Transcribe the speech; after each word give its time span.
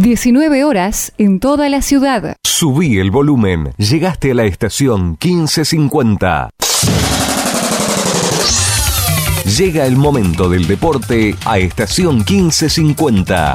19 0.00 0.64
horas 0.64 1.12
en 1.18 1.40
toda 1.40 1.68
la 1.68 1.82
ciudad. 1.82 2.36
Subí 2.42 2.98
el 2.98 3.10
volumen. 3.10 3.74
Llegaste 3.76 4.30
a 4.30 4.34
la 4.34 4.44
estación 4.44 5.18
1550. 5.22 6.48
Llega 9.58 9.84
el 9.84 9.96
momento 9.96 10.48
del 10.48 10.66
deporte 10.66 11.36
a 11.44 11.58
estación 11.58 12.24
1550. 12.26 13.54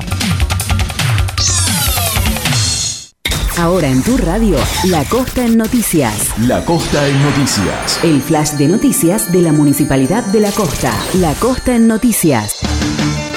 Ahora 3.57 3.87
en 3.87 4.03
tu 4.03 4.15
radio, 4.17 4.57
La 4.83 5.03
Costa 5.05 5.45
en 5.45 5.57
Noticias. 5.57 6.37
La 6.41 6.63
Costa 6.63 7.07
en 7.07 7.23
Noticias. 7.23 8.03
El 8.03 8.21
flash 8.21 8.51
de 8.51 8.67
noticias 8.67 9.31
de 9.31 9.41
la 9.41 9.51
Municipalidad 9.51 10.23
de 10.25 10.41
La 10.41 10.51
Costa. 10.51 10.93
La 11.15 11.33
Costa 11.33 11.75
en 11.75 11.87
Noticias. 11.87 12.61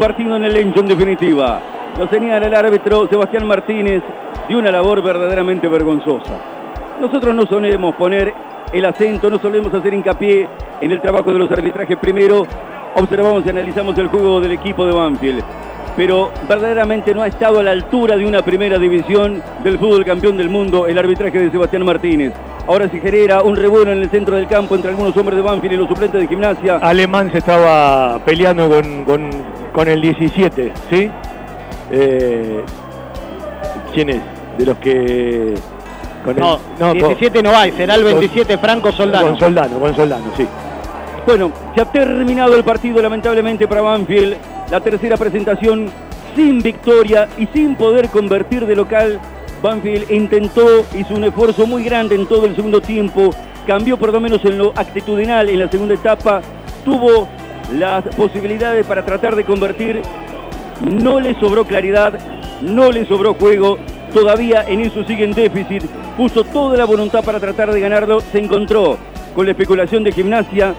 partido 0.03 0.35
en 0.35 0.43
el 0.43 0.53
Lencho 0.53 0.81
en 0.81 0.87
definitiva. 0.87 1.61
Lo 1.97 2.09
señala 2.09 2.45
el 2.45 2.53
árbitro 2.53 3.07
Sebastián 3.07 3.47
Martínez 3.47 4.03
de 4.49 4.53
una 4.53 4.69
labor 4.69 5.01
verdaderamente 5.01 5.69
vergonzosa. 5.69 6.33
Nosotros 6.99 7.33
no 7.33 7.45
solemos 7.45 7.95
poner 7.95 8.33
el 8.73 8.83
acento, 8.83 9.29
no 9.29 9.39
solemos 9.39 9.73
hacer 9.73 9.93
hincapié 9.93 10.49
en 10.81 10.91
el 10.91 10.99
trabajo 10.99 11.31
de 11.31 11.39
los 11.39 11.49
arbitrajes. 11.49 11.95
Primero 11.99 12.45
observamos 12.95 13.45
y 13.45 13.49
analizamos 13.49 13.97
el 13.97 14.07
juego 14.07 14.41
del 14.41 14.51
equipo 14.51 14.85
de 14.85 14.91
Banfield. 14.91 15.41
Pero 15.95 16.31
verdaderamente 16.49 17.13
no 17.13 17.21
ha 17.21 17.27
estado 17.27 17.61
a 17.61 17.63
la 17.63 17.71
altura 17.71 18.17
de 18.17 18.25
una 18.25 18.41
primera 18.41 18.77
división 18.77 19.41
del 19.63 19.79
fútbol 19.79 20.03
campeón 20.03 20.35
del 20.35 20.49
mundo 20.49 20.85
el 20.85 20.97
arbitraje 20.97 21.39
de 21.39 21.49
Sebastián 21.49 21.85
Martínez. 21.85 22.33
Ahora 22.67 22.89
se 22.89 22.99
genera 22.99 23.41
un 23.41 23.55
revuelo 23.55 23.93
en 23.93 23.99
el 24.01 24.09
centro 24.09 24.35
del 24.35 24.47
campo 24.47 24.75
entre 24.75 24.89
algunos 24.91 25.15
hombres 25.15 25.37
de 25.37 25.43
Banfield 25.43 25.73
y 25.75 25.77
los 25.77 25.87
suplentes 25.87 26.19
de 26.19 26.27
gimnasia. 26.27 26.75
Alemán 26.81 27.31
se 27.31 27.37
estaba 27.37 28.19
peleando 28.25 28.67
con- 29.05 29.62
con 29.73 29.87
el 29.87 30.01
17, 30.01 30.71
¿sí? 30.89 31.09
Eh, 31.91 32.63
¿Quién 33.93 34.09
es? 34.09 34.21
De 34.57 34.65
los 34.65 34.77
que... 34.77 35.53
Con 36.23 36.35
No, 36.37 36.59
con- 36.79 36.93
17 36.93 37.43
no 37.43 37.51
va, 37.51 37.63
será 37.65 37.95
el 37.95 38.03
con- 38.03 38.11
27 38.19 38.57
Franco 38.57 38.91
Soldano. 38.91 39.27
Con 39.29 39.39
Soldano, 39.39 39.79
con 39.79 39.95
Soldano, 39.95 40.25
sí. 40.37 40.47
Bueno, 41.25 41.51
se 41.75 41.81
ha 41.81 41.85
terminado 41.85 42.55
el 42.55 42.63
partido 42.63 43.01
lamentablemente 43.01 43.67
para 43.67 43.81
Banfield. 43.81 44.35
La 44.71 44.79
tercera 44.79 45.17
presentación 45.17 45.89
sin 46.35 46.61
victoria 46.61 47.27
y 47.37 47.47
sin 47.47 47.75
poder 47.75 48.09
convertir 48.09 48.65
de 48.65 48.75
local. 48.75 49.19
Banfield 49.61 50.11
intentó, 50.11 50.85
hizo 50.97 51.13
un 51.15 51.23
esfuerzo 51.25 51.65
muy 51.65 51.83
grande 51.83 52.15
en 52.15 52.25
todo 52.27 52.45
el 52.45 52.55
segundo 52.55 52.81
tiempo. 52.81 53.29
Cambió 53.67 53.97
por 53.97 54.11
lo 54.11 54.19
menos 54.19 54.43
en 54.45 54.57
lo 54.57 54.73
actitudinal 54.75 55.47
en 55.49 55.59
la 55.59 55.69
segunda 55.69 55.93
etapa. 55.93 56.41
Tuvo 56.83 57.27
las 57.73 58.03
posibilidades 58.15 58.85
para 58.85 59.05
tratar 59.05 59.35
de 59.35 59.43
convertir. 59.43 60.01
No 60.81 61.19
le 61.19 61.37
sobró 61.39 61.65
claridad, 61.65 62.13
no 62.61 62.91
le 62.91 63.05
sobró 63.05 63.33
juego. 63.33 63.77
Todavía 64.13 64.63
en 64.67 64.81
eso 64.81 65.03
sigue 65.05 65.23
en 65.23 65.33
déficit. 65.33 65.83
Puso 66.17 66.43
toda 66.43 66.77
la 66.77 66.85
voluntad 66.85 67.23
para 67.23 67.39
tratar 67.39 67.71
de 67.71 67.79
ganarlo. 67.79 68.19
Se 68.19 68.39
encontró 68.39 68.97
con 69.35 69.45
la 69.45 69.51
especulación 69.51 70.03
de 70.03 70.11
gimnasia, 70.11 70.75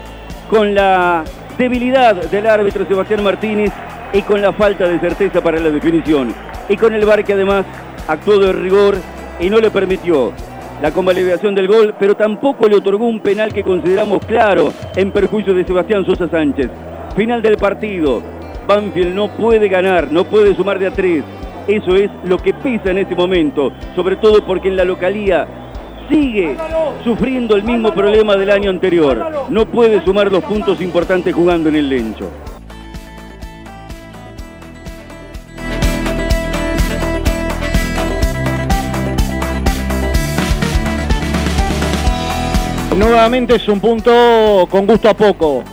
con 0.49 0.73
la 0.73 1.23
debilidad 1.57 2.15
del 2.15 2.47
árbitro 2.47 2.85
Sebastián 2.85 3.23
Martínez 3.23 3.71
y 4.13 4.21
con 4.21 4.41
la 4.41 4.53
falta 4.53 4.87
de 4.87 4.99
certeza 4.99 5.41
para 5.41 5.59
la 5.59 5.69
definición. 5.69 6.33
Y 6.69 6.77
con 6.77 6.93
el 6.93 7.05
VAR 7.05 7.23
que 7.23 7.33
además 7.33 7.65
actuó 8.07 8.39
de 8.39 8.53
rigor 8.53 8.95
y 9.39 9.49
no 9.49 9.59
le 9.59 9.69
permitió 9.69 10.31
la 10.81 10.91
convalidación 10.91 11.55
del 11.55 11.67
gol, 11.67 11.95
pero 11.97 12.15
tampoco 12.15 12.67
le 12.67 12.75
otorgó 12.75 13.05
un 13.05 13.19
penal 13.19 13.53
que 13.53 13.63
consideramos 13.63 14.25
claro 14.25 14.73
en 14.95 15.11
perjuicio 15.11 15.53
de 15.53 15.65
Sebastián 15.65 16.05
Sosa 16.05 16.27
Sánchez. 16.27 16.69
Final 17.15 17.41
del 17.41 17.57
partido. 17.57 18.21
Banfield 18.67 19.13
no 19.13 19.29
puede 19.29 19.67
ganar, 19.69 20.11
no 20.11 20.25
puede 20.25 20.55
sumar 20.55 20.79
de 20.79 20.87
a 20.87 20.91
tres. 20.91 21.23
Eso 21.67 21.95
es 21.95 22.09
lo 22.25 22.37
que 22.37 22.53
pesa 22.53 22.91
en 22.91 22.99
este 22.99 23.15
momento, 23.15 23.71
sobre 23.95 24.17
todo 24.17 24.45
porque 24.45 24.67
en 24.67 24.75
la 24.75 24.83
localía 24.83 25.47
sigue 26.09 26.55
sufriendo 27.03 27.55
el 27.55 27.63
mismo 27.63 27.93
problema 27.93 28.35
del 28.35 28.51
año 28.51 28.69
anterior. 28.69 29.47
No 29.49 29.65
puede 29.65 30.03
sumar 30.03 30.31
los 30.31 30.43
puntos 30.43 30.81
importantes 30.81 31.33
jugando 31.33 31.69
en 31.69 31.75
el 31.75 31.89
Lencho. 31.89 32.29
Nuevamente 42.97 43.55
es 43.55 43.67
un 43.67 43.81
punto 43.81 44.67
con 44.71 44.87
gusto 44.87 45.09
a 45.09 45.13
poco, 45.13 45.65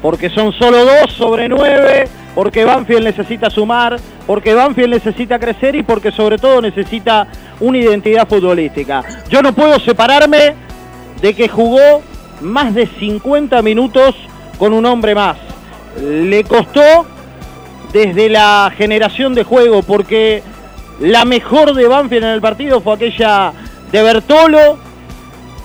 porque 0.00 0.30
son 0.30 0.52
solo 0.52 0.84
dos 0.84 1.12
sobre 1.16 1.48
nueve, 1.48 2.08
porque 2.32 2.64
Banfield 2.64 3.02
necesita 3.02 3.50
sumar, 3.50 3.98
porque 4.24 4.54
Banfield 4.54 4.90
necesita 4.90 5.40
crecer 5.40 5.74
y 5.74 5.82
porque 5.82 6.12
sobre 6.12 6.38
todo 6.38 6.62
necesita 6.62 7.26
una 7.58 7.78
identidad 7.78 8.28
futbolística. 8.28 9.02
Yo 9.28 9.42
no 9.42 9.52
puedo 9.52 9.80
separarme 9.80 10.54
de 11.20 11.34
que 11.34 11.48
jugó 11.48 12.02
más 12.40 12.72
de 12.72 12.86
50 12.86 13.60
minutos 13.62 14.14
con 14.56 14.72
un 14.72 14.86
hombre 14.86 15.16
más. 15.16 15.38
Le 16.00 16.44
costó 16.44 17.04
desde 17.92 18.28
la 18.28 18.72
generación 18.76 19.34
de 19.34 19.42
juego, 19.42 19.82
porque 19.82 20.44
la 21.00 21.24
mejor 21.24 21.74
de 21.74 21.88
Banfield 21.88 22.24
en 22.24 22.30
el 22.30 22.40
partido 22.40 22.80
fue 22.80 22.94
aquella 22.94 23.52
de 23.90 24.02
Bertolo, 24.04 24.78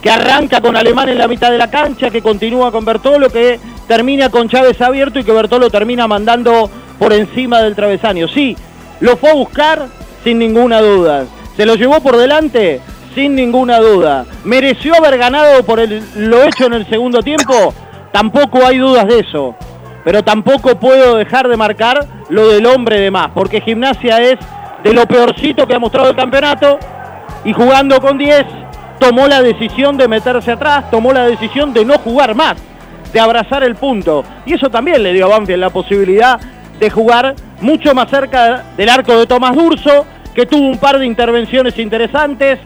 que 0.06 0.12
arranca 0.12 0.62
con 0.62 0.78
Alemán 0.78 1.10
en 1.10 1.18
la 1.18 1.28
mitad 1.28 1.50
de 1.50 1.57
la 1.57 1.72
cancha, 1.72 2.12
que 2.12 2.22
continúa 2.22 2.72
con 2.72 2.86
Bertolo, 2.86 3.28
que 3.28 3.60
termina 3.88 4.30
con 4.30 4.48
Chávez 4.48 4.80
abierto 4.80 5.18
y 5.18 5.24
que 5.24 5.31
Bertolo 5.31 5.72
termina 5.72 6.07
mandando 6.07 6.69
por 7.00 7.12
encima 7.12 7.63
del 7.63 7.74
travesaño. 7.74 8.28
Sí, 8.28 8.56
lo 9.00 9.18
fue 9.18 9.31
a 9.31 9.34
buscar 9.34 9.88
sin 10.24 10.38
ninguna 10.38 10.80
duda. 10.80 11.24
¿Se 11.57 11.66
lo 11.66 11.74
llevó 11.74 12.02
por 12.02 12.18
delante? 12.18 12.81
Sin 13.16 13.34
ninguna 13.34 13.80
duda. 13.80 14.28
¿Mereció 14.44 14.94
haber 14.96 15.18
ganado 15.18 15.63
por 15.63 15.80
el- 15.80 16.04
lo 16.18 16.44
hecho 16.44 16.68
en 16.68 16.74
el 16.74 16.88
segundo 16.88 17.24
tiempo? 17.24 17.74
Tampoco 18.12 18.63
hay 18.63 18.78
dudas 18.78 19.07
de 19.07 19.22
eso. 19.22 19.56
Pero 20.04 20.24
tampoco 20.24 20.80
puedo 20.80 21.16
dejar 21.16 21.48
de 21.48 21.57
marcar 21.57 22.06
lo 22.30 22.48
del 22.50 22.68
hombre 22.68 23.00
de 23.00 23.10
más, 23.10 23.31
porque 23.34 23.60
Gimnasia 23.60 24.22
es 24.22 24.36
de 24.84 24.94
lo 24.94 25.07
peorcito 25.07 25.66
que 25.66 25.74
ha 25.74 25.80
mostrado 25.80 26.12
el 26.12 26.16
campeonato 26.16 26.78
y 27.44 27.54
jugando 27.54 28.00
con 28.00 28.19
10 28.19 28.46
tomó 29.00 29.27
la 29.27 29.42
decisión 29.42 29.97
de 29.97 30.07
meterse 30.07 30.51
atrás, 30.51 30.89
tomó 30.89 31.13
la 31.13 31.27
decisión 31.27 31.74
de 31.74 31.86
no 31.86 31.97
jugar 31.97 32.36
más, 32.36 32.56
de 33.12 33.19
abrazar 33.19 33.63
el 33.63 33.75
punto. 33.75 34.24
Y 34.45 34.53
eso 34.53 34.69
también 34.69 35.03
le 35.03 35.13
dio 35.13 35.25
a 35.25 35.30
Banfield 35.30 35.59
la 35.59 35.69
posibilidad 35.69 36.39
de 36.80 36.89
jugar 36.89 37.36
mucho 37.62 37.94
más 37.94 38.09
cerca 38.09 38.63
del 38.75 38.89
arco 38.89 39.18
de 39.18 39.25
Tomás 39.25 39.56
Durso, 39.56 40.06
que 40.33 40.45
tuvo 40.45 40.68
un 40.68 40.77
par 40.77 41.00
de 41.00 41.06
intervenciones 41.06 41.77
interesantes, 41.80 42.59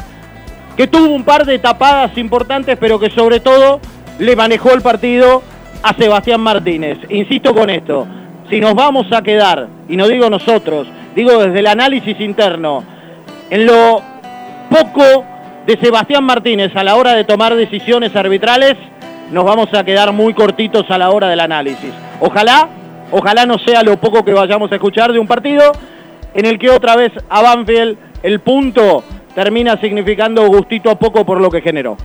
que 0.75 0.87
tuvo 0.87 1.13
un 1.13 1.23
par 1.23 1.45
de 1.45 1.59
tapadas 1.59 2.17
importantes, 2.17 2.77
pero 2.79 2.99
que 2.99 3.09
sobre 3.09 3.39
todo 3.39 3.79
le 4.17 4.35
manejó 4.35 4.73
el 4.73 4.81
partido 4.81 5.43
a 5.83 5.93
Sebastián 5.93 6.41
Martínez. 6.41 6.97
Insisto 7.09 7.53
con 7.53 7.69
esto, 7.69 8.07
si 8.49 8.59
nos 8.59 8.73
vamos 8.73 9.11
a 9.11 9.21
quedar, 9.21 9.67
y 9.87 9.95
no 9.95 10.07
digo 10.07 10.29
nosotros, 10.29 10.87
digo 11.15 11.37
desde 11.37 11.59
el 11.59 11.67
análisis 11.67 12.19
interno, 12.19 12.83
en 13.49 13.65
lo 13.65 14.01
poco 14.69 15.25
de 15.65 15.77
Sebastián 15.77 16.23
Martínez 16.23 16.75
a 16.75 16.83
la 16.83 16.95
hora 16.95 17.13
de 17.13 17.23
tomar 17.23 17.55
decisiones 17.55 18.15
arbitrales, 18.15 18.75
nos 19.31 19.45
vamos 19.45 19.73
a 19.73 19.83
quedar 19.83 20.11
muy 20.11 20.33
cortitos 20.33 20.89
a 20.89 20.97
la 20.97 21.11
hora 21.11 21.27
del 21.27 21.39
análisis. 21.39 21.91
Ojalá, 22.19 22.67
ojalá 23.11 23.45
no 23.45 23.57
sea 23.59 23.83
lo 23.83 23.97
poco 23.97 24.25
que 24.25 24.33
vayamos 24.33 24.71
a 24.71 24.75
escuchar 24.75 25.13
de 25.13 25.19
un 25.19 25.27
partido 25.27 25.71
en 26.33 26.45
el 26.45 26.57
que 26.57 26.69
otra 26.69 26.95
vez 26.95 27.11
a 27.29 27.41
Banfield 27.41 27.97
el 28.23 28.39
punto 28.39 29.03
termina 29.35 29.77
significando 29.77 30.47
gustito 30.47 30.89
a 30.89 30.95
poco 30.95 31.25
por 31.25 31.39
lo 31.39 31.49
que 31.49 31.61
generó. 31.61 31.97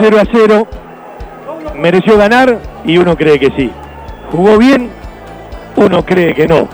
0 0.00 0.18
a 0.20 0.24
0, 0.30 0.66
mereció 1.76 2.16
ganar 2.16 2.58
y 2.84 2.98
uno 2.98 3.16
cree 3.16 3.38
que 3.38 3.50
sí. 3.56 3.70
Jugó 4.30 4.58
bien, 4.58 4.90
uno 5.76 6.04
cree 6.04 6.34
que 6.34 6.46
no. 6.46 6.68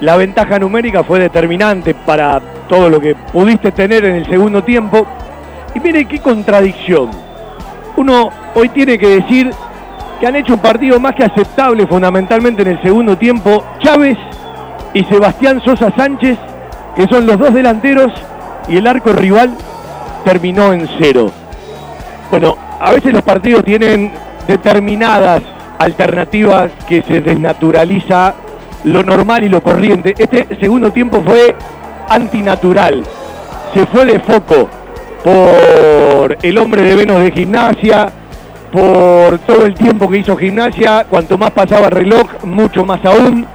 La 0.00 0.16
ventaja 0.16 0.58
numérica 0.58 1.04
fue 1.04 1.20
determinante 1.20 1.94
para 1.94 2.40
todo 2.68 2.90
lo 2.90 3.00
que 3.00 3.14
pudiste 3.14 3.70
tener 3.72 4.04
en 4.04 4.16
el 4.16 4.26
segundo 4.26 4.62
tiempo. 4.64 5.06
Y 5.74 5.80
mire 5.80 6.04
qué 6.06 6.18
contradicción. 6.18 7.10
Uno 7.96 8.30
hoy 8.54 8.68
tiene 8.70 8.98
que 8.98 9.20
decir 9.20 9.50
que 10.18 10.26
han 10.26 10.36
hecho 10.36 10.54
un 10.54 10.60
partido 10.60 10.98
más 10.98 11.14
que 11.14 11.24
aceptable 11.24 11.86
fundamentalmente 11.86 12.62
en 12.62 12.68
el 12.68 12.82
segundo 12.82 13.16
tiempo. 13.16 13.64
Chávez 13.80 14.18
y 14.94 15.04
Sebastián 15.04 15.60
Sosa 15.64 15.92
Sánchez, 15.96 16.38
que 16.96 17.06
son 17.06 17.26
los 17.26 17.38
dos 17.38 17.54
delanteros, 17.54 18.12
y 18.68 18.76
el 18.76 18.86
arco 18.86 19.12
rival 19.12 19.54
terminó 20.24 20.72
en 20.72 20.88
cero. 20.98 21.30
Bueno, 22.30 22.56
a 22.80 22.92
veces 22.92 23.12
los 23.12 23.22
partidos 23.22 23.64
tienen 23.64 24.12
determinadas 24.46 25.42
alternativas 25.82 26.70
que 26.88 27.02
se 27.02 27.20
desnaturaliza 27.20 28.34
lo 28.84 29.02
normal 29.02 29.44
y 29.44 29.48
lo 29.48 29.62
corriente. 29.62 30.14
Este 30.16 30.46
segundo 30.60 30.92
tiempo 30.92 31.22
fue 31.24 31.54
antinatural. 32.08 33.02
Se 33.74 33.86
fue 33.86 34.06
de 34.06 34.20
foco 34.20 34.68
por 35.24 36.38
el 36.42 36.58
hombre 36.58 36.82
de 36.82 36.94
Venus 36.96 37.20
de 37.20 37.32
gimnasia, 37.32 38.12
por 38.70 39.38
todo 39.40 39.66
el 39.66 39.74
tiempo 39.74 40.08
que 40.08 40.18
hizo 40.18 40.36
gimnasia, 40.36 41.06
cuanto 41.08 41.36
más 41.36 41.50
pasaba 41.50 41.86
el 41.86 41.92
reloj, 41.92 42.44
mucho 42.44 42.84
más 42.84 43.04
aún, 43.04 43.46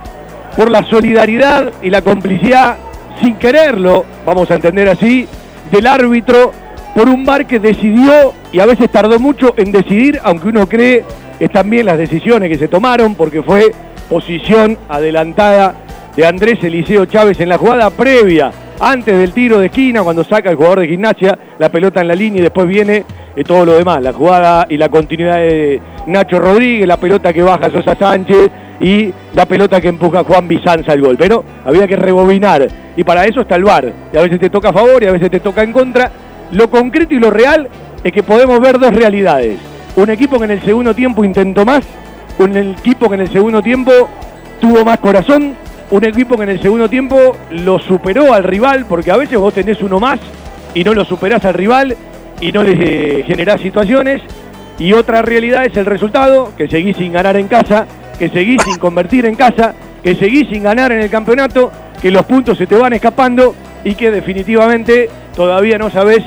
por 0.56 0.70
la 0.70 0.84
solidaridad 0.84 1.72
y 1.82 1.90
la 1.90 2.02
complicidad, 2.02 2.78
sin 3.22 3.36
quererlo, 3.36 4.06
vamos 4.26 4.50
a 4.52 4.56
entender 4.56 4.88
así, 4.90 5.28
del 5.72 5.88
árbitro 5.88 6.52
por 6.96 7.10
un 7.10 7.26
bar 7.26 7.46
que 7.46 7.60
decidió 7.60 8.34
y 8.52 8.60
a 8.60 8.66
veces 8.66 8.90
tardó 8.90 9.20
mucho 9.20 9.54
en 9.58 9.72
decidir, 9.72 10.20
aunque 10.24 10.48
uno 10.48 10.68
cree 10.68 11.04
están 11.40 11.70
bien 11.70 11.86
las 11.86 11.98
decisiones 11.98 12.50
que 12.50 12.58
se 12.58 12.68
tomaron, 12.68 13.16
porque 13.16 13.42
fue 13.44 13.72
posición 14.10 14.78
adelantada 14.90 15.76
de 16.16 16.26
Andrés 16.26 16.64
Eliseo 16.64 17.06
Chávez 17.06 17.40
en 17.40 17.50
la 17.50 17.58
jugada 17.58 17.90
previa, 17.90 18.52
antes 18.80 19.18
del 19.18 19.32
tiro 19.32 19.60
de 19.60 19.68
esquina, 19.68 20.04
cuando 20.04 20.24
saca 20.24 20.50
el 20.50 20.56
jugador 20.56 20.82
de 20.82 20.88
gimnasia 20.88 21.38
la 21.58 21.70
pelota 21.70 22.02
en 22.02 22.08
la 22.08 22.16
línea 22.16 22.40
y 22.40 22.44
después 22.44 22.68
viene 22.68 23.04
eh, 23.36 23.44
todo 23.44 23.66
lo 23.66 23.74
demás, 23.74 24.02
la 24.02 24.14
jugada 24.14 24.68
y 24.70 24.78
la 24.78 24.90
continuidad 24.90 25.38
de 25.38 25.82
Nacho 26.06 26.40
Rodríguez, 26.40 26.88
la 26.88 26.98
pelota 26.98 27.34
que 27.34 27.42
baja 27.42 27.72
Sosa 27.72 27.96
Sánchez 27.96 28.52
y 28.80 29.12
la 29.34 29.48
pelota 29.48 29.82
que 29.82 29.88
empuja 29.88 30.24
Juan 30.24 30.48
Bizanza 30.48 30.92
al 30.92 31.02
gol. 31.02 31.18
Pero 31.18 31.44
había 31.66 31.88
que 31.88 31.96
rebobinar 31.96 32.68
y 32.96 33.04
para 33.04 33.26
eso 33.26 33.42
está 33.42 33.56
el 33.56 33.64
VAR. 33.64 33.92
Y 34.14 34.18
a 34.18 34.22
veces 34.22 34.40
te 34.40 34.50
toca 34.50 34.70
a 34.70 34.74
favor 34.74 35.02
y 35.02 35.08
a 35.08 35.12
veces 35.12 35.32
te 35.32 35.40
toca 35.40 35.64
en 35.64 35.74
contra 35.74 36.12
lo 36.52 36.70
concreto 36.70 37.14
y 37.14 37.20
lo 37.20 37.32
real 37.32 37.68
es 38.04 38.12
que 38.12 38.24
podemos 38.24 38.60
ver 38.60 38.80
dos 38.80 38.94
realidades. 38.94 39.58
Un 39.98 40.12
equipo 40.12 40.38
que 40.38 40.46
en 40.46 40.52
el 40.52 40.62
segundo 40.62 40.94
tiempo 40.94 41.24
intentó 41.24 41.66
más, 41.66 41.84
un 42.38 42.56
equipo 42.56 43.10
que 43.10 43.16
en 43.16 43.22
el 43.22 43.32
segundo 43.32 43.64
tiempo 43.64 43.92
tuvo 44.62 44.86
más 44.86 45.00
corazón, 45.00 45.56
un 45.90 46.04
equipo 46.06 46.38
que 46.38 46.44
en 46.44 46.50
el 46.50 46.62
segundo 46.62 46.88
tiempo 46.88 47.36
lo 47.50 47.80
superó 47.80 48.32
al 48.32 48.44
rival, 48.44 48.86
porque 48.88 49.10
a 49.10 49.18
veces 49.18 49.40
vos 49.40 49.56
tenés 49.56 49.82
uno 49.82 50.00
más 50.00 50.20
y 50.76 50.84
no 50.84 50.94
lo 50.94 51.04
superás 51.04 51.44
al 51.46 51.56
rival 51.56 51.98
y 52.40 52.52
no 52.52 52.62
le 52.62 53.24
generás 53.28 53.60
situaciones. 53.60 54.22
Y 54.78 54.94
otra 54.94 55.24
realidad 55.24 55.66
es 55.66 55.76
el 55.78 55.88
resultado, 55.88 56.52
que 56.56 56.68
seguís 56.68 56.96
sin 56.98 57.12
ganar 57.12 57.36
en 57.36 57.48
casa, 57.48 57.88
que 58.20 58.30
seguís 58.30 58.62
sin 58.62 58.78
convertir 58.78 59.26
en 59.26 59.34
casa, 59.34 59.74
que 60.04 60.14
seguís 60.14 60.48
sin 60.48 60.62
ganar 60.62 60.92
en 60.92 61.02
el 61.02 61.10
campeonato, 61.10 61.72
que 62.00 62.12
los 62.12 62.24
puntos 62.28 62.60
se 62.60 62.68
te 62.68 62.76
van 62.76 62.94
escapando 62.94 63.56
y 63.84 63.96
que 63.96 64.12
definitivamente 64.12 65.10
todavía 65.36 65.80
no 65.80 65.90
sabes 65.90 66.24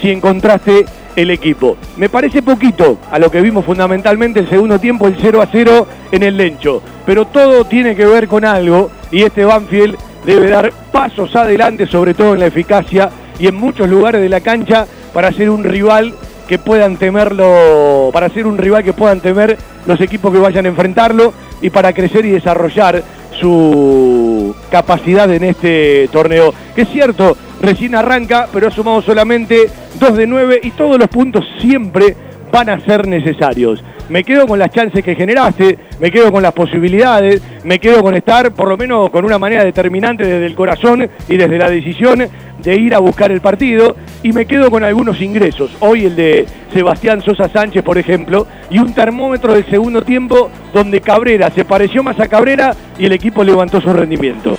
si 0.00 0.12
encontraste 0.12 0.86
el 1.16 1.30
equipo. 1.30 1.76
Me 1.96 2.08
parece 2.08 2.42
poquito 2.42 2.98
a 3.10 3.18
lo 3.18 3.30
que 3.30 3.40
vimos 3.40 3.64
fundamentalmente 3.64 4.40
el 4.40 4.48
segundo 4.48 4.78
tiempo, 4.78 5.06
el 5.06 5.16
0 5.20 5.42
a 5.42 5.48
0 5.50 5.86
en 6.12 6.22
el 6.22 6.36
Lencho. 6.36 6.82
Pero 7.06 7.26
todo 7.26 7.64
tiene 7.64 7.94
que 7.96 8.06
ver 8.06 8.28
con 8.28 8.44
algo 8.44 8.90
y 9.10 9.22
este 9.22 9.44
Banfield 9.44 9.96
debe 10.24 10.48
dar 10.48 10.72
pasos 10.92 11.34
adelante, 11.34 11.86
sobre 11.86 12.14
todo 12.14 12.34
en 12.34 12.40
la 12.40 12.46
eficacia 12.46 13.10
y 13.38 13.46
en 13.46 13.54
muchos 13.54 13.88
lugares 13.88 14.20
de 14.20 14.28
la 14.28 14.40
cancha 14.40 14.86
para 15.12 15.32
ser 15.32 15.50
un 15.50 15.64
rival 15.64 16.14
que 16.46 16.58
puedan 16.58 16.96
temerlo, 16.96 18.10
para 18.12 18.28
ser 18.28 18.46
un 18.46 18.58
rival 18.58 18.82
que 18.84 18.92
puedan 18.92 19.20
temer 19.20 19.56
los 19.86 20.00
equipos 20.00 20.32
que 20.32 20.38
vayan 20.38 20.66
a 20.66 20.68
enfrentarlo 20.68 21.32
y 21.62 21.70
para 21.70 21.92
crecer 21.92 22.24
y 22.26 22.30
desarrollar 22.30 23.02
su 23.38 24.54
capacidad 24.70 25.32
en 25.32 25.44
este 25.44 26.08
torneo. 26.12 26.52
Que 26.74 26.82
es 26.82 26.88
cierto, 26.88 27.36
recién 27.60 27.94
arranca, 27.94 28.48
pero 28.52 28.68
ha 28.68 28.70
sumado 28.70 29.02
solamente 29.02 29.68
2 29.98 30.16
de 30.16 30.26
9 30.26 30.60
y 30.62 30.70
todos 30.72 30.98
los 30.98 31.08
puntos 31.08 31.44
siempre 31.60 32.16
van 32.50 32.68
a 32.68 32.80
ser 32.80 33.06
necesarios. 33.06 33.82
Me 34.08 34.24
quedo 34.24 34.48
con 34.48 34.58
las 34.58 34.70
chances 34.70 35.04
que 35.04 35.14
generaste, 35.14 35.78
me 36.00 36.10
quedo 36.10 36.32
con 36.32 36.42
las 36.42 36.52
posibilidades, 36.52 37.40
me 37.62 37.78
quedo 37.78 38.02
con 38.02 38.16
estar 38.16 38.52
por 38.52 38.68
lo 38.68 38.76
menos 38.76 39.08
con 39.10 39.24
una 39.24 39.38
manera 39.38 39.62
determinante 39.62 40.24
desde 40.24 40.46
el 40.46 40.56
corazón 40.56 41.08
y 41.28 41.36
desde 41.36 41.58
la 41.58 41.70
decisión 41.70 42.26
de 42.60 42.74
ir 42.74 42.92
a 42.92 42.98
buscar 42.98 43.30
el 43.30 43.40
partido 43.40 43.94
y 44.24 44.32
me 44.32 44.46
quedo 44.46 44.68
con 44.68 44.82
algunos 44.82 45.20
ingresos. 45.20 45.70
Hoy 45.78 46.06
el 46.06 46.16
de 46.16 46.44
Sebastián 46.74 47.22
Sosa 47.22 47.48
Sánchez, 47.48 47.84
por 47.84 47.98
ejemplo, 47.98 48.48
y 48.68 48.78
un 48.78 48.92
termómetro 48.94 49.54
del 49.54 49.64
segundo 49.66 50.02
tiempo 50.02 50.50
donde 50.74 51.00
Cabrera 51.00 51.50
se 51.50 51.64
pareció 51.64 52.02
más 52.02 52.18
a 52.18 52.26
Cabrera 52.26 52.74
y 52.98 53.06
el 53.06 53.12
equipo 53.12 53.44
levantó 53.44 53.80
su 53.80 53.92
rendimiento. 53.92 54.58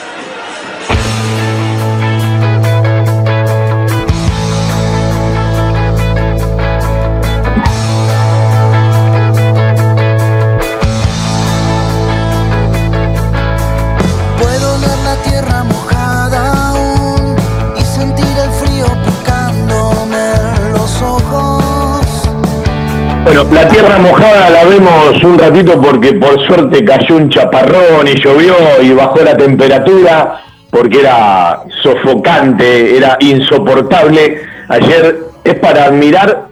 Bueno, 23.23 23.43
la 23.51 23.67
tierra 23.67 23.99
mojada 23.99 24.49
la 24.49 24.65
vemos 24.65 25.23
un 25.23 25.37
ratito 25.37 25.79
porque 25.79 26.13
por 26.13 26.45
suerte 26.47 26.83
cayó 26.83 27.17
un 27.17 27.29
chaparrón 27.29 28.07
y 28.07 28.15
llovió 28.15 28.55
y 28.81 28.91
bajó 28.93 29.23
la 29.23 29.37
temperatura 29.37 30.41
porque 30.71 31.01
era 31.01 31.61
sofocante, 31.83 32.97
era 32.97 33.17
insoportable. 33.19 34.41
Ayer 34.69 35.19
es 35.43 35.55
para 35.55 35.85
admirar 35.85 36.47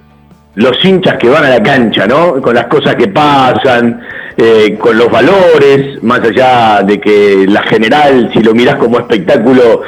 los 0.55 0.83
hinchas 0.83 1.17
que 1.17 1.29
van 1.29 1.45
a 1.45 1.49
la 1.49 1.63
cancha, 1.63 2.05
¿no? 2.05 2.41
Con 2.41 2.53
las 2.53 2.67
cosas 2.67 2.95
que 2.95 3.07
pasan, 3.07 4.01
eh, 4.37 4.77
con 4.79 4.97
los 4.97 5.09
valores, 5.09 6.03
más 6.03 6.19
allá 6.19 6.81
de 6.83 6.99
que 6.99 7.45
la 7.47 7.63
general, 7.63 8.29
si 8.33 8.41
lo 8.41 8.53
mirás 8.53 8.75
como 8.75 8.99
espectáculo, 8.99 9.81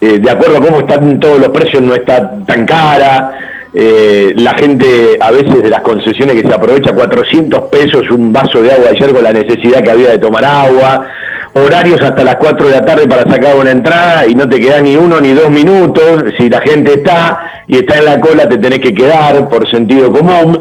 eh, 0.00 0.18
de 0.18 0.30
acuerdo 0.30 0.58
a 0.58 0.60
cómo 0.60 0.80
están 0.80 1.20
todos 1.20 1.38
los 1.38 1.48
precios, 1.50 1.82
no 1.82 1.94
está 1.94 2.30
tan 2.46 2.66
cara. 2.66 3.55
Eh, 3.78 4.32
la 4.36 4.54
gente 4.54 5.18
a 5.20 5.30
veces 5.30 5.62
de 5.62 5.68
las 5.68 5.82
concesiones 5.82 6.34
que 6.34 6.48
se 6.48 6.54
aprovecha 6.54 6.94
400 6.94 7.64
pesos 7.64 8.10
un 8.10 8.32
vaso 8.32 8.62
de 8.62 8.72
agua 8.72 8.86
ayer 8.90 9.12
con 9.12 9.22
la 9.22 9.34
necesidad 9.34 9.82
que 9.82 9.90
había 9.90 10.12
de 10.12 10.18
tomar 10.18 10.46
agua, 10.46 11.06
horarios 11.52 12.00
hasta 12.00 12.24
las 12.24 12.36
4 12.36 12.68
de 12.68 12.72
la 12.72 12.86
tarde 12.86 13.06
para 13.06 13.30
sacar 13.30 13.54
una 13.54 13.72
entrada 13.72 14.26
y 14.26 14.34
no 14.34 14.48
te 14.48 14.58
queda 14.58 14.80
ni 14.80 14.96
uno 14.96 15.20
ni 15.20 15.34
dos 15.34 15.50
minutos, 15.50 16.24
si 16.38 16.48
la 16.48 16.62
gente 16.62 16.94
está 16.94 17.64
y 17.66 17.76
está 17.76 17.98
en 17.98 18.06
la 18.06 18.18
cola 18.18 18.48
te 18.48 18.56
tenés 18.56 18.78
que 18.78 18.94
quedar 18.94 19.46
por 19.48 19.68
sentido 19.70 20.10
común, 20.10 20.58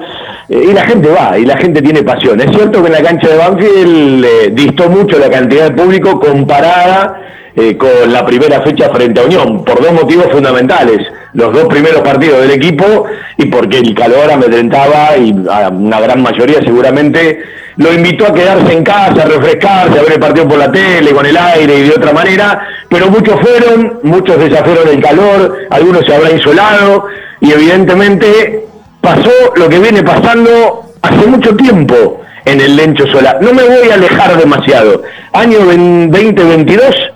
Eh, 0.48 0.68
y 0.70 0.74
la 0.74 0.86
gente 0.86 1.10
va, 1.10 1.40
y 1.40 1.46
la 1.46 1.58
gente 1.58 1.82
tiene 1.82 2.04
pasión. 2.04 2.40
Es 2.40 2.52
cierto 2.52 2.82
que 2.82 2.88
en 2.88 2.94
la 2.94 3.02
cancha 3.02 3.28
de 3.30 3.38
Banfield 3.38 4.26
eh, 4.26 4.52
distó 4.54 4.90
mucho 4.90 5.18
la 5.18 5.30
cantidad 5.30 5.70
de 5.70 5.72
público 5.72 6.20
comparada 6.20 7.20
eh, 7.56 7.78
con 7.78 8.12
la 8.12 8.26
primera 8.26 8.62
fecha 8.62 8.90
frente 8.90 9.22
a 9.22 9.24
Unión, 9.24 9.64
por 9.64 9.82
dos 9.82 9.94
motivos 9.94 10.28
fundamentales. 10.32 11.08
Los 11.34 11.54
dos 11.54 11.66
primeros 11.66 12.02
partidos 12.02 12.42
del 12.42 12.52
equipo 12.52 13.06
y 13.38 13.46
porque 13.46 13.78
el 13.78 13.94
calor 13.94 14.30
amedrentaba 14.32 15.18
y 15.18 15.32
una 15.32 16.00
gran 16.00 16.22
mayoría 16.22 16.60
seguramente 16.62 17.44
lo 17.78 17.94
invitó 17.94 18.28
a 18.28 18.34
quedarse 18.34 18.74
en 18.74 18.84
casa, 18.84 19.24
a 19.24 19.26
refrescarse, 19.26 20.00
a 20.00 20.04
ver 20.04 20.14
el 20.14 20.20
partido 20.20 20.48
por 20.48 20.58
la 20.58 20.72
tele, 20.72 21.12
con 21.12 21.26
el 21.26 21.36
aire 21.36 21.80
y 21.80 21.84
de 21.84 21.92
otra 21.92 22.14
manera, 22.14 22.68
pero 22.90 23.10
muchos 23.10 23.40
fueron, 23.40 24.00
muchos 24.04 24.38
desafiaron 24.38 24.88
el 24.90 25.02
calor, 25.02 25.58
algunos 25.70 26.06
se 26.06 26.14
habrán 26.14 26.34
insolado 26.34 27.08
y 27.42 27.52
evidentemente 27.52 28.66
pasó 29.02 29.32
lo 29.56 29.68
que 29.70 29.80
viene 29.80 30.04
pasando 30.04 30.92
hace 31.02 31.28
mucho 31.28 31.56
tiempo 31.56 32.22
en 32.46 32.62
el 32.62 32.76
Lencho 32.76 33.06
Solar. 33.08 33.40
No 33.42 33.54
me 33.54 33.64
voy 33.64 33.90
a 33.90 33.96
alejar 33.96 34.38
demasiado. 34.38 35.04
Año 35.34 35.60
2022 35.60 37.15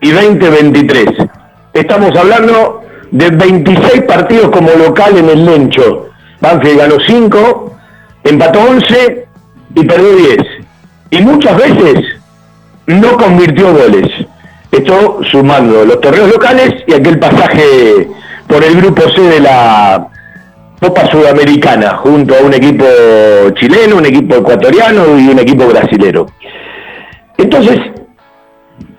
y 0.00 0.10
2023. 0.10 1.06
Estamos 1.72 2.16
hablando 2.16 2.82
de 3.10 3.30
26 3.30 4.02
partidos 4.02 4.50
como 4.50 4.70
local 4.72 5.16
en 5.18 5.28
el 5.28 5.44
Lencho. 5.44 6.08
Banfield 6.40 6.78
ganó 6.78 6.96
5, 7.06 7.76
empató 8.24 8.60
11 8.60 9.26
y 9.74 9.84
perdió 9.84 10.16
10. 10.16 10.36
Y 11.10 11.20
muchas 11.22 11.56
veces 11.56 12.04
no 12.86 13.16
convirtió 13.16 13.72
goles. 13.72 14.08
Esto 14.72 15.20
sumando 15.30 15.84
los 15.84 16.00
torneos 16.00 16.30
locales 16.30 16.74
y 16.86 16.94
aquel 16.94 17.18
pasaje 17.18 18.08
por 18.46 18.62
el 18.62 18.76
grupo 18.76 19.02
C 19.10 19.20
de 19.20 19.40
la 19.40 20.08
Copa 20.80 21.10
Sudamericana, 21.10 21.96
junto 21.96 22.34
a 22.34 22.40
un 22.40 22.54
equipo 22.54 22.84
chileno, 23.54 23.96
un 23.96 24.06
equipo 24.06 24.36
ecuatoriano 24.36 25.18
y 25.18 25.28
un 25.28 25.38
equipo 25.38 25.66
brasilero. 25.66 26.26
Entonces, 27.36 27.78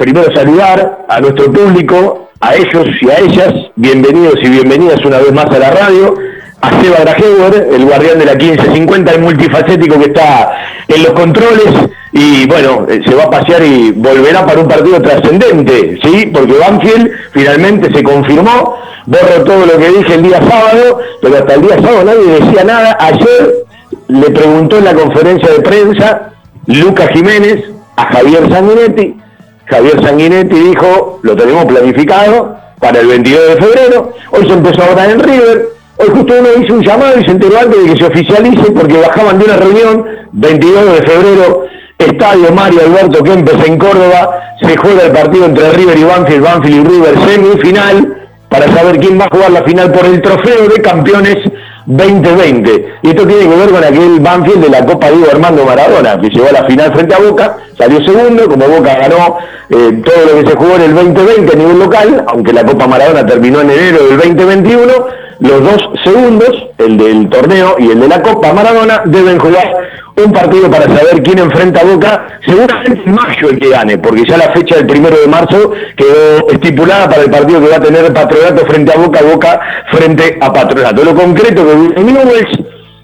primero 0.01 0.33
saludar 0.33 1.05
a 1.07 1.19
nuestro 1.19 1.51
público, 1.53 2.31
a 2.39 2.55
ellos 2.55 2.87
y 3.01 3.09
a 3.11 3.19
ellas, 3.19 3.53
bienvenidos 3.75 4.33
y 4.41 4.49
bienvenidas 4.49 5.05
una 5.05 5.19
vez 5.19 5.31
más 5.31 5.45
a 5.45 5.59
la 5.59 5.69
radio, 5.69 6.15
a 6.59 6.81
Seba 6.81 7.01
Grajewer, 7.01 7.67
el 7.71 7.85
guardián 7.85 8.17
de 8.17 8.25
la 8.25 8.33
1550, 8.33 9.11
el 9.11 9.21
multifacético 9.21 9.99
que 9.99 10.05
está 10.05 10.53
en 10.87 11.03
los 11.03 11.11
controles 11.13 11.67
y 12.13 12.47
bueno, 12.47 12.87
eh, 12.89 13.01
se 13.05 13.13
va 13.13 13.25
a 13.25 13.29
pasear 13.29 13.63
y 13.63 13.91
volverá 13.91 14.43
para 14.43 14.61
un 14.61 14.67
partido 14.67 14.99
trascendente, 15.03 15.99
¿sí? 16.01 16.31
Porque 16.33 16.53
Banfield 16.53 17.11
finalmente 17.31 17.95
se 17.95 18.03
confirmó, 18.03 18.77
borro 19.05 19.43
todo 19.45 19.67
lo 19.67 19.77
que 19.77 19.89
dije 19.99 20.15
el 20.15 20.23
día 20.23 20.39
sábado, 20.41 20.99
pero 21.21 21.37
hasta 21.37 21.53
el 21.53 21.61
día 21.61 21.75
sábado 21.75 22.03
nadie 22.05 22.39
decía 22.39 22.63
nada. 22.63 22.97
Ayer 22.99 23.53
le 24.07 24.31
preguntó 24.31 24.79
en 24.79 24.85
la 24.85 24.95
conferencia 24.95 25.47
de 25.53 25.59
prensa 25.59 26.31
Lucas 26.65 27.09
Jiménez 27.13 27.65
a 27.97 28.05
Javier 28.05 28.49
Sanguinetti, 28.51 29.20
Javier 29.71 30.03
Sanguinetti 30.03 30.59
dijo, 30.59 31.19
lo 31.23 31.33
tenemos 31.33 31.65
planificado 31.65 32.57
para 32.77 32.99
el 32.99 33.07
22 33.07 33.47
de 33.47 33.55
febrero, 33.55 34.13
hoy 34.31 34.45
se 34.45 34.53
empezó 34.53 34.83
ahora 34.83 35.09
en 35.09 35.19
River, 35.21 35.69
hoy 35.97 36.07
justo 36.09 36.33
uno 36.37 36.49
hizo 36.61 36.73
un 36.73 36.83
llamado 36.83 37.17
y 37.17 37.23
se 37.23 37.31
enteró 37.31 37.57
antes 37.57 37.81
de 37.81 37.93
que 37.93 37.97
se 37.97 38.05
oficialice 38.05 38.71
porque 38.71 38.97
bajaban 38.97 39.39
de 39.39 39.45
una 39.45 39.55
reunión, 39.55 40.05
22 40.33 40.85
de 40.85 41.07
febrero, 41.07 41.63
Estadio 41.97 42.51
Mario 42.51 42.81
Alberto 42.81 43.23
Kempes 43.23 43.65
en 43.65 43.77
Córdoba, 43.77 44.41
se 44.61 44.75
juega 44.75 45.03
el 45.03 45.11
partido 45.13 45.45
entre 45.45 45.71
River 45.71 45.97
y 45.97 46.03
Banfield, 46.03 46.43
Banfield 46.43 46.75
y 46.75 46.89
River 46.89 47.15
semifinal, 47.29 48.17
para 48.49 48.67
saber 48.75 48.99
quién 48.99 49.17
va 49.17 49.25
a 49.25 49.29
jugar 49.29 49.51
la 49.51 49.63
final 49.63 49.89
por 49.93 50.05
el 50.05 50.21
trofeo 50.21 50.67
de 50.67 50.81
campeones 50.81 51.37
2020. 51.85 52.85
Y 53.03 53.09
esto 53.09 53.25
tiene 53.25 53.49
que 53.49 53.55
ver 53.55 53.69
con 53.69 53.83
aquel 53.83 54.19
Banfield 54.19 54.63
de 54.63 54.69
la 54.69 54.85
Copa 54.85 55.09
Diego 55.09 55.31
Armando 55.31 55.65
Maradona, 55.65 56.19
que 56.19 56.29
llegó 56.29 56.49
a 56.49 56.51
la 56.51 56.65
final 56.65 56.93
frente 56.93 57.15
a 57.15 57.19
Boca, 57.19 57.57
salió 57.81 58.03
segundo, 58.03 58.47
como 58.47 58.67
Boca 58.67 58.95
ganó 58.95 59.37
eh, 59.69 60.01
todo 60.03 60.25
lo 60.27 60.41
que 60.41 60.49
se 60.49 60.55
jugó 60.55 60.75
en 60.75 60.81
el 60.83 60.95
2020 60.95 61.53
a 61.53 61.55
nivel 61.55 61.79
local, 61.79 62.25
aunque 62.27 62.53
la 62.53 62.63
Copa 62.63 62.87
Maradona 62.87 63.25
terminó 63.25 63.61
en 63.61 63.71
enero 63.71 64.05
del 64.07 64.17
2021, 64.17 64.93
los 65.39 65.63
dos 65.63 65.89
segundos, 66.03 66.67
el 66.77 66.97
del 66.97 67.29
torneo 67.29 67.75
y 67.79 67.89
el 67.89 67.99
de 67.99 68.07
la 68.07 68.21
Copa 68.21 68.53
Maradona, 68.53 69.01
deben 69.05 69.39
jugar 69.39 69.73
un 70.23 70.31
partido 70.31 70.69
para 70.69 70.83
saber 70.83 71.23
quién 71.23 71.39
enfrenta 71.39 71.81
a 71.81 71.85
Boca, 71.85 72.39
seguramente 72.45 73.01
en 73.03 73.15
mayo 73.15 73.49
el 73.49 73.59
que 73.59 73.69
gane, 73.69 73.97
porque 73.97 74.25
ya 74.27 74.37
la 74.37 74.51
fecha 74.51 74.75
del 74.75 74.85
primero 74.85 75.17
de 75.17 75.27
marzo 75.27 75.71
quedó 75.95 76.49
estipulada 76.49 77.09
para 77.09 77.23
el 77.23 77.31
partido 77.31 77.61
que 77.61 77.69
va 77.69 77.77
a 77.77 77.81
tener 77.81 78.13
Patronato 78.13 78.65
frente 78.67 78.93
a 78.93 78.97
Boca, 78.97 79.21
Boca 79.23 79.59
frente 79.91 80.37
a 80.39 80.53
Patronato. 80.53 81.03
Lo 81.03 81.15
concreto 81.15 81.65
que 81.65 81.75
viene 81.75 82.13
Newell's, 82.13 82.59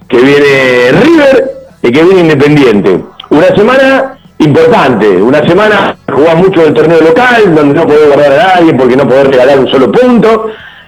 que 0.08 0.18
viene 0.18 0.92
River 1.02 1.52
y 1.82 1.92
que 1.92 2.04
viene 2.04 2.20
Independiente. 2.22 3.00
Una 3.30 3.48
semana 3.56 4.17
importante, 4.40 5.22
una 5.22 5.46
semana 5.48 5.98
jugás 6.12 6.36
mucho 6.36 6.62
del 6.62 6.74
torneo 6.74 7.02
local, 7.02 7.56
donde 7.56 7.74
no 7.74 7.88
podés 7.88 8.08
guardar 8.08 8.34
a 8.34 8.56
nadie 8.56 8.74
porque 8.74 8.96
no 8.96 9.08
podés 9.08 9.28
regalar 9.28 9.60
un 9.60 9.68
solo 9.68 9.92
punto. 9.92 10.48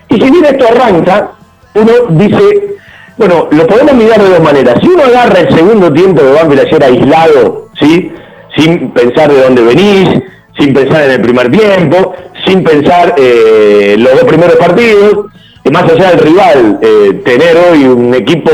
Y 0.09 0.15
si 0.15 0.31
bien 0.31 0.45
esto 0.45 0.67
arranca, 0.67 1.31
uno 1.75 1.91
dice, 2.09 2.77
bueno, 3.17 3.47
lo 3.51 3.67
podemos 3.67 3.93
mirar 3.93 4.21
de 4.21 4.29
dos 4.29 4.41
maneras. 4.41 4.75
Si 4.81 4.87
uno 4.87 5.03
agarra 5.03 5.39
el 5.39 5.55
segundo 5.55 5.91
tiempo 5.91 6.21
de 6.21 6.31
Banfield 6.31 6.67
ayer 6.67 6.83
aislado, 6.83 7.67
¿sí? 7.79 8.11
Sin 8.55 8.91
pensar 8.91 9.31
de 9.31 9.41
dónde 9.41 9.61
venís, 9.61 10.09
sin 10.57 10.73
pensar 10.73 11.03
en 11.03 11.11
el 11.11 11.21
primer 11.21 11.51
tiempo, 11.51 12.13
sin 12.45 12.63
pensar 12.63 13.15
eh, 13.17 13.95
los 13.97 14.13
dos 14.13 14.23
primeros 14.23 14.55
partidos, 14.57 15.25
y 15.63 15.69
más 15.69 15.83
allá 15.83 16.11
del 16.11 16.19
rival, 16.19 16.79
eh, 16.81 17.21
tener 17.25 17.57
hoy 17.57 17.83
un 17.83 18.13
equipo 18.13 18.51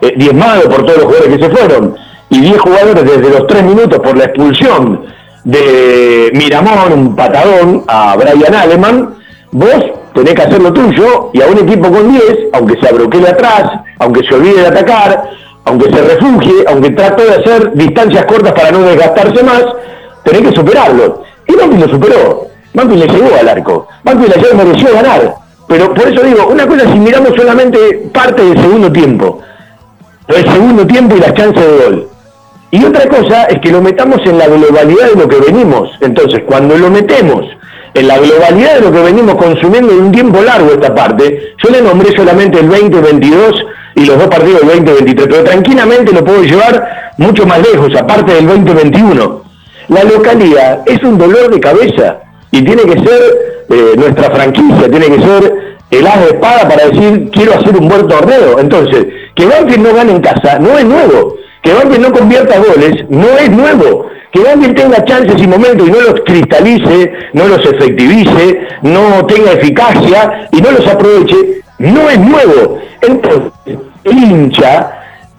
eh, 0.00 0.14
diezmado 0.16 0.68
por 0.68 0.84
todos 0.84 0.98
los 0.98 1.04
jugadores 1.06 1.36
que 1.36 1.44
se 1.44 1.50
fueron, 1.50 1.96
y 2.30 2.40
10 2.40 2.58
jugadores 2.60 3.04
desde 3.04 3.30
los 3.30 3.46
3 3.46 3.62
minutos 3.64 3.98
por 4.00 4.16
la 4.16 4.24
expulsión 4.24 5.04
de 5.44 6.30
Miramón, 6.34 6.92
un 6.92 7.16
patadón, 7.16 7.84
a 7.86 8.16
Brian 8.16 8.54
Aleman, 8.54 9.14
vos 9.52 9.84
tenés 10.12 10.34
que 10.34 10.42
hacer 10.42 10.60
lo 10.60 10.72
tuyo 10.72 11.30
y 11.32 11.40
a 11.40 11.46
un 11.46 11.58
equipo 11.58 11.90
con 11.90 12.10
10, 12.10 12.24
aunque 12.52 12.80
se 12.80 12.88
abroquele 12.88 13.28
atrás, 13.28 13.70
aunque 13.98 14.26
se 14.26 14.34
olvide 14.34 14.62
de 14.62 14.66
atacar, 14.66 15.30
aunque 15.64 15.90
se 15.92 16.02
refugie, 16.02 16.64
aunque 16.68 16.90
trate 16.90 17.24
de 17.24 17.34
hacer 17.34 17.72
distancias 17.74 18.24
cortas 18.26 18.52
para 18.52 18.70
no 18.72 18.80
desgastarse 18.82 19.42
más, 19.42 19.64
tenés 20.24 20.50
que 20.50 20.56
superarlo. 20.56 21.22
Y 21.46 21.54
Banfield 21.54 21.86
lo 21.86 21.88
superó. 21.92 22.46
Banfield 22.74 23.04
le 23.04 23.12
llegó 23.12 23.36
al 23.38 23.48
arco. 23.48 23.88
Banfield 24.02 24.36
ayer 24.36 24.54
mereció 24.54 24.94
ganar. 24.94 25.34
Pero 25.68 25.94
por 25.94 26.08
eso 26.08 26.22
digo, 26.22 26.46
una 26.48 26.66
cosa 26.66 26.80
si 26.92 26.98
miramos 26.98 27.32
solamente 27.36 28.08
parte 28.12 28.44
del 28.44 28.60
segundo 28.60 28.92
tiempo, 28.92 29.40
el 30.28 30.52
segundo 30.52 30.86
tiempo 30.86 31.16
y 31.16 31.20
las 31.20 31.34
chances 31.34 31.64
de 31.64 31.84
gol. 31.84 32.08
Y 32.70 32.84
otra 32.84 33.08
cosa 33.08 33.44
es 33.44 33.60
que 33.60 33.70
lo 33.70 33.80
metamos 33.80 34.20
en 34.24 34.38
la 34.38 34.46
globalidad 34.48 35.10
de 35.10 35.20
lo 35.20 35.28
que 35.28 35.36
venimos. 35.36 35.90
Entonces, 36.00 36.42
cuando 36.46 36.76
lo 36.76 36.90
metemos 36.90 37.44
en 37.94 38.08
la 38.08 38.18
globalidad 38.18 38.74
de 38.74 38.80
lo 38.82 38.92
que 38.92 39.00
venimos 39.00 39.36
consumiendo 39.36 39.92
en 39.92 40.02
un 40.02 40.12
tiempo 40.12 40.42
largo 40.42 40.72
esta 40.72 40.94
parte, 40.94 41.54
yo 41.62 41.70
le 41.70 41.80
nombré 41.80 42.14
solamente 42.14 42.60
el 42.60 42.68
2022 42.68 43.64
y 43.94 44.04
los 44.04 44.18
dos 44.18 44.28
partidos 44.28 44.60
del 44.60 44.84
2023, 44.84 45.28
pero 45.28 45.44
tranquilamente 45.44 46.12
lo 46.12 46.24
puedo 46.24 46.42
llevar 46.42 47.14
mucho 47.16 47.46
más 47.46 47.60
lejos, 47.60 47.94
aparte 47.98 48.34
del 48.34 48.46
2021. 48.46 49.42
La 49.88 50.04
localidad 50.04 50.82
es 50.86 51.02
un 51.02 51.16
dolor 51.16 51.50
de 51.50 51.60
cabeza 51.60 52.18
y 52.50 52.62
tiene 52.62 52.82
que 52.82 52.98
ser 52.98 53.20
eh, 53.70 53.94
nuestra 53.96 54.30
franquicia, 54.30 54.90
tiene 54.90 55.06
que 55.06 55.22
ser 55.22 55.54
el 55.90 56.06
as 56.06 56.20
de 56.20 56.26
espada 56.26 56.68
para 56.68 56.86
decir 56.88 57.30
quiero 57.30 57.54
hacer 57.54 57.76
un 57.76 57.88
buen 57.88 58.06
torneo. 58.06 58.58
Entonces, 58.58 59.06
que 59.34 59.46
Banfield 59.46 59.86
no 59.86 59.94
gane 59.94 60.12
en 60.12 60.20
casa 60.20 60.58
no 60.58 60.76
es 60.76 60.84
nuevo, 60.84 61.36
que 61.66 61.72
Banfield 61.72 62.06
no 62.06 62.12
convierta 62.12 62.58
goles 62.58 63.04
no 63.08 63.26
es 63.38 63.50
nuevo, 63.50 64.06
que 64.30 64.38
Banfield 64.40 64.76
tenga 64.76 65.04
chances 65.04 65.42
y 65.42 65.48
momentos 65.48 65.88
y 65.88 65.90
no 65.90 66.00
los 66.00 66.20
cristalice, 66.24 67.12
no 67.32 67.48
los 67.48 67.58
efectivice, 67.66 68.68
no 68.82 69.26
tenga 69.26 69.52
eficacia 69.52 70.48
y 70.52 70.60
no 70.60 70.70
los 70.70 70.86
aproveche, 70.86 71.62
no 71.78 72.08
es 72.08 72.18
nuevo. 72.20 72.78
Entonces, 73.00 73.78
el 74.04 74.16
hincha 74.16 74.92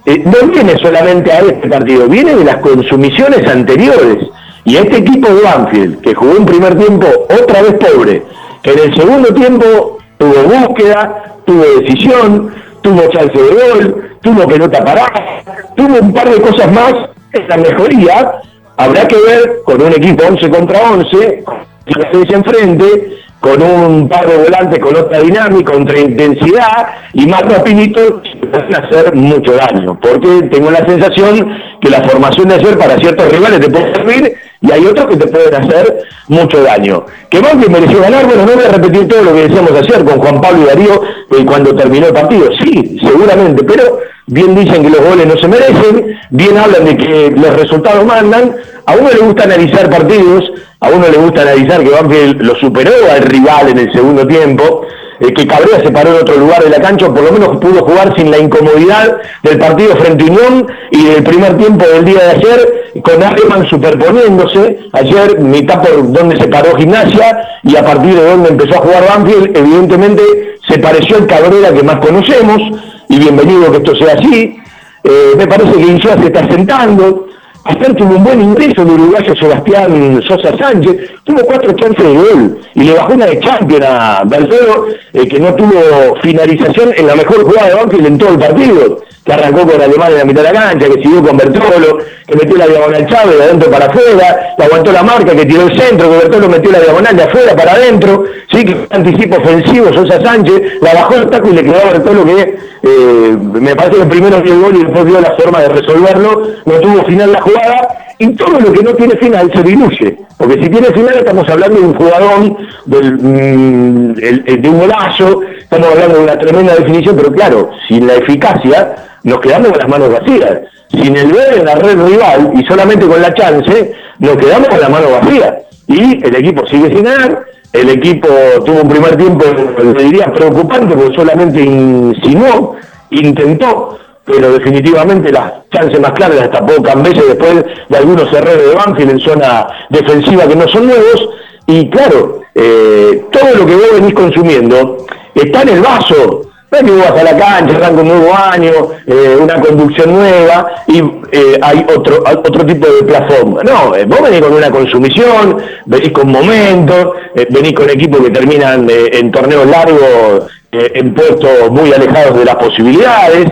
eh, 0.06 0.22
no 0.26 0.52
viene 0.52 0.78
solamente 0.82 1.32
a 1.32 1.40
este 1.40 1.70
partido, 1.70 2.08
viene 2.10 2.36
de 2.36 2.44
las 2.44 2.58
consumiciones 2.58 3.48
anteriores. 3.50 4.18
Y 4.66 4.76
este 4.76 4.98
equipo 4.98 5.30
de 5.30 5.44
Banfield, 5.44 6.02
que 6.02 6.14
jugó 6.14 6.34
un 6.40 6.46
primer 6.46 6.78
tiempo 6.78 7.08
otra 7.42 7.62
vez 7.62 7.76
pobre, 7.76 8.22
que 8.62 8.72
en 8.74 8.80
el 8.80 8.96
segundo 8.98 9.34
tiempo 9.34 10.00
tuvo 10.18 10.44
búsqueda, 10.44 11.38
tuvo 11.46 11.64
decisión, 11.80 12.52
tuvo 12.88 13.10
chance 13.10 13.38
de 13.38 13.53
gol, 13.53 14.17
tuvo 14.22 14.48
pelota 14.48 14.84
parada, 14.84 15.44
tuvo 15.75 16.00
un 16.00 16.13
par 16.13 16.29
de 16.29 16.39
cosas 16.39 16.72
más, 16.72 16.94
es 17.34 17.48
la 17.50 17.58
mejoría, 17.58 18.32
habrá 18.77 19.06
que 19.06 19.17
ver 19.17 19.62
con 19.65 19.82
un 19.82 19.91
equipo 19.91 20.24
11 20.25 20.50
contra 20.50 20.91
11, 20.91 21.44
con 21.44 22.34
enfrente, 22.34 23.17
con 23.48 23.62
un 23.62 24.10
par 24.10 24.27
de 24.27 24.38
volantes 24.38 24.80
con 24.80 24.96
otra 24.96 25.20
dinámica, 25.20 25.74
otra 25.74 26.00
intensidad 26.00 26.88
y 27.13 27.25
más 27.27 27.42
rapidito 27.44 28.22
pueden 28.51 28.75
hacer 28.75 29.16
mucho 29.16 29.54
daño, 29.54 29.98
porque 30.01 30.50
tengo 30.51 30.70
la 30.70 30.86
sensación 30.86 31.58
que 31.80 31.89
la 31.89 32.01
formación 32.04 32.50
de 32.50 32.56
ayer 32.56 32.78
para 32.78 32.98
ciertos 32.98 33.32
rivales 33.32 33.62
te 33.62 33.69
puede 33.69 33.93
servir 33.93 34.34
y 34.62 34.72
hay 34.72 34.86
otros 34.86 35.08
que 35.08 35.17
te 35.17 35.28
pueden 35.28 35.56
hacer 35.56 35.98
mucho 36.28 36.62
daño. 36.62 37.06
Que 37.30 37.39
Banfield 37.39 37.72
mereció 37.72 38.02
ganar, 38.02 38.26
bueno, 38.26 38.45
no 38.45 38.54
voy 38.54 38.65
a 38.65 38.72
repetir 38.72 39.08
todo 39.08 39.24
lo 39.24 39.34
que 39.34 39.48
decíamos 39.48 39.72
ayer 39.72 40.04
con 40.04 40.19
Juan 40.19 40.41
Pablo 40.41 40.63
y 40.63 40.65
Darío 40.65 41.02
eh, 41.32 41.45
cuando 41.45 41.76
terminó 41.76 42.08
el 42.08 42.13
partido, 42.13 42.50
sí, 42.63 42.98
seguramente, 43.02 43.63
pero 43.63 44.00
bien 44.26 44.56
dicen 44.56 44.84
que 44.84 44.89
los 44.89 45.02
goles 45.02 45.26
no 45.26 45.38
se 45.38 45.48
merecen, 45.48 46.17
bien 46.32 46.58
hablan 46.58 46.84
de 46.84 46.98
que 46.98 47.32
los 47.32 47.56
resultados 47.56 48.06
mandan, 48.06 48.56
a 48.86 48.95
uno 48.95 49.10
le 49.10 49.19
gusta 49.19 49.43
analizar 49.43 49.89
partidos, 49.89 50.52
a 50.80 50.90
uno 50.90 51.08
le 51.08 51.18
gusta 51.18 51.42
analizar 51.42 51.84
que 51.84 51.90
Banfield 51.90 52.42
lo 52.42 52.56
superó 52.56 52.92
al 53.12 53.24
rival 53.24 53.70
en 53.70 53.80
el 53.80 53.92
segundo 53.92 54.28
tiempo, 54.28 54.86
eh, 55.20 55.34
que 55.34 55.48
Cabrera 55.48 55.80
se 55.84 55.92
paró 55.92 56.12
en 56.12 56.22
otro 56.22 56.38
lugar 56.38 56.63
de 56.63 56.70
la 56.70 56.80
cancha, 56.80 57.08
por 57.08 57.24
lo 57.24 57.32
menos 57.32 57.58
pudo 57.58 57.84
jugar 57.84 58.13
sin 58.16 58.30
la 58.30 58.38
incomodidad 58.38 59.18
del 59.42 59.58
partido 59.58 59.96
frente 59.96 60.26
Unión 60.26 60.68
y 60.92 61.06
del 61.06 61.24
primer 61.24 61.58
tiempo 61.58 61.86
del 61.88 62.06
día 62.06 62.20
de 62.20 62.32
ayer, 62.32 62.92
con 63.02 63.24
Aleman 63.24 63.68
superponiéndose, 63.68 64.80
ayer 64.94 65.40
mitad 65.40 65.82
por 65.82 66.12
donde 66.12 66.38
se 66.38 66.48
paró 66.48 66.76
Gimnasia 66.78 67.42
y 67.63 67.76
a 67.76 67.84
partir 67.84 68.13
de 68.13 68.30
donde 68.30 68.50
empezó 68.50 68.78
a 68.78 68.82
jugar 68.82 69.08
Banfield, 69.08 69.58
evidentemente 69.58 70.22
se 70.68 70.78
pareció 70.78 71.18
el 71.18 71.26
Cabrera 71.26 71.74
que 71.74 71.84
más 71.84 71.98
conocemos, 71.98 72.62
y 73.10 73.18
bienvenido 73.18 73.72
que 73.72 73.78
esto 73.78 73.96
sea 73.96 74.13
así, 74.13 74.60
eh, 75.04 75.34
me 75.36 75.48
parece 75.48 75.72
que 75.72 75.82
Insúa 75.82 76.18
se 76.18 76.28
está 76.28 76.48
sentando, 76.48 77.28
Ayer 77.67 77.93
tuvo 77.95 78.15
un 78.15 78.23
buen 78.23 78.41
ingreso 78.41 78.82
el 78.84 78.91
uruguayo 78.91 79.36
Sebastián 79.36 80.21
Sosa 80.25 80.58
Sánchez, 80.58 81.12
tuvo 81.25 81.41
cuatro 81.41 81.73
chances 81.73 82.01
de 82.01 82.13
gol 82.13 82.60
y 82.75 82.84
le 82.84 82.93
bajó 82.93 83.13
una 83.13 83.25
de 83.25 83.39
Champion 83.41 83.84
a 83.84 84.23
Bercero, 84.25 84.88
eh, 85.12 85.27
que 85.27 85.38
no 85.38 85.53
tuvo 85.53 86.15
finalización 86.21 86.93
en 86.95 87.08
la 87.08 87.15
mejor 87.15 87.43
jugada 87.43 87.67
de 87.67 87.75
Banfield 87.75 88.06
en 88.08 88.17
todo 88.17 88.30
el 88.30 88.39
partido, 88.39 88.99
que 89.28 89.34
arrancó 89.34 89.68
con 89.68 89.82
Alemán 89.82 90.13
en 90.13 90.18
la 90.20 90.26
mitad 90.26 90.42
de 90.42 90.54
la 90.54 90.60
cancha, 90.60 90.88
que 90.88 91.02
siguió 91.02 91.22
con 91.22 91.36
Bertolo, 91.36 91.98
que 92.26 92.36
metió 92.36 92.58
la 92.58 92.68
diagonal 92.68 93.06
Chávez 93.08 93.38
de 93.38 93.44
adentro 93.44 93.70
para 93.70 93.86
afuera, 93.88 94.54
que 94.58 94.63
aguantó 94.63 94.92
la 94.94 95.04
marca, 95.04 95.36
que 95.36 95.46
tiró 95.46 95.63
el 95.63 95.78
centro, 95.78 96.10
que 96.10 96.18
Bertolo 96.18 96.48
metió 96.48 96.72
la 96.72 96.80
diagonal 96.80 97.16
de 97.16 97.24
afuera 97.24 97.56
para 97.56 97.74
adentro, 97.74 98.24
sí, 98.50 98.63
que 98.63 98.88
anticipo 98.90 99.36
ofensivo 99.36 99.92
Sosa 99.92 100.22
Sánchez, 100.22 100.82
la 100.82 100.94
bajó 100.94 101.16
el 101.16 101.30
taco 101.30 101.50
y 101.50 101.54
le 101.54 101.63
quedó 101.63 101.76
a 101.76 101.92
Bertolo 101.92 102.26
que 102.26 102.58
eh, 102.84 103.38
me 103.38 103.76
parece 103.76 103.98
que 103.98 104.06
primero 104.06 104.42
vio 104.42 104.54
el 104.54 104.62
gol 104.62 104.76
y 104.78 104.84
después 104.86 105.06
vio 105.06 105.20
la 105.20 105.36
forma 105.36 105.60
de 105.60 105.70
resolverlo, 105.70 106.48
no 106.66 106.74
tuvo 106.80 107.04
final 107.04 107.34
la 107.34 107.42
jugada, 107.42 107.88
y 108.20 108.34
todo 108.34 108.60
lo 108.62 108.72
que 108.72 108.82
no 108.82 108.94
tiene 108.94 109.16
final 109.18 109.52
se 109.54 109.62
diluye, 109.62 110.18
porque 110.38 110.54
si 110.63 110.70
tiene 110.70 110.88
final 110.88 111.18
estamos 111.18 111.50
hablando 111.50 111.80
de 111.80 111.86
un 111.86 111.96
jugador, 111.96 112.58
del, 112.86 113.13
mm, 113.13 114.13
de 114.13 114.70
un 114.70 114.80
golazo, 114.80 115.42
estamos 115.60 115.90
hablando 115.90 116.18
de 116.18 116.24
una 116.24 116.40
tremenda 116.40 116.76
definición, 116.76 117.16
pero 117.18 117.32
claro, 117.34 117.72
sin 117.90 118.08
la 118.08 118.16
eficacia 118.16 118.96
nos 119.28 119.42
quedamos 119.42 119.70
con 119.72 119.80
las 119.80 119.90
manos 119.90 120.10
vacías, 120.10 120.60
sin 120.90 121.18
el 121.18 121.34
ver 121.34 121.58
en 121.58 121.66
la 121.66 121.76
red 121.76 122.00
rival 122.02 122.54
y 122.56 122.66
solamente 122.66 123.06
con 123.06 123.22
la 123.22 123.34
chance, 123.34 123.94
nos 124.20 124.38
quedamos 124.38 124.70
con 124.70 124.80
las 124.80 124.90
manos 124.90 125.12
vacías, 125.12 125.54
y 125.88 126.26
el 126.26 126.36
equipo 126.36 126.66
sigue 126.68 126.88
sin 126.88 127.04
ganar, 127.04 127.46
el 127.74 127.90
equipo 127.90 128.30
tuvo 128.66 128.84
un 128.84 128.88
primer 128.88 129.18
tiempo, 129.18 129.44
le 129.84 130.04
diría, 130.04 130.32
preocupante, 130.32 130.96
porque 130.96 131.13
solamente 131.13 131.60
insinuó, 131.60 132.78
intentó, 133.10 134.00
pero 134.24 134.54
definitivamente 134.54 135.30
las 135.30 135.52
chances 135.72 136.00
más 136.00 136.12
claras 136.12 136.38
las 136.38 136.52
tapó 136.52 136.82
veces 137.02 137.28
después 137.28 137.66
de 137.90 137.98
algunos 137.98 138.32
errores 138.32 138.66
de 138.66 138.76
Banfield 138.76 139.12
en 139.12 139.20
zona 139.20 139.68
defensiva 139.90 140.48
que 140.48 140.56
no 140.56 140.68
son 140.70 140.88
nuevos, 140.88 141.30
y 141.68 141.90
claro, 141.90 142.40
eh, 142.56 143.26
todo 143.30 143.56
lo 143.58 143.66
que 143.66 143.76
vos 143.76 143.92
venís 143.94 144.13
consumiendo 144.13 145.06
está 145.36 145.63
en 145.63 145.70
el 145.70 145.82
vaso, 145.82 146.44
no 146.69 146.77
es 146.77 146.84
que 146.84 146.91
vas 146.91 147.12
a 147.12 147.23
la 147.23 147.38
cancha, 147.38 147.77
arranca 147.77 148.01
un 148.01 148.08
nuevo 148.08 148.34
año, 148.34 148.71
eh, 149.06 149.38
una 149.39 149.60
conducción 149.62 150.13
nueva 150.13 150.67
y 150.88 150.99
eh, 151.32 151.58
hay 151.62 151.86
otro, 151.95 152.23
otro 152.25 152.65
tipo 152.65 152.88
de 152.88 153.03
plataforma. 153.03 153.62
No, 153.63 153.95
eh, 153.95 154.06
vos 154.06 154.21
venís 154.21 154.41
con 154.41 154.53
una 154.53 154.69
consumición, 154.69 155.58
venís 155.86 156.12
con 156.12 156.30
momentos, 156.30 157.15
venís 157.49 157.73
con 157.73 157.89
equipos 157.89 158.21
que 158.21 158.32
terminan 158.32 158.88
en 158.89 159.32
torneos 159.32 159.65
largos 159.67 160.47
en 160.71 161.13
puestos 161.13 161.71
muy 161.71 161.93
alejados 161.93 162.38
de 162.38 162.45
las 162.45 162.56
posibilidades. 162.56 163.51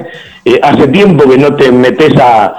hace 0.62 0.88
tiempo 0.89 1.30
que 1.30 1.38
no 1.38 1.56
te 1.56 1.71
metes 1.71 2.13
a, 2.19 2.54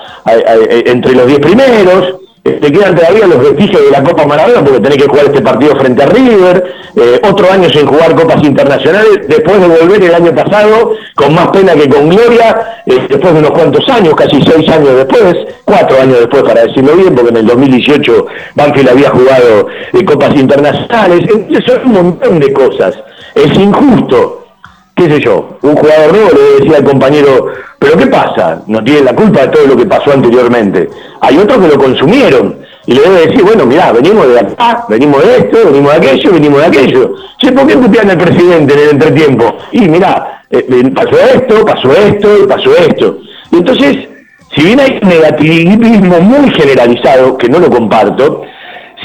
entre 0.86 1.12
los 1.12 1.26
10 1.26 1.40
primeros 1.40 2.25
te 2.52 2.72
quedan 2.72 2.94
todavía 2.94 3.26
los 3.26 3.38
vestigios 3.38 3.84
de 3.84 3.90
la 3.90 4.02
Copa 4.02 4.26
Maradona 4.26 4.64
porque 4.64 4.80
tenés 4.80 4.98
que 4.98 5.08
jugar 5.08 5.26
este 5.26 5.42
partido 5.42 5.76
frente 5.76 6.02
a 6.02 6.06
River, 6.06 6.64
eh, 6.96 7.20
otro 7.28 7.50
año 7.50 7.68
sin 7.68 7.86
jugar 7.86 8.14
Copas 8.14 8.42
Internacionales, 8.42 9.20
después 9.28 9.60
de 9.60 9.68
volver 9.68 10.02
el 10.02 10.14
año 10.14 10.34
pasado, 10.34 10.92
con 11.14 11.34
más 11.34 11.48
pena 11.48 11.74
que 11.74 11.88
con 11.88 12.08
gloria, 12.08 12.82
eh, 12.86 13.06
después 13.08 13.34
de 13.34 13.40
unos 13.40 13.50
cuantos 13.50 13.88
años, 13.88 14.14
casi 14.14 14.42
seis 14.42 14.68
años 14.68 14.96
después, 14.96 15.34
cuatro 15.64 16.00
años 16.00 16.20
después 16.20 16.42
para 16.42 16.64
decirlo 16.64 16.96
bien, 16.96 17.14
porque 17.14 17.30
en 17.30 17.36
el 17.36 17.46
2018 17.46 18.26
Banfield 18.54 18.88
había 18.88 19.10
jugado 19.10 19.68
eh, 19.92 20.04
Copas 20.04 20.34
Internacionales, 20.34 21.28
entonces 21.28 21.64
son 21.64 21.86
un 21.86 21.92
montón 21.92 22.40
de 22.40 22.52
cosas. 22.52 22.94
Es 23.34 23.52
injusto 23.58 24.45
qué 24.96 25.10
sé 25.10 25.20
yo, 25.20 25.58
un 25.60 25.76
jugador 25.76 26.12
nuevo 26.12 26.30
le 26.30 26.64
decía 26.64 26.78
al 26.78 26.84
compañero, 26.84 27.48
pero 27.78 27.98
¿qué 27.98 28.06
pasa? 28.06 28.62
No 28.66 28.82
tiene 28.82 29.02
la 29.02 29.14
culpa 29.14 29.42
de 29.42 29.48
todo 29.48 29.66
lo 29.66 29.76
que 29.76 29.84
pasó 29.84 30.12
anteriormente. 30.12 30.88
Hay 31.20 31.36
otros 31.36 31.58
que 31.58 31.68
lo 31.68 31.78
consumieron 31.78 32.56
y 32.86 32.94
le 32.94 33.02
debe 33.02 33.26
decir, 33.26 33.42
bueno, 33.44 33.66
mirá, 33.66 33.92
venimos 33.92 34.26
de 34.26 34.40
acá, 34.40 34.86
venimos 34.88 35.22
de 35.22 35.36
esto, 35.36 35.58
venimos 35.66 35.92
de 35.92 35.98
aquello, 35.98 36.32
venimos 36.32 36.60
de 36.60 36.66
aquello. 36.66 37.14
Che, 37.38 37.52
¿por 37.52 37.66
qué 37.66 37.76
putean 37.76 38.10
al 38.10 38.16
presidente 38.16 38.72
en 38.72 38.80
el 38.80 38.88
entretiempo? 38.90 39.58
Y 39.72 39.80
mirá, 39.82 40.42
eh, 40.50 40.64
eh, 40.66 40.90
pasó 40.94 41.18
esto, 41.34 41.64
pasó 41.66 41.92
esto 41.92 42.38
y 42.42 42.46
pasó 42.46 42.74
esto. 42.76 43.18
Y 43.52 43.56
entonces, 43.56 44.08
si 44.54 44.62
bien 44.62 44.80
hay 44.80 44.98
negativismo 45.02 46.20
muy 46.20 46.50
generalizado, 46.52 47.36
que 47.36 47.50
no 47.50 47.58
lo 47.58 47.68
comparto, 47.68 48.44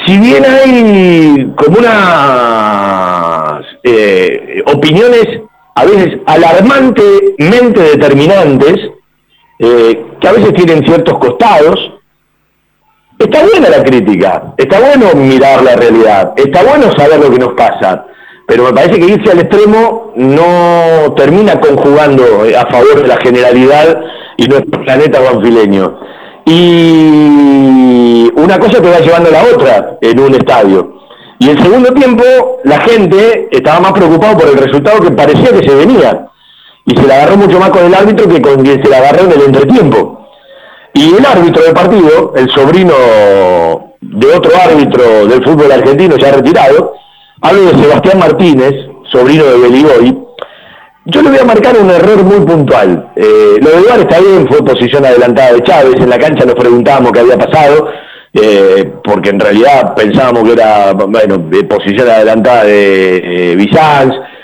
si 0.05 0.17
bien 0.17 0.45
hay 0.45 1.51
como 1.57 1.79
unas 1.79 3.65
eh, 3.83 4.63
opiniones 4.67 5.41
a 5.81 5.85
veces 5.85 6.19
alarmantemente 6.27 7.81
determinantes, 7.81 8.91
que 9.57 10.27
a 10.27 10.31
veces 10.31 10.53
tienen 10.53 10.83
ciertos 10.85 11.17
costados, 11.17 11.91
está 13.17 13.43
buena 13.43 13.69
la 13.69 13.83
crítica, 13.83 14.53
está 14.57 14.79
bueno 14.79 15.13
mirar 15.15 15.63
la 15.63 15.75
realidad, 15.75 16.33
está 16.35 16.63
bueno 16.63 16.91
saber 16.95 17.19
lo 17.19 17.31
que 17.31 17.39
nos 17.39 17.53
pasa, 17.53 18.05
pero 18.47 18.65
me 18.65 18.73
parece 18.73 18.99
que 18.99 19.07
irse 19.07 19.31
al 19.31 19.39
extremo 19.39 20.11
no 20.15 21.13
termina 21.15 21.59
conjugando 21.59 22.23
a 22.57 22.65
favor 22.71 23.01
de 23.01 23.07
la 23.07 23.17
generalidad 23.17 24.01
y 24.37 24.47
nuestro 24.47 24.83
planeta 24.83 25.19
banfileño. 25.19 25.99
Y 26.45 28.31
una 28.35 28.59
cosa 28.59 28.81
te 28.81 28.89
va 28.89 28.99
llevando 28.99 29.29
a 29.29 29.33
la 29.33 29.43
otra 29.55 29.97
en 30.01 30.19
un 30.19 30.35
estadio. 30.35 31.01
Y 31.41 31.49
el 31.49 31.57
segundo 31.57 31.91
tiempo 31.95 32.23
la 32.65 32.81
gente 32.81 33.49
estaba 33.49 33.79
más 33.79 33.93
preocupada 33.93 34.37
por 34.37 34.47
el 34.47 34.57
resultado 34.57 34.99
que 34.99 35.09
parecía 35.09 35.49
que 35.49 35.67
se 35.67 35.73
venía. 35.73 36.27
Y 36.85 36.95
se 36.95 37.07
la 37.07 37.15
agarró 37.15 37.37
mucho 37.37 37.59
más 37.59 37.71
con 37.71 37.83
el 37.83 37.95
árbitro 37.95 38.27
que 38.27 38.39
con 38.39 38.63
quien 38.63 38.83
se 38.83 38.87
la 38.87 38.99
agarró 38.99 39.23
en 39.23 39.31
el 39.31 39.41
entretiempo. 39.47 40.27
Y 40.93 41.15
el 41.15 41.25
árbitro 41.25 41.63
del 41.63 41.73
partido, 41.73 42.33
el 42.35 42.47
sobrino 42.51 42.93
de 44.01 44.27
otro 44.27 44.51
árbitro 44.55 45.25
del 45.25 45.43
fútbol 45.43 45.71
argentino 45.71 46.15
ya 46.15 46.31
retirado, 46.31 46.93
Hablo 47.41 47.71
de 47.71 47.83
Sebastián 47.83 48.19
Martínez, 48.19 48.75
sobrino 49.11 49.43
de 49.43 49.57
Beligoy. 49.57 50.23
Yo 51.05 51.23
le 51.23 51.29
voy 51.31 51.39
a 51.39 51.45
marcar 51.45 51.75
un 51.75 51.89
error 51.89 52.21
muy 52.23 52.45
puntual. 52.45 53.13
Eh, 53.15 53.55
lo 53.59 53.69
de 53.71 53.77
Eduard 53.77 54.01
está 54.01 54.19
bien, 54.19 54.47
fue 54.47 54.63
posición 54.63 55.03
adelantada 55.03 55.53
de 55.53 55.63
Chávez. 55.63 55.95
En 55.95 56.11
la 56.11 56.19
cancha 56.19 56.45
nos 56.45 56.53
preguntábamos 56.53 57.11
qué 57.11 57.21
había 57.21 57.39
pasado, 57.39 57.89
eh, 58.33 58.93
porque 59.03 59.29
en 59.29 59.39
realidad 59.39 59.93
pensábamos 59.95 60.43
que 60.43 60.53
era, 60.53 60.93
bueno, 60.93 61.49
posición 61.69 62.09
adelantada 62.09 62.63
de 62.63 63.53
eh, 63.53 63.69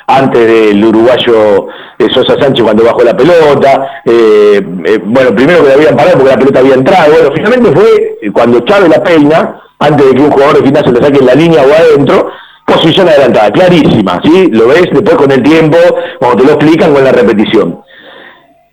antes 0.10 0.47
del 0.47 0.84
uruguayo 0.84 1.67
eh, 2.00 2.08
Sosa 2.13 2.36
Sánchez 2.39 2.63
cuando 2.63 2.84
bajó 2.84 3.04
la 3.04 3.15
pelota. 3.15 4.02
bueno, 4.06 5.36
primero 5.36 5.62
que 5.62 5.67
le 5.67 5.73
habían 5.73 5.95
parado 5.95 6.17
porque 6.17 6.32
la 6.32 6.39
pelota 6.39 6.60
había 6.60 6.76
entrado. 6.76 7.13
Bueno, 7.13 7.30
finalmente 7.34 7.71
fue 7.71 8.32
cuando 8.34 8.60
Chávez 8.62 8.89
la 8.89 9.04
peina, 9.04 9.62
antes 9.80 10.06
de 10.06 10.13
que 10.13 10.21
un 10.21 10.32
jugador 10.32 10.58
de 10.58 10.63
gimnasio 10.63 10.91
le 10.91 11.02
saque 11.02 11.19
en 11.19 11.26
la 11.26 11.36
línea 11.36 11.62
o 11.62 11.73
adentro 11.73 12.30
posición 12.67 13.08
adelantada, 13.08 13.50
clarísima, 13.52 14.19
¿sí? 14.23 14.50
Lo 14.52 14.67
ves 14.67 14.88
después 14.91 15.15
con 15.15 15.32
el 15.32 15.41
tiempo, 15.41 15.78
cuando 16.19 16.38
te 16.38 16.43
lo 16.43 16.54
explican 16.54 16.93
con 16.93 17.04
la 17.04 17.13
repetición. 17.13 17.82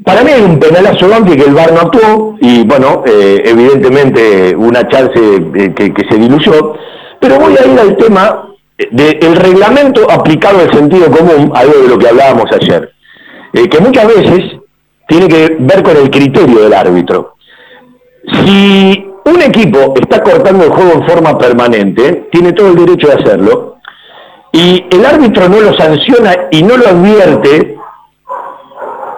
Para 0.05 0.23
mí 0.23 0.31
hay 0.31 0.43
un 0.43 0.59
penalazo 0.59 1.13
amplio 1.15 1.37
que 1.37 1.49
el 1.49 1.55
VAR 1.55 1.73
no 1.73 1.81
actuó 1.81 2.37
y 2.41 2.63
bueno, 2.67 3.03
eh, 3.07 3.43
evidentemente 3.47 4.55
una 4.55 4.87
chance 4.89 5.19
que, 5.75 6.07
se 6.11 6.19
diluyó, 6.19 6.75
pero 7.19 7.39
voy 7.39 7.55
a 7.57 7.67
ir 7.67 7.81
al 7.81 7.97
tema 7.97 8.51
del 8.91 9.37
reglamento 9.37 10.11
aplicado 10.11 10.61
al 10.61 10.73
sentido 10.73 11.11
común, 11.11 11.51
algo 11.55 11.73
de 11.83 11.89
lo 11.89 11.99
que 11.99 12.09
hablábamos 12.09 12.51
ayer, 12.53 12.93
eh, 13.55 13.67
que 13.69 13.81
muchas 13.81 14.07
veces 14.09 14.61
tiene 15.09 15.27
que 15.27 15.57
ver 15.59 15.83
con 15.83 15.97
el 15.97 16.11
criterio 16.11 16.61
del 16.61 16.75
árbitro. 16.75 17.37
Si 18.45 19.07
un 19.25 19.43
equipo 19.43 19.95
está 19.99 20.23
cortando 20.23 20.65
el 20.65 20.71
juego 20.71 20.93
en 20.93 21.07
forma 21.07 21.39
permanente, 21.39 22.29
tiene 22.31 22.53
todo 22.53 22.69
el 22.69 22.77
derecho 22.77 23.07
de 23.07 23.15
hacerlo, 23.15 23.79
y 24.53 24.85
el 24.91 25.05
árbitro 25.05 25.49
no 25.49 25.61
lo 25.61 25.75
sanciona 25.75 26.49
y 26.51 26.63
no 26.63 26.77
lo 26.77 26.89
advierte, 26.89 27.74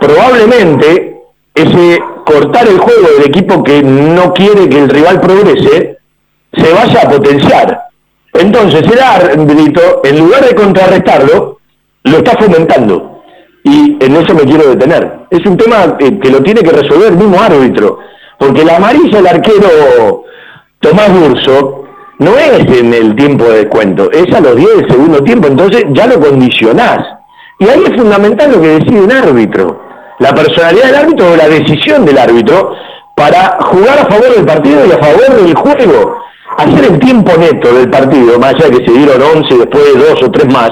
probablemente 0.00 1.22
ese 1.54 1.98
cortar 2.24 2.66
el 2.68 2.78
juego 2.78 3.08
del 3.16 3.28
equipo 3.28 3.62
que 3.62 3.82
no 3.82 4.32
quiere 4.34 4.68
que 4.68 4.78
el 4.78 4.88
rival 4.88 5.20
progrese 5.20 5.98
se 6.52 6.72
vaya 6.72 7.02
a 7.02 7.08
potenciar. 7.08 7.86
Entonces 8.32 8.82
el 8.82 9.00
árbitro, 9.00 10.02
en 10.04 10.18
lugar 10.18 10.44
de 10.44 10.54
contrarrestarlo, 10.54 11.58
lo 12.04 12.18
está 12.18 12.36
fomentando. 12.36 13.22
Y 13.64 13.96
en 14.04 14.16
eso 14.16 14.34
me 14.34 14.42
quiero 14.42 14.70
detener. 14.70 15.20
Es 15.30 15.44
un 15.46 15.56
tema 15.56 15.96
que 15.98 16.30
lo 16.30 16.42
tiene 16.42 16.62
que 16.62 16.70
resolver 16.70 17.12
el 17.12 17.16
mismo 17.16 17.40
árbitro. 17.40 17.98
Porque 18.38 18.64
la 18.64 18.76
amarilla 18.76 19.16
del 19.16 19.26
arquero 19.26 20.24
Tomás 20.80 21.10
Burso 21.12 21.84
no 22.18 22.36
es 22.38 22.66
en 22.78 22.94
el 22.94 23.14
tiempo 23.14 23.44
de 23.44 23.64
descuento, 23.64 24.10
es 24.10 24.32
a 24.34 24.40
los 24.40 24.56
10 24.56 24.76
del 24.76 24.90
segundo 24.90 25.22
tiempo, 25.22 25.48
entonces 25.48 25.84
ya 25.90 26.06
lo 26.06 26.20
condicionás. 26.20 26.98
Y 27.58 27.68
ahí 27.68 27.82
es 27.86 27.96
fundamental 27.96 28.52
lo 28.52 28.60
que 28.60 28.68
decide 28.78 29.00
un 29.00 29.12
árbitro, 29.12 29.80
la 30.18 30.34
personalidad 30.34 30.86
del 30.86 30.94
árbitro 30.96 31.32
o 31.32 31.36
la 31.36 31.48
decisión 31.48 32.04
del 32.04 32.18
árbitro 32.18 32.74
para 33.14 33.58
jugar 33.62 33.98
a 33.98 34.06
favor 34.06 34.34
del 34.34 34.44
partido 34.44 34.86
y 34.86 34.92
a 34.92 34.98
favor 34.98 35.42
del 35.42 35.54
juego. 35.54 36.18
Hacer 36.58 36.92
el 36.92 36.98
tiempo 36.98 37.32
neto 37.38 37.72
del 37.74 37.90
partido, 37.90 38.38
más 38.38 38.54
allá 38.54 38.68
de 38.70 38.78
que 38.78 38.86
se 38.86 38.98
dieron 38.98 39.20
11, 39.20 39.58
después 39.58 39.84
de 39.84 40.00
dos 40.00 40.22
o 40.22 40.30
tres 40.30 40.52
más, 40.52 40.70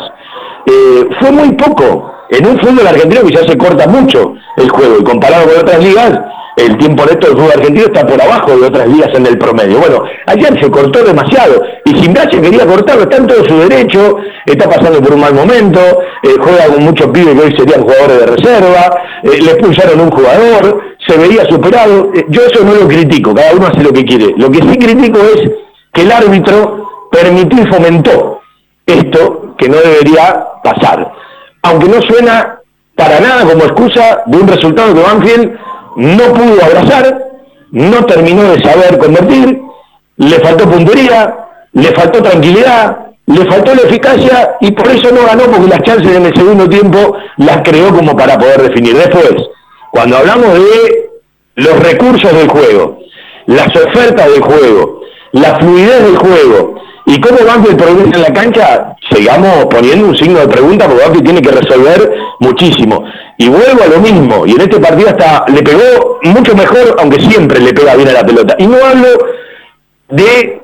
eh, 0.66 1.09
fue 1.20 1.30
muy 1.30 1.52
poco. 1.52 2.13
En 2.37 2.44
un 2.49 2.59
fútbol 2.59 2.85
argentino 2.85 3.23
que 3.23 3.35
ya 3.35 3.44
se 3.47 3.57
corta 3.57 3.87
mucho 3.87 4.35
el 4.57 4.68
juego 4.68 4.97
y 4.99 5.05
comparado 5.05 5.47
con 5.47 5.61
otras 5.61 5.79
ligas, 5.85 6.18
el 6.57 6.77
tiempo 6.79 7.05
neto 7.05 7.29
del 7.29 7.37
fútbol 7.37 7.53
argentino 7.53 7.87
está 7.87 8.05
por 8.05 8.20
abajo 8.20 8.57
de 8.59 8.66
otras 8.66 8.88
ligas 8.88 9.11
en 9.14 9.27
el 9.27 9.38
promedio. 9.38 9.79
Bueno, 9.79 10.03
ayer 10.27 10.61
se 10.61 10.68
cortó 10.68 11.05
demasiado 11.05 11.62
y 11.85 11.90
Simbrache 11.94 12.40
quería 12.40 12.66
cortarlo, 12.66 13.03
está 13.05 13.18
en 13.18 13.29
todo 13.29 13.44
su 13.44 13.57
derecho, 13.68 14.16
está 14.47 14.68
pasando 14.68 15.01
por 15.01 15.14
un 15.14 15.20
mal 15.20 15.33
momento, 15.33 15.79
eh, 16.25 16.35
juega 16.40 16.66
con 16.66 16.83
muchos 16.83 17.07
pibes 17.12 17.35
que 17.35 17.40
hoy 17.40 17.57
serían 17.57 17.83
jugadores 17.83 18.18
de 18.18 18.27
reserva, 18.27 19.03
eh, 19.23 19.40
le 19.40 19.51
expulsaron 19.53 20.01
un 20.01 20.11
jugador, 20.11 20.81
se 21.07 21.16
veía 21.16 21.44
superado. 21.44 22.11
Eh, 22.16 22.27
yo 22.31 22.42
eso 22.51 22.64
no 22.64 22.75
lo 22.75 22.88
critico, 22.88 23.33
cada 23.33 23.55
uno 23.55 23.68
hace 23.68 23.85
lo 23.85 23.92
que 23.92 24.05
quiere. 24.05 24.35
Lo 24.37 24.51
que 24.51 24.59
sí 24.59 24.77
critico 24.77 25.20
es 25.20 25.51
que 25.92 26.03
el 26.03 26.11
árbitro 26.11 27.09
permitió 27.12 27.62
y 27.62 27.66
fomentó 27.73 28.40
esto 28.87 29.55
que 29.57 29.68
no 29.68 29.77
debería 29.77 30.47
pasar. 30.64 31.12
Aunque 31.64 31.88
no 31.88 32.00
suena 32.03 32.61
para 32.94 33.20
nada 33.20 33.44
como 33.44 33.64
excusa 33.64 34.22
de 34.27 34.38
un 34.38 34.48
resultado 34.48 34.94
que 34.94 35.00
Banfield 35.00 35.59
no 35.96 36.24
pudo 36.33 36.64
abrazar, 36.64 37.24
no 37.70 38.05
terminó 38.05 38.42
de 38.53 38.62
saber 38.62 38.98
convertir, 38.98 39.61
le 40.16 40.40
faltó 40.40 40.70
puntería, 40.70 41.35
le 41.72 41.88
faltó 41.92 42.22
tranquilidad, 42.22 42.98
le 43.27 43.44
faltó 43.46 43.74
la 43.74 43.83
eficacia 43.83 44.57
y 44.61 44.70
por 44.72 44.88
eso 44.88 45.11
no 45.11 45.27
ganó 45.27 45.44
porque 45.44 45.68
las 45.68 45.83
chances 45.83 46.14
en 46.14 46.27
el 46.27 46.37
segundo 46.37 46.68
tiempo 46.68 47.16
las 47.38 47.62
creó 47.62 47.94
como 47.94 48.14
para 48.14 48.38
poder 48.38 48.62
definir. 48.68 48.94
Después, 48.96 49.35
cuando 49.90 50.18
hablamos 50.18 50.55
de 50.55 51.11
los 51.57 51.81
recursos 51.81 52.33
del 52.33 52.48
juego, 52.48 52.98
las 53.46 53.68
ofertas 53.68 54.31
del 54.31 54.42
juego, 54.42 55.00
la 55.33 55.59
fluidez 55.59 56.03
del 56.03 56.16
juego 56.18 56.74
y 57.07 57.21
cómo 57.21 57.38
Banfield 57.47 57.77
progresa 57.77 58.17
en 58.17 58.23
la 58.23 58.33
cancha, 58.33 58.97
sigamos 59.11 59.67
poniendo 59.67 60.07
un 60.09 60.17
signo 60.17 60.40
de 60.40 60.49
pregunta 60.49 60.87
porque 60.87 61.03
Banfield 61.03 61.25
tiene 61.25 61.43
que 61.43 61.51
resolver 61.51 62.14
muchísimo. 62.40 63.05
Y 63.37 63.49
vuelvo 63.49 63.83
a 63.83 63.88
lo 63.88 64.01
mismo, 64.01 64.47
y 64.47 64.53
en 64.53 64.61
este 64.61 64.79
partido 64.79 65.09
hasta 65.09 65.45
le 65.53 65.62
pegó 65.62 66.21
mucho 66.23 66.55
mejor, 66.55 66.97
aunque 66.99 67.21
siempre 67.21 67.61
le 67.61 67.73
pega 67.73 67.95
bien 67.97 68.09
a 68.09 68.12
la 68.12 68.25
pelota. 68.25 68.55
Y 68.59 68.67
no 68.67 68.77
hablo 68.77 69.09
de 70.09 70.62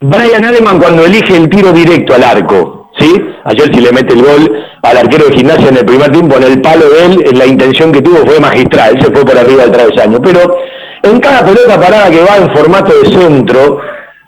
Brian 0.00 0.44
Ademan 0.44 0.78
cuando 0.78 1.04
elige 1.04 1.36
el 1.36 1.48
tiro 1.48 1.72
directo 1.72 2.14
al 2.14 2.24
arco, 2.24 2.90
¿sí? 2.98 3.12
Ayer 3.44 3.74
si 3.74 3.80
le 3.80 3.92
mete 3.92 4.14
el 4.14 4.22
gol 4.22 4.64
al 4.82 4.96
arquero 4.96 5.26
de 5.26 5.36
gimnasia 5.36 5.68
en 5.68 5.78
el 5.78 5.84
primer 5.84 6.12
tiempo, 6.12 6.36
en 6.36 6.44
el 6.44 6.60
palo 6.60 6.84
de 6.90 7.04
él, 7.06 7.38
la 7.38 7.46
intención 7.46 7.90
que 7.90 8.02
tuvo 8.02 8.18
fue 8.26 8.38
magistral, 8.38 9.00
se 9.00 9.10
fue 9.10 9.24
por 9.24 9.36
arriba 9.36 9.62
del 9.62 9.72
travesaño. 9.72 10.20
Pero 10.22 10.58
en 11.02 11.18
cada 11.18 11.44
pelota 11.44 11.80
parada 11.80 12.10
que 12.10 12.20
va 12.20 12.36
en 12.36 12.54
formato 12.54 12.92
de 13.00 13.10
centro, 13.10 13.80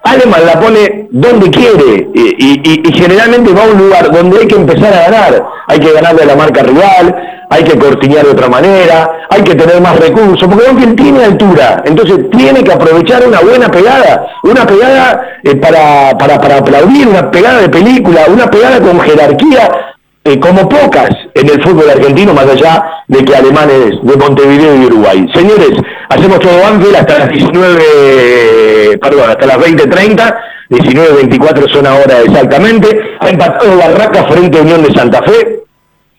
Aleman 0.05 0.45
la 0.45 0.61
pone 0.61 1.09
donde 1.11 1.51
quiere 1.51 2.09
y, 2.15 2.93
generalmente 2.95 3.53
va 3.53 3.65
a 3.65 3.69
un 3.69 3.79
lugar 3.79 4.11
donde 4.13 4.41
hay 4.41 4.47
que 4.47 4.57
empezar 4.57 4.93
a 4.93 5.11
ganar. 5.11 5.45
Hay 5.67 5.79
que 5.79 5.93
ganarle 5.93 6.23
a 6.23 6.27
la 6.27 6.37
marca 6.37 6.63
rival, 6.63 7.17
hay 7.49 7.65
que 7.65 7.79
cortiñar 7.79 8.25
de 8.25 8.33
otra 8.33 8.49
manera, 8.49 9.27
hay 9.31 9.43
que 9.43 9.55
tener 9.55 9.81
más 9.81 9.99
recursos, 9.99 10.47
porque 10.47 10.67
Banfield 10.67 10.97
tiene 10.97 11.25
altura, 11.25 11.83
entonces 11.87 12.31
tiene 12.31 12.63
que 12.63 12.73
aprovechar 12.73 13.27
una 13.27 13.41
buena 13.41 13.69
pegada, 13.71 14.27
una 14.43 14.67
pegada 14.67 15.39
eh, 15.43 15.57
para, 15.57 16.17
para, 16.19 16.39
para 16.39 16.59
aplaudir, 16.59 17.09
una 17.09 17.31
pegada 17.31 17.63
de 17.63 17.69
película, 17.71 18.25
una 18.29 18.51
pegada 18.51 18.81
con 18.81 19.01
jerarquía 19.01 19.71
eh, 20.25 20.39
como 20.39 20.69
pocas 20.69 21.09
en 21.35 21.49
el 21.49 21.63
fútbol 21.63 21.91
argentino, 21.91 22.33
más 22.33 22.47
allá 22.47 22.85
de 23.09 23.25
que 23.25 23.37
alemanes 23.37 23.99
de 24.03 24.17
Montevideo 24.17 24.77
y 24.77 24.87
Uruguay. 24.87 25.27
Señores, 25.35 25.73
hacemos 26.09 26.39
todo 26.39 26.59
Banfield 26.61 26.97
hasta 26.97 27.19
las 27.19 27.29
19, 27.29 28.99
perdón, 28.99 29.31
hasta 29.31 29.47
las 29.47 29.59
20.30, 29.59 30.37
19.24 30.71 31.73
son 31.73 31.87
ahora 31.87 32.21
exactamente. 32.21 33.17
Ha 33.21 33.29
empatado 33.29 33.77
Barraca 33.77 34.25
frente 34.25 34.59
a 34.59 34.63
Unión 34.63 34.83
de 34.83 34.95
Santa 34.95 35.23
Fe. 35.23 35.65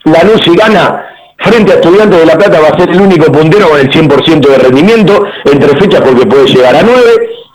La 0.03 0.23
luz 0.23 0.45
y 0.45 0.55
gana 0.55 1.03
frente 1.37 1.73
a 1.73 1.75
Estudiantes 1.75 2.19
de 2.19 2.25
La 2.25 2.37
Plata 2.37 2.59
va 2.59 2.67
a 2.69 2.79
ser 2.79 2.89
el 2.89 3.01
único 3.01 3.31
puntero 3.31 3.69
con 3.69 3.79
el 3.79 3.89
100% 3.89 4.47
de 4.47 4.57
rendimiento, 4.57 5.25
entre 5.45 5.77
fechas 5.79 6.01
porque 6.01 6.25
puede 6.25 6.45
llegar 6.45 6.75
a 6.75 6.83
9. 6.83 7.01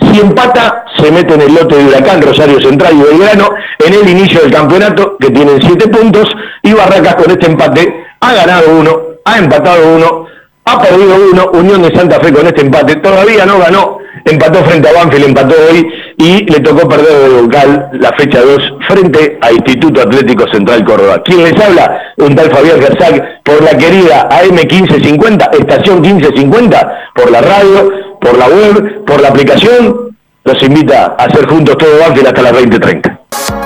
Si 0.00 0.20
empata, 0.20 0.84
se 0.96 1.10
mete 1.10 1.34
en 1.34 1.42
el 1.42 1.54
lote 1.54 1.76
de 1.76 1.84
Huracán, 1.84 2.22
Rosario 2.22 2.60
Central 2.60 2.94
y 2.94 3.02
Belgrano 3.02 3.50
en 3.78 3.94
el 3.94 4.08
inicio 4.08 4.40
del 4.40 4.50
campeonato, 4.50 5.16
que 5.18 5.30
tienen 5.30 5.60
7 5.60 5.88
puntos, 5.88 6.28
y 6.62 6.72
Barracas 6.72 7.16
con 7.16 7.30
este 7.30 7.46
empate 7.46 8.04
ha 8.20 8.34
ganado 8.34 8.70
uno, 8.78 9.00
ha 9.24 9.38
empatado 9.38 9.94
uno, 9.96 10.26
ha 10.64 10.80
perdido 10.80 11.16
uno, 11.32 11.50
Unión 11.52 11.82
de 11.82 11.94
Santa 11.94 12.20
Fe 12.20 12.32
con 12.32 12.46
este 12.46 12.62
empate, 12.62 12.96
todavía 12.96 13.46
no 13.46 13.58
ganó, 13.58 13.98
empató 14.24 14.62
frente 14.64 14.88
a 14.88 14.92
Banfield, 14.92 15.26
empató 15.26 15.54
hoy 15.70 15.86
y 16.18 16.44
le 16.44 16.60
tocó 16.60 16.88
perder 16.88 17.30
de 17.30 17.42
local 17.42 17.88
la 17.92 18.12
fecha 18.12 18.40
2 18.40 18.58
frente 18.88 19.38
a 19.40 19.52
Instituto 19.52 20.02
Atlético 20.02 20.44
Central 20.52 20.84
Córdoba. 20.84 21.22
¿Quién 21.24 21.44
les 21.44 21.58
habla? 21.58 21.98
Un 22.18 22.34
tal 22.34 22.50
Fabián 22.50 22.80
Gersac 22.80 23.42
por 23.42 23.62
la 23.62 23.76
querida 23.76 24.28
AM1550, 24.28 25.58
estación 25.58 26.00
1550, 26.02 27.10
por 27.14 27.30
la 27.30 27.40
radio, 27.40 27.90
por 28.20 28.36
la 28.36 28.48
web, 28.48 29.04
por 29.04 29.20
la 29.20 29.28
aplicación. 29.28 30.16
Los 30.44 30.62
invita 30.62 31.16
a 31.18 31.24
hacer 31.24 31.46
juntos 31.46 31.76
todo 31.78 31.98
Banfield 31.98 32.28
hasta 32.28 32.42
las 32.42 32.52
20.30. 32.52 33.20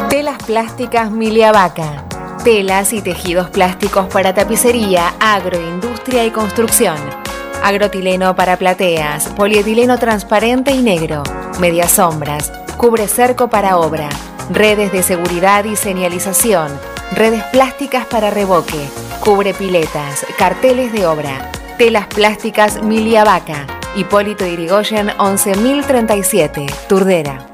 Telas 0.08 0.42
plásticas 0.42 1.10
Miliavaca. 1.10 2.04
Telas 2.42 2.92
y 2.92 3.00
tejidos 3.00 3.48
plásticos 3.50 4.06
para 4.06 4.34
tapicería, 4.34 5.14
agroindustria 5.20 6.24
y 6.24 6.30
construcción. 6.30 6.96
Agrotileno 7.62 8.36
para 8.36 8.58
plateas, 8.58 9.28
polietileno 9.28 9.98
transparente 9.98 10.72
y 10.72 10.82
negro, 10.82 11.22
medias 11.58 11.92
sombras, 11.92 12.52
cubre 12.76 13.08
cerco 13.08 13.48
para 13.48 13.78
obra, 13.78 14.10
redes 14.50 14.92
de 14.92 15.02
seguridad 15.02 15.64
y 15.64 15.74
señalización, 15.74 16.68
redes 17.12 17.42
plásticas 17.44 18.04
para 18.04 18.30
revoque, 18.30 18.86
cubre 19.20 19.54
piletas, 19.54 20.26
carteles 20.36 20.92
de 20.92 21.06
obra, 21.06 21.50
telas 21.78 22.06
plásticas 22.08 22.82
Milia 22.82 23.24
Vaca, 23.24 23.66
Hipólito 23.96 24.44
Irigoyen 24.44 25.10
11037, 25.18 26.66
Turdera. 26.88 27.53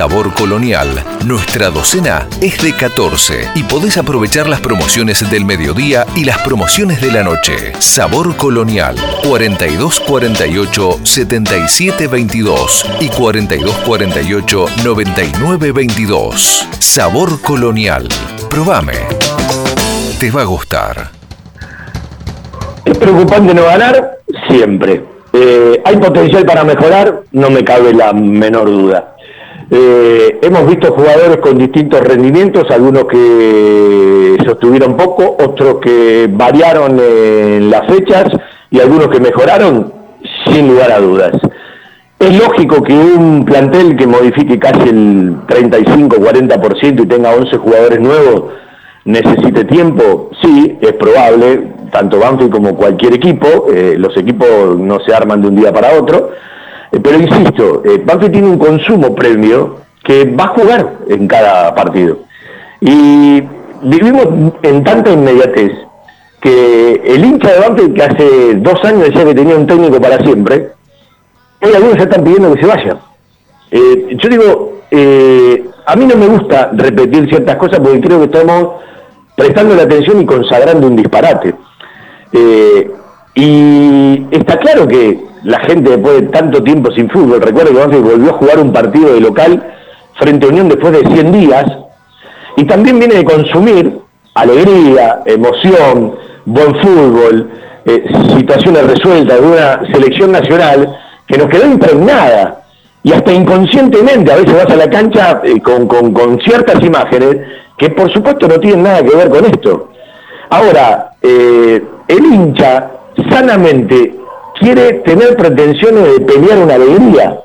Sabor 0.00 0.32
Colonial, 0.32 0.88
nuestra 1.26 1.68
docena 1.68 2.26
es 2.40 2.56
de 2.62 2.74
14 2.74 3.50
y 3.54 3.64
podés 3.64 3.98
aprovechar 3.98 4.48
las 4.48 4.62
promociones 4.62 5.30
del 5.30 5.44
mediodía 5.44 6.06
y 6.16 6.24
las 6.24 6.38
promociones 6.38 7.02
de 7.02 7.12
la 7.12 7.22
noche. 7.22 7.74
Sabor 7.80 8.34
Colonial 8.34 8.96
4248 9.28 11.00
7722 11.02 12.86
y 13.00 13.10
4248 13.10 14.66
9922. 14.82 16.68
Sabor 16.78 17.38
Colonial. 17.42 18.08
Probame. 18.48 18.94
Te 20.18 20.30
va 20.30 20.40
a 20.40 20.46
gustar. 20.46 21.10
¿Es 22.86 22.96
preocupante 22.96 23.52
no 23.52 23.64
ganar? 23.64 24.12
Siempre. 24.48 25.04
Eh, 25.34 25.82
¿Hay 25.84 25.98
potencial 25.98 26.46
para 26.46 26.64
mejorar? 26.64 27.22
No 27.32 27.50
me 27.50 27.62
cabe 27.62 27.92
la 27.92 28.14
menor 28.14 28.64
duda. 28.64 29.09
Eh, 29.72 30.40
hemos 30.42 30.66
visto 30.66 30.92
jugadores 30.92 31.36
con 31.36 31.56
distintos 31.56 32.00
rendimientos, 32.00 32.64
algunos 32.70 33.04
que 33.04 34.36
sostuvieron 34.44 34.96
poco, 34.96 35.36
otros 35.38 35.76
que 35.80 36.28
variaron 36.28 36.98
en 36.98 37.70
las 37.70 37.86
fechas 37.86 38.26
y 38.70 38.80
algunos 38.80 39.08
que 39.08 39.20
mejoraron, 39.20 39.92
sin 40.46 40.68
lugar 40.68 40.90
a 40.90 40.98
dudas. 40.98 41.32
Es 42.18 42.36
lógico 42.36 42.82
que 42.82 42.92
un 42.92 43.44
plantel 43.44 43.96
que 43.96 44.06
modifique 44.06 44.58
casi 44.58 44.88
el 44.88 45.36
35-40% 45.46 47.04
y 47.04 47.06
tenga 47.06 47.32
11 47.32 47.56
jugadores 47.56 48.00
nuevos 48.00 48.52
necesite 49.04 49.64
tiempo, 49.64 50.30
sí, 50.42 50.78
es 50.80 50.92
probable, 50.94 51.72
tanto 51.90 52.18
Banfield 52.18 52.52
como 52.52 52.76
cualquier 52.76 53.14
equipo, 53.14 53.66
eh, 53.72 53.94
los 53.96 54.16
equipos 54.16 54.78
no 54.78 55.00
se 55.00 55.14
arman 55.14 55.40
de 55.40 55.48
un 55.48 55.56
día 55.56 55.72
para 55.72 55.98
otro, 55.98 56.30
pero 56.90 57.18
insisto, 57.18 57.82
eh, 57.84 58.02
Banfield 58.04 58.32
tiene 58.32 58.48
un 58.48 58.58
consumo 58.58 59.14
previo 59.14 59.76
que 60.02 60.24
va 60.24 60.44
a 60.44 60.48
jugar 60.48 60.98
en 61.08 61.28
cada 61.28 61.74
partido. 61.74 62.18
Y 62.80 63.42
vivimos 63.82 64.52
en 64.62 64.82
tanta 64.82 65.12
inmediatez 65.12 65.72
que 66.40 67.02
el 67.04 67.24
hincha 67.24 67.52
de 67.52 67.60
Banfield 67.60 67.94
que 67.94 68.02
hace 68.02 68.54
dos 68.56 68.84
años 68.84 69.04
decía 69.04 69.24
que 69.24 69.34
tenía 69.34 69.56
un 69.56 69.66
técnico 69.66 70.00
para 70.00 70.18
siempre, 70.24 70.70
hoy 71.62 71.72
algunos 71.74 71.96
ya 71.96 72.04
están 72.04 72.24
pidiendo 72.24 72.52
que 72.54 72.60
se 72.60 72.66
vaya. 72.66 72.96
Eh, 73.70 74.16
yo 74.16 74.28
digo, 74.28 74.72
a 75.86 75.96
mí 75.96 76.06
no 76.06 76.16
me 76.16 76.26
gusta 76.26 76.70
repetir 76.72 77.28
ciertas 77.28 77.56
cosas 77.56 77.78
porque 77.78 78.00
creo 78.00 78.18
que 78.18 78.24
estamos 78.24 78.68
prestando 79.36 79.76
la 79.76 79.82
atención 79.82 80.20
y 80.20 80.26
consagrando 80.26 80.88
un 80.88 80.96
disparate. 80.96 81.54
y 83.34 84.26
está 84.32 84.58
claro 84.58 84.88
que 84.88 85.29
la 85.42 85.60
gente 85.60 85.90
después 85.90 86.20
de 86.20 86.28
tanto 86.28 86.62
tiempo 86.62 86.90
sin 86.92 87.08
fútbol, 87.10 87.40
recuerdo 87.40 87.72
que 87.72 87.78
Banfield 87.78 88.10
volvió 88.10 88.30
a 88.30 88.34
jugar 88.34 88.58
un 88.58 88.72
partido 88.72 89.14
de 89.14 89.20
local 89.20 89.62
frente 90.18 90.46
a 90.46 90.48
Unión 90.50 90.68
después 90.68 90.92
de 90.92 91.14
100 91.14 91.32
días, 91.32 91.64
y 92.56 92.64
también 92.64 92.98
viene 92.98 93.14
de 93.14 93.24
consumir 93.24 94.00
alegría, 94.34 95.22
emoción, 95.24 96.14
buen 96.44 96.74
fútbol, 96.80 97.50
eh, 97.84 98.04
situaciones 98.36 98.86
resueltas 98.86 99.40
de 99.40 99.46
una 99.46 99.80
selección 99.92 100.32
nacional 100.32 100.98
que 101.26 101.38
nos 101.38 101.48
quedó 101.48 101.66
impregnada 101.66 102.62
y 103.02 103.12
hasta 103.12 103.32
inconscientemente 103.32 104.32
a 104.32 104.36
veces 104.36 104.54
vas 104.54 104.70
a 104.70 104.76
la 104.76 104.90
cancha 104.90 105.40
eh, 105.42 105.60
con, 105.62 105.86
con, 105.86 106.38
ciertas 106.40 106.82
imágenes 106.84 107.36
que 107.78 107.90
por 107.90 108.12
supuesto 108.12 108.46
no 108.46 108.60
tienen 108.60 108.82
nada 108.82 109.02
que 109.02 109.16
ver 109.16 109.30
con 109.30 109.44
esto. 109.46 109.90
Ahora, 110.50 111.12
eh, 111.22 111.82
el 112.08 112.24
hincha 112.24 112.90
sanamente 113.30 114.19
quiere 114.60 114.92
tener 115.04 115.36
pretensiones 115.36 116.12
de 116.12 116.20
pelear 116.20 116.58
una 116.58 116.74
alegría, 116.74 117.40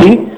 ¿sí? 0.00 0.28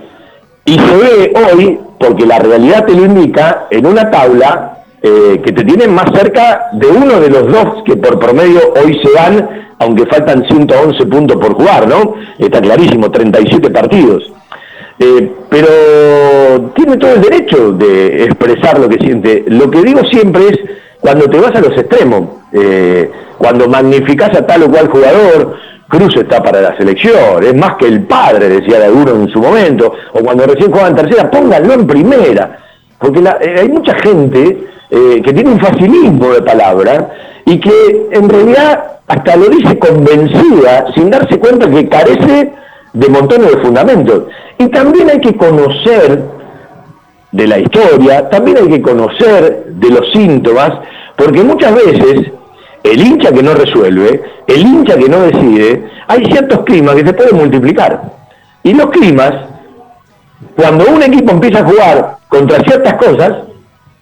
Y 0.64 0.78
se 0.78 0.96
ve 0.96 1.32
hoy, 1.52 1.78
porque 1.98 2.26
la 2.26 2.38
realidad 2.40 2.84
te 2.84 2.92
lo 2.92 3.04
indica, 3.04 3.68
en 3.70 3.86
una 3.86 4.10
tabla 4.10 4.78
eh, 5.02 5.40
que 5.44 5.52
te 5.52 5.64
tiene 5.64 5.86
más 5.86 6.10
cerca 6.12 6.66
de 6.72 6.88
uno 6.88 7.20
de 7.20 7.30
los 7.30 7.46
dos 7.46 7.84
que 7.84 7.96
por 7.96 8.18
promedio 8.18 8.60
hoy 8.82 9.00
se 9.02 9.12
dan, 9.12 9.74
aunque 9.78 10.06
faltan 10.06 10.44
111 10.46 11.06
puntos 11.06 11.36
por 11.36 11.54
jugar, 11.54 11.86
¿no? 11.86 12.14
Está 12.38 12.60
clarísimo, 12.60 13.10
37 13.10 13.70
partidos. 13.70 14.32
Eh, 14.98 15.30
pero 15.50 16.70
tiene 16.74 16.96
todo 16.96 17.12
el 17.12 17.20
derecho 17.20 17.72
de 17.72 18.24
expresar 18.24 18.78
lo 18.78 18.88
que 18.88 18.98
siente. 18.98 19.44
Lo 19.46 19.70
que 19.70 19.82
digo 19.82 20.00
siempre 20.10 20.48
es 20.48 20.58
cuando 21.00 21.28
te 21.28 21.38
vas 21.38 21.54
a 21.54 21.60
los 21.60 21.76
extremos, 21.78 22.28
eh, 22.52 23.10
cuando 23.38 23.68
magnificás 23.68 24.34
a 24.36 24.46
tal 24.46 24.64
o 24.64 24.70
cual 24.70 24.88
jugador, 24.88 25.56
Cruz 25.88 26.16
está 26.16 26.42
para 26.42 26.60
la 26.60 26.76
selección, 26.76 27.42
es 27.42 27.54
más 27.54 27.76
que 27.76 27.86
el 27.86 28.02
padre, 28.02 28.48
decía 28.48 28.80
de 28.80 28.86
alguno 28.86 29.12
en 29.12 29.28
su 29.28 29.40
momento, 29.40 29.92
o 30.12 30.18
cuando 30.18 30.44
recién 30.44 30.70
jugaba 30.70 30.88
en 30.88 30.96
tercera, 30.96 31.30
pónganlo 31.30 31.74
en 31.74 31.86
primera, 31.86 32.58
porque 32.98 33.20
eh, 33.20 33.56
hay 33.60 33.68
mucha 33.68 33.94
gente 33.98 34.66
eh, 34.90 35.22
que 35.22 35.32
tiene 35.32 35.50
un 35.50 35.60
facilismo 35.60 36.32
de 36.32 36.42
palabra 36.42 37.10
y 37.44 37.60
que 37.60 38.08
en 38.10 38.28
realidad 38.28 38.96
hasta 39.06 39.36
lo 39.36 39.48
dice 39.48 39.78
convencida, 39.78 40.86
sin 40.94 41.10
darse 41.10 41.38
cuenta 41.38 41.70
que 41.70 41.88
carece 41.88 42.52
de 42.92 43.08
montones 43.08 43.52
de 43.52 43.58
fundamentos. 43.58 44.24
Y 44.58 44.68
también 44.68 45.10
hay 45.10 45.20
que 45.20 45.36
conocer 45.36 46.22
de 47.30 47.46
la 47.46 47.58
historia, 47.58 48.28
también 48.28 48.56
hay 48.56 48.68
que 48.68 48.82
conocer 48.82 49.66
de 49.68 49.90
los 49.90 50.10
síntomas, 50.12 50.72
porque 51.16 51.42
muchas 51.42 51.74
veces 51.74 52.32
el 52.92 53.06
hincha 53.06 53.32
que 53.32 53.42
no 53.42 53.54
resuelve, 53.54 54.22
el 54.46 54.60
hincha 54.60 54.96
que 54.96 55.08
no 55.08 55.20
decide, 55.20 55.88
hay 56.06 56.24
ciertos 56.26 56.60
climas 56.64 56.94
que 56.94 57.06
se 57.06 57.12
pueden 57.12 57.36
multiplicar. 57.36 58.02
Y 58.62 58.74
los 58.74 58.90
climas, 58.90 59.32
cuando 60.56 60.86
un 60.86 61.02
equipo 61.02 61.32
empieza 61.32 61.60
a 61.60 61.64
jugar 61.64 62.16
contra 62.28 62.60
ciertas 62.60 62.94
cosas, 62.94 63.32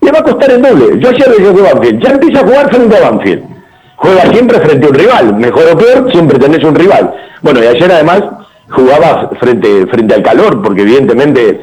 le 0.00 0.10
va 0.10 0.18
a 0.18 0.22
costar 0.22 0.50
el 0.50 0.62
doble. 0.62 0.98
Yo 0.98 1.08
ayer 1.08 1.28
decía 1.28 1.54
que 1.54 1.62
Banfield, 1.62 2.02
ya 2.02 2.10
empieza 2.10 2.40
a 2.40 2.46
jugar 2.46 2.68
frente 2.70 2.96
a 2.96 3.10
Banfield. 3.10 3.42
Juega 3.96 4.22
siempre 4.32 4.60
frente 4.60 4.86
a 4.86 4.90
un 4.90 4.94
rival, 4.94 5.36
mejor 5.36 5.64
o 5.72 5.78
peor, 5.78 6.10
siempre 6.12 6.38
tenés 6.38 6.64
un 6.64 6.74
rival. 6.74 7.14
Bueno, 7.42 7.62
y 7.62 7.66
ayer 7.66 7.90
además 7.90 8.22
jugaba 8.70 9.31
frente, 9.40 9.87
frente 9.87 10.14
al 10.14 10.22
calor, 10.22 10.62
porque 10.62 10.83
evidentemente 10.83 11.61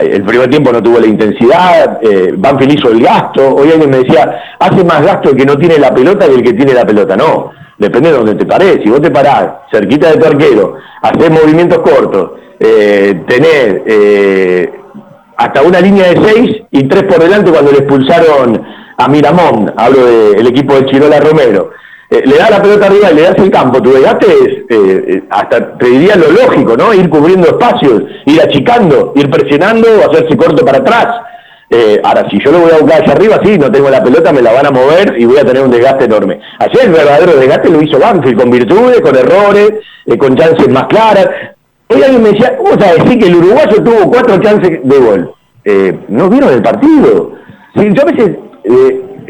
el 0.00 0.22
primer 0.22 0.48
tiempo 0.48 0.72
no 0.72 0.82
tuvo 0.82 1.00
la 1.00 1.06
intensidad, 1.06 1.98
eh, 2.02 2.32
Banfield 2.36 2.78
hizo 2.78 2.90
el 2.90 3.02
gasto, 3.02 3.54
hoy 3.54 3.70
alguien 3.70 3.90
me 3.90 3.98
decía, 3.98 4.40
hace 4.58 4.84
más 4.84 5.04
gasto 5.04 5.30
el 5.30 5.36
que 5.36 5.44
no 5.44 5.56
tiene 5.56 5.78
la 5.78 5.92
pelota 5.92 6.26
que 6.26 6.34
el 6.34 6.42
que 6.42 6.52
tiene 6.52 6.72
la 6.72 6.84
pelota, 6.84 7.16
no, 7.16 7.50
depende 7.78 8.10
de 8.10 8.16
donde 8.16 8.34
te 8.36 8.46
parés, 8.46 8.78
si 8.82 8.90
vos 8.90 9.00
te 9.00 9.10
parás 9.10 9.48
cerquita 9.72 10.10
de 10.10 10.18
tu 10.18 10.26
arquero, 10.26 10.76
haces 11.02 11.30
movimientos 11.30 11.78
cortos, 11.78 12.32
eh, 12.60 13.22
tenés 13.26 13.82
eh, 13.86 14.72
hasta 15.36 15.62
una 15.62 15.80
línea 15.80 16.08
de 16.10 16.28
seis 16.28 16.62
y 16.70 16.84
tres 16.84 17.04
por 17.04 17.18
delante 17.18 17.50
cuando 17.50 17.72
le 17.72 17.78
expulsaron 17.78 18.62
a 18.96 19.08
Miramón, 19.08 19.72
hablo 19.76 20.04
del 20.04 20.46
equipo 20.46 20.74
de 20.74 20.86
Chirola 20.86 21.18
Romero, 21.20 21.70
eh, 22.12 22.22
le 22.26 22.38
da 22.38 22.50
la 22.50 22.60
pelota 22.60 22.86
arriba 22.86 23.12
y 23.12 23.14
le 23.14 23.22
das 23.22 23.36
el 23.36 23.50
campo, 23.52 23.80
tu 23.80 23.92
desgaste 23.92 24.26
es, 24.26 24.48
eh, 24.68 25.04
eh, 25.06 25.22
hasta 25.30 25.78
te 25.78 25.86
diría 25.86 26.16
lo 26.16 26.28
lógico, 26.32 26.76
¿no? 26.76 26.92
Ir 26.92 27.08
cubriendo 27.08 27.46
espacios, 27.46 28.02
ir 28.26 28.42
achicando, 28.42 29.12
ir 29.14 29.30
presionando, 29.30 29.86
hacerse 30.10 30.36
corto 30.36 30.64
para 30.64 30.78
atrás. 30.78 31.06
ahora, 32.02 32.28
si 32.28 32.40
yo 32.44 32.50
lo 32.50 32.58
voy 32.62 32.72
a 32.72 32.78
buscar 32.78 33.02
hacia 33.02 33.12
arriba, 33.12 33.38
sí, 33.44 33.56
no 33.56 33.70
tengo 33.70 33.88
la 33.90 34.02
pelota, 34.02 34.32
me 34.32 34.42
la 34.42 34.52
van 34.52 34.66
a 34.66 34.70
mover 34.72 35.14
y 35.16 35.24
voy 35.24 35.38
a 35.38 35.44
tener 35.44 35.62
un 35.62 35.70
desgaste 35.70 36.06
enorme. 36.06 36.40
Ayer 36.58 36.86
el 36.86 36.90
verdadero 36.90 37.36
desgaste 37.36 37.68
lo 37.68 37.80
hizo 37.80 38.00
Banfield, 38.00 38.40
con 38.40 38.50
virtudes, 38.50 39.00
con 39.02 39.14
errores, 39.14 39.70
con 40.18 40.36
chances 40.36 40.68
más 40.68 40.88
claras. 40.88 41.28
Hoy 41.86 42.02
alguien 42.02 42.24
me 42.24 42.30
decía, 42.30 42.56
¿cómo 42.56 42.72
a 42.72 42.94
decir 42.94 43.20
que 43.20 43.28
el 43.28 43.36
uruguayo 43.36 43.84
tuvo 43.84 44.10
cuatro 44.10 44.36
chances 44.38 44.80
de 44.82 44.98
gol? 44.98 45.32
¿No 46.08 46.28
vieron 46.28 46.52
el 46.54 46.62
partido? 46.62 47.34
yo 47.76 48.02
a 48.02 48.04
veces 48.04 48.36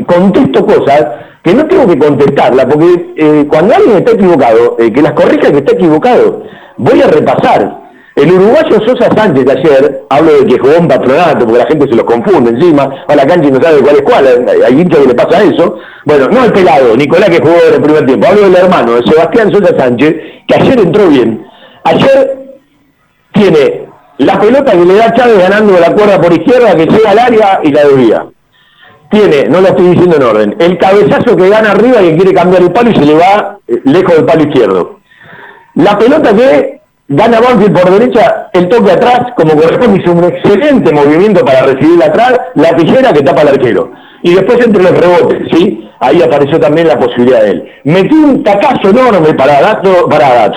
contesto 0.07 0.65
cosas 0.65 1.30
que 1.43 1.55
no 1.55 1.67
tengo 1.67 1.87
que 1.87 1.99
contestarla, 1.99 2.69
porque 2.69 3.13
eh, 3.17 3.47
cuando 3.49 3.75
alguien 3.75 3.99
está 3.99 4.13
equivocado, 4.13 4.77
eh, 4.79 4.93
que 4.93 5.03
las 5.03 5.13
corrija 5.13 5.51
que 5.51 5.59
está 5.59 5.73
equivocado. 5.73 6.43
Voy 6.77 7.01
a 7.01 7.07
repasar. 7.07 7.81
El 8.17 8.33
uruguayo 8.33 8.81
Sosa 8.87 9.09
Sánchez 9.17 9.47
ayer, 9.49 10.03
hablo 10.11 10.33
de 10.41 10.47
que 10.47 10.59
jugó 10.59 10.79
un 10.79 10.89
patronato, 10.89 11.47
porque 11.47 11.59
la 11.59 11.67
gente 11.67 11.89
se 11.89 11.95
los 11.95 12.05
confunde 12.05 12.51
encima, 12.51 13.05
a 13.07 13.17
la 13.17 13.27
cancha 13.27 13.49
y 13.49 13.53
no 13.53 13.63
sabe 13.63 13.81
cuál 13.81 13.97
es 13.97 14.03
cuál, 14.03 14.27
hay 14.67 14.81
hinchas 14.81 15.01
que 15.01 15.07
le 15.07 15.15
pasa 15.15 15.43
eso. 15.43 15.79
Bueno, 16.05 16.29
no 16.29 16.45
el 16.45 16.53
pelado, 16.53 16.97
Nicolás 16.97 17.31
que 17.31 17.39
jugó 17.39 17.57
en 17.69 17.75
el 17.75 17.83
primer 17.83 18.07
tiempo, 18.07 18.27
hablo 18.27 18.43
del 18.43 18.57
hermano, 18.57 18.95
de 18.97 19.03
Sebastián 19.05 19.51
Sosa 19.53 19.79
Sánchez, 19.79 20.17
que 20.47 20.55
ayer 20.55 20.81
entró 20.81 21.09
bien. 21.09 21.47
Ayer 21.85 22.59
tiene 23.33 23.89
la 24.19 24.39
pelota 24.39 24.73
que 24.73 24.85
le 24.85 24.95
da 24.95 25.15
Chávez 25.15 25.39
ganando 25.39 25.79
la 25.79 25.95
cuerda 25.95 26.21
por 26.21 26.33
izquierda, 26.33 26.75
que 26.75 26.87
llega 26.87 27.11
al 27.13 27.19
área 27.19 27.61
y 27.63 27.71
la 27.71 27.85
desvía 27.85 28.27
tiene, 29.11 29.45
no 29.49 29.61
lo 29.61 29.69
estoy 29.69 29.89
diciendo 29.89 30.17
en 30.17 30.23
orden, 30.23 30.57
el 30.59 30.79
cabezazo 30.79 31.37
que 31.37 31.49
gana 31.49 31.73
arriba 31.73 32.01
y 32.03 32.17
quiere 32.17 32.33
cambiar 32.33 32.63
el 32.63 32.73
palo 32.73 32.91
y 32.91 32.95
se 32.95 33.05
le 33.05 33.15
va 33.15 33.59
eh, 33.67 33.81
lejos 33.85 34.15
del 34.15 34.25
palo 34.25 34.43
izquierdo. 34.43 35.01
La 35.75 35.99
pelota 35.99 36.35
que 36.35 36.81
gana 37.09 37.41
Banfield 37.41 37.81
por 37.81 37.91
derecha, 37.91 38.51
el 38.53 38.69
toque 38.69 38.93
atrás, 38.93 39.33
como 39.37 39.55
corresponde, 39.55 40.01
hizo 40.01 40.13
un 40.13 40.25
excelente 40.25 40.93
movimiento 40.93 41.45
para 41.45 41.63
recibir 41.63 42.03
atrás, 42.03 42.39
la 42.55 42.75
tijera 42.77 43.13
que 43.13 43.23
tapa 43.23 43.43
al 43.43 43.49
arquero. 43.49 43.91
Y 44.23 44.35
después 44.35 44.65
entre 44.65 44.83
los 44.83 44.97
rebotes, 44.97 45.49
¿sí? 45.51 45.89
Ahí 45.99 46.23
apareció 46.23 46.61
también 46.61 46.89
la 46.89 46.99
posibilidad 46.99 47.43
de 47.43 47.51
él. 47.51 47.69
Metió 47.85 48.17
un 48.17 48.43
tacazo 48.45 48.91
enorme 48.91 49.35
para 49.35 49.61
Dato, 49.61 50.09
para 50.09 50.53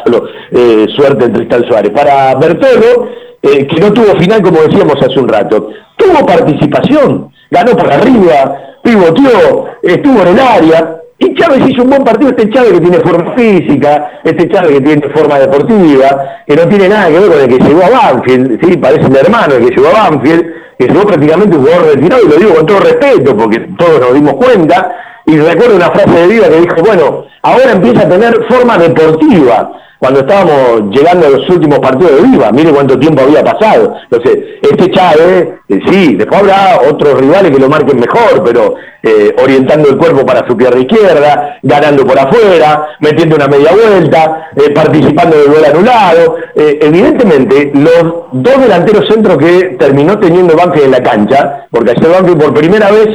eh, 0.52 0.86
suerte 0.96 1.26
en 1.26 1.34
Cristal 1.34 1.66
Suárez, 1.68 1.92
para 1.92 2.36
Bertolo, 2.36 3.10
eh, 3.44 3.68
que 3.68 3.80
no 3.80 3.92
tuvo 3.92 4.18
final 4.18 4.42
como 4.42 4.62
decíamos 4.62 4.96
hace 5.02 5.20
un 5.20 5.28
rato. 5.28 5.70
Tuvo 5.98 6.26
participación, 6.26 7.30
ganó 7.52 7.76
por 7.76 7.92
arriba, 7.92 8.58
pivoteó, 8.82 9.66
estuvo 9.84 10.22
en 10.22 10.28
el 10.30 10.40
área. 10.40 11.00
Y 11.20 11.36
Chávez 11.36 11.70
hizo 11.70 11.84
un 11.84 11.90
buen 11.90 12.04
partido, 12.04 12.32
este 12.32 12.50
Chávez 12.50 12.74
que 12.74 12.82
tiene 12.82 13.00
forma 13.00 13.34
física, 13.34 14.20
este 14.24 14.50
Chávez 14.50 14.72
que 14.72 14.82
tiene 14.82 15.10
forma 15.10 15.40
deportiva, 15.40 16.42
que 16.48 16.56
no 16.56 16.68
tiene 16.68 16.90
nada 16.90 17.08
que 17.08 17.20
ver 17.20 17.30
con 17.30 17.40
el 17.40 17.48
que 17.48 17.64
llegó 17.64 17.84
a 17.84 17.90
Banfield, 17.90 18.60
¿sí? 18.66 18.78
parece 18.78 19.08
el 19.08 19.16
hermano 19.16 19.56
el 19.56 19.68
que 19.68 19.76
llegó 19.76 19.88
a 19.90 20.10
Banfield, 20.10 20.46
que 20.78 20.88
llegó 20.88 21.06
prácticamente 21.06 21.56
un 21.56 21.64
jugador 21.64 21.96
retirado, 21.96 22.24
y 22.24 22.30
lo 22.30 22.36
digo 22.36 22.56
con 22.56 22.66
todo 22.66 22.80
respeto, 22.80 23.38
porque 23.38 23.60
todos 23.78 24.00
nos 24.02 24.14
dimos 24.14 24.34
cuenta, 24.34 24.96
y 25.26 25.38
recuerdo 25.38 25.76
una 25.76 25.92
frase 25.92 26.12
de 26.12 26.28
vida 26.28 26.50
que 26.50 26.62
dijo, 26.62 26.76
bueno, 26.86 27.26
ahora 27.42 27.72
empieza 27.72 28.02
a 28.02 28.10
tener 28.10 28.46
forma 28.50 28.78
deportiva, 28.78 29.72
cuando 30.04 30.20
estábamos 30.20 30.92
llegando 30.92 31.28
a 31.28 31.30
los 31.30 31.50
últimos 31.50 31.80
partidos 31.80 32.18
de 32.18 32.28
Viva, 32.28 32.52
mire 32.52 32.74
cuánto 32.74 33.00
tiempo 33.00 33.22
había 33.22 33.42
pasado. 33.42 33.96
Entonces, 34.04 34.38
este 34.62 34.92
Chávez, 34.92 35.48
eh, 35.70 35.80
sí, 35.88 36.16
después 36.16 36.42
habrá 36.42 36.82
otros 36.90 37.22
rivales 37.22 37.52
que 37.52 37.58
lo 37.58 37.70
marquen 37.70 38.02
mejor, 38.02 38.44
pero 38.44 38.76
eh, 39.02 39.34
orientando 39.42 39.88
el 39.88 39.98
cuerpo 39.98 40.26
para 40.26 40.46
su 40.46 40.58
pierna 40.58 40.82
izquierda, 40.82 41.58
ganando 41.64 42.06
por 42.06 42.20
afuera, 42.20 42.86
metiendo 43.00 43.38
una 43.38 43.48
media 43.48 43.72
vuelta, 43.72 44.50
eh, 44.58 44.72
participando 44.72 45.38
del 45.38 45.48
gol 45.48 45.64
anulado. 45.64 46.36
evidentemente, 46.54 47.72
los 47.74 48.14
dos 48.34 48.62
delanteros 48.62 49.08
centros 49.08 49.38
que 49.38 49.78
terminó 49.80 50.20
teniendo 50.20 50.54
Banfield 50.54 50.88
en 50.88 50.92
la 50.92 51.02
cancha, 51.02 51.68
porque 51.72 51.92
ayer 51.92 52.12
Banfield 52.12 52.44
por 52.44 52.54
primera 52.54 52.92
vez 52.92 53.08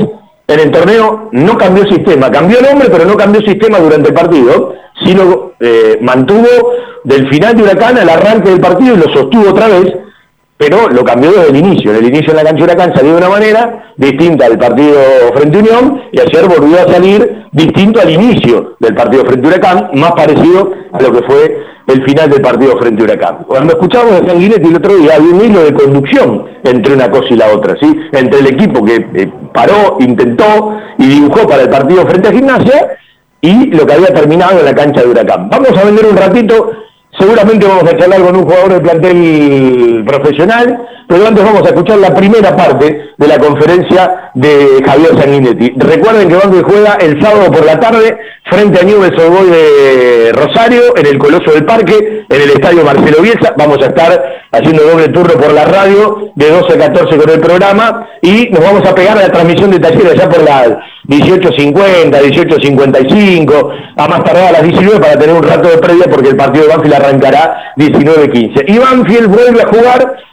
en 0.49 0.61
el 0.61 0.71
torneo 0.71 1.29
no 1.33 1.57
cambió 1.57 1.85
sistema, 1.85 2.31
cambió 2.31 2.59
el 2.59 2.65
nombre, 2.65 2.89
pero 2.91 3.05
no 3.05 3.17
cambió 3.17 3.41
sistema 3.43 3.79
durante 3.79 4.09
el 4.09 4.15
partido 4.15 4.75
sí 5.05 5.15
lo 5.15 5.55
eh, 5.61 5.99
mantuvo 6.01 6.47
del 7.05 7.29
final 7.29 7.57
de 7.57 7.63
Huracán 7.63 7.99
al 7.99 8.09
arranque 8.09 8.51
del 8.51 8.61
partido 8.61 8.95
y 8.95 8.99
lo 8.99 9.15
sostuvo 9.15 9.51
otra 9.51 9.69
vez, 9.69 9.95
pero 10.57 10.89
lo 10.89 11.05
cambió 11.05 11.31
desde 11.33 11.51
el 11.51 11.57
inicio. 11.57 11.91
En 11.91 11.99
el 11.99 12.09
inicio 12.09 12.31
en 12.31 12.37
la 12.37 12.45
cancha 12.45 12.65
Huracán 12.65 12.95
salió 12.95 13.13
de 13.13 13.19
una 13.19 13.29
manera 13.29 13.93
distinta 13.97 14.47
al 14.47 14.59
partido 14.59 14.95
Frente 15.35 15.59
Unión 15.59 16.03
y 16.13 16.21
ayer 16.21 16.49
volvió 16.49 16.81
a 16.81 16.93
salir 16.93 17.47
distinto 17.53 18.01
al 18.01 18.11
inicio 18.11 18.77
del 18.81 18.95
partido 18.95 19.25
Frente 19.25 19.47
Huracán, 19.47 19.91
más 19.95 20.13
parecido 20.13 20.73
a 20.93 21.01
lo 21.01 21.13
que 21.13 21.23
fue 21.23 21.63
el 21.89 22.05
final 22.05 22.29
del 22.31 22.43
partido 22.43 22.79
Frente 22.79 23.03
Huracán. 23.03 23.39
Cuando 23.47 23.73
escuchamos 23.73 24.13
a 24.13 24.27
Sanguinetti 24.27 24.69
el 24.69 24.77
otro 24.77 24.95
día, 24.97 25.15
había 25.17 25.35
un 25.35 25.45
hilo 25.45 25.65
de 25.65 25.73
conducción 25.73 26.45
entre 26.63 26.93
una 26.93 27.11
cosa 27.11 27.27
y 27.31 27.37
la 27.37 27.49
otra, 27.49 27.77
¿sí? 27.81 27.99
entre 28.13 28.41
el 28.41 28.47
equipo 28.47 28.85
que 28.85 29.07
eh, 29.15 29.33
paró, 29.55 29.97
intentó 29.99 30.77
y 30.99 31.07
dibujó 31.07 31.49
para 31.49 31.63
el 31.63 31.71
partido 31.71 32.07
Frente 32.07 32.29
a 32.29 32.33
Gimnasia 32.33 32.99
y 33.41 33.67
lo 33.71 33.87
que 33.87 33.95
había 33.95 34.09
terminado 34.09 34.59
en 34.59 34.67
la 34.67 34.75
cancha 34.75 35.01
de 35.01 35.09
Huracán. 35.09 35.49
Vamos 35.49 35.71
a 35.71 35.85
vender 35.85 36.05
un 36.05 36.17
ratito, 36.17 36.73
seguramente 37.19 37.67
vamos 37.67 37.85
a 37.85 37.97
charlar 37.97 38.21
con 38.21 38.37
un 38.37 38.43
jugador 38.43 38.73
del 38.75 38.83
plantel 38.83 40.05
profesional, 40.07 40.87
pero 41.09 41.27
antes 41.27 41.43
vamos 41.43 41.63
a 41.63 41.69
escuchar 41.69 41.99
la 41.99 42.15
primera 42.15 42.55
parte 42.55 43.13
de 43.17 43.27
la 43.27 43.39
conferencia 43.39 44.28
de 44.39 44.81
Javier 44.87 45.21
Sanguinetti. 45.21 45.73
Recuerden 45.77 46.29
que 46.29 46.37
Banco 46.37 46.63
juega 46.63 46.95
el 47.01 47.21
sábado 47.21 47.51
por 47.51 47.65
la 47.67 47.81
tarde 47.81 48.17
frente 48.45 48.81
a 48.81 48.85
Newell's 48.85 49.19
Old 49.21 49.51
de 49.51 50.33
Rosario, 50.33 50.97
en 50.97 51.07
el 51.07 51.19
Coloso 51.19 51.51
del 51.53 51.65
Parque, 51.65 52.25
en 52.29 52.41
el 52.41 52.51
Estadio 52.51 52.85
Marcelo 52.85 53.21
Bielsa. 53.21 53.53
Vamos 53.59 53.79
a 53.83 53.87
estar 53.87 54.47
haciendo 54.53 54.85
doble 54.85 55.09
turno 55.09 55.35
por 55.35 55.53
la 55.53 55.65
radio, 55.65 56.31
de 56.37 56.51
12 56.51 56.73
a 56.73 56.79
14 56.79 57.17
con 57.17 57.31
el 57.31 57.41
programa, 57.41 58.09
y 58.23 58.49
nos 58.51 58.63
vamos 58.63 58.89
a 58.89 58.95
pegar 58.95 59.19
a 59.19 59.23
la 59.23 59.33
transmisión 59.33 59.73
de 59.73 59.81
talleres 59.81 60.15
ya 60.15 60.29
por 60.29 60.43
las 60.45 60.69
18.50, 61.09 62.21
18.55, 62.21 63.71
a 63.97 64.09
más 64.09 64.23
tardar 64.23 64.51
a 64.51 64.53
las 64.53 64.63
19 64.63 65.01
para 65.01 65.19
tener 65.19 65.35
un 65.35 65.43
rato 65.43 65.69
de 65.69 65.79
previa 65.79 66.05
porque 66.09 66.29
el 66.29 66.37
partido 66.37 66.67
de 66.67 66.75
Banfield 66.75 66.95
arrancará 66.95 67.75
19.15. 67.77 68.65
Y 68.69 68.79
Banfield 68.79 69.27
vuelve 69.27 69.63
a 69.63 69.67
jugar 69.67 70.28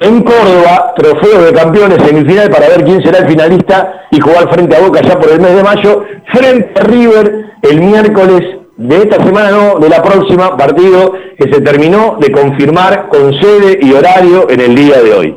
en 0.00 0.22
Córdoba, 0.22 0.94
trofeo 0.96 1.42
de 1.42 1.52
campeones 1.52 1.98
semifinal 2.04 2.50
para 2.50 2.68
ver 2.68 2.84
quién 2.84 3.02
será 3.02 3.18
el 3.18 3.28
finalista 3.28 4.06
y 4.10 4.20
jugar 4.20 4.52
frente 4.52 4.76
a 4.76 4.80
Boca 4.80 5.00
ya 5.02 5.18
por 5.18 5.30
el 5.30 5.40
mes 5.40 5.56
de 5.56 5.62
mayo, 5.62 6.04
frente 6.32 6.80
a 6.80 6.84
River 6.84 7.46
el 7.62 7.80
miércoles 7.80 8.58
de 8.76 8.96
esta 8.96 9.16
semana, 9.24 9.50
no, 9.50 9.78
de 9.80 9.88
la 9.88 10.00
próxima 10.00 10.56
partido 10.56 11.12
que 11.36 11.52
se 11.52 11.60
terminó 11.60 12.16
de 12.20 12.30
confirmar 12.30 13.08
con 13.08 13.34
sede 13.40 13.80
y 13.82 13.92
horario 13.92 14.48
en 14.48 14.60
el 14.60 14.74
día 14.76 15.02
de 15.02 15.12
hoy. 15.12 15.36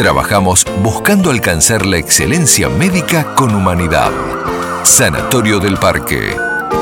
Trabajamos 0.00 0.64
buscando 0.82 1.30
alcanzar 1.30 1.84
la 1.84 1.98
excelencia 1.98 2.70
médica 2.70 3.34
con 3.34 3.54
humanidad. 3.54 4.10
Sanatorio 4.82 5.60
del 5.60 5.76
Parque. 5.76 6.34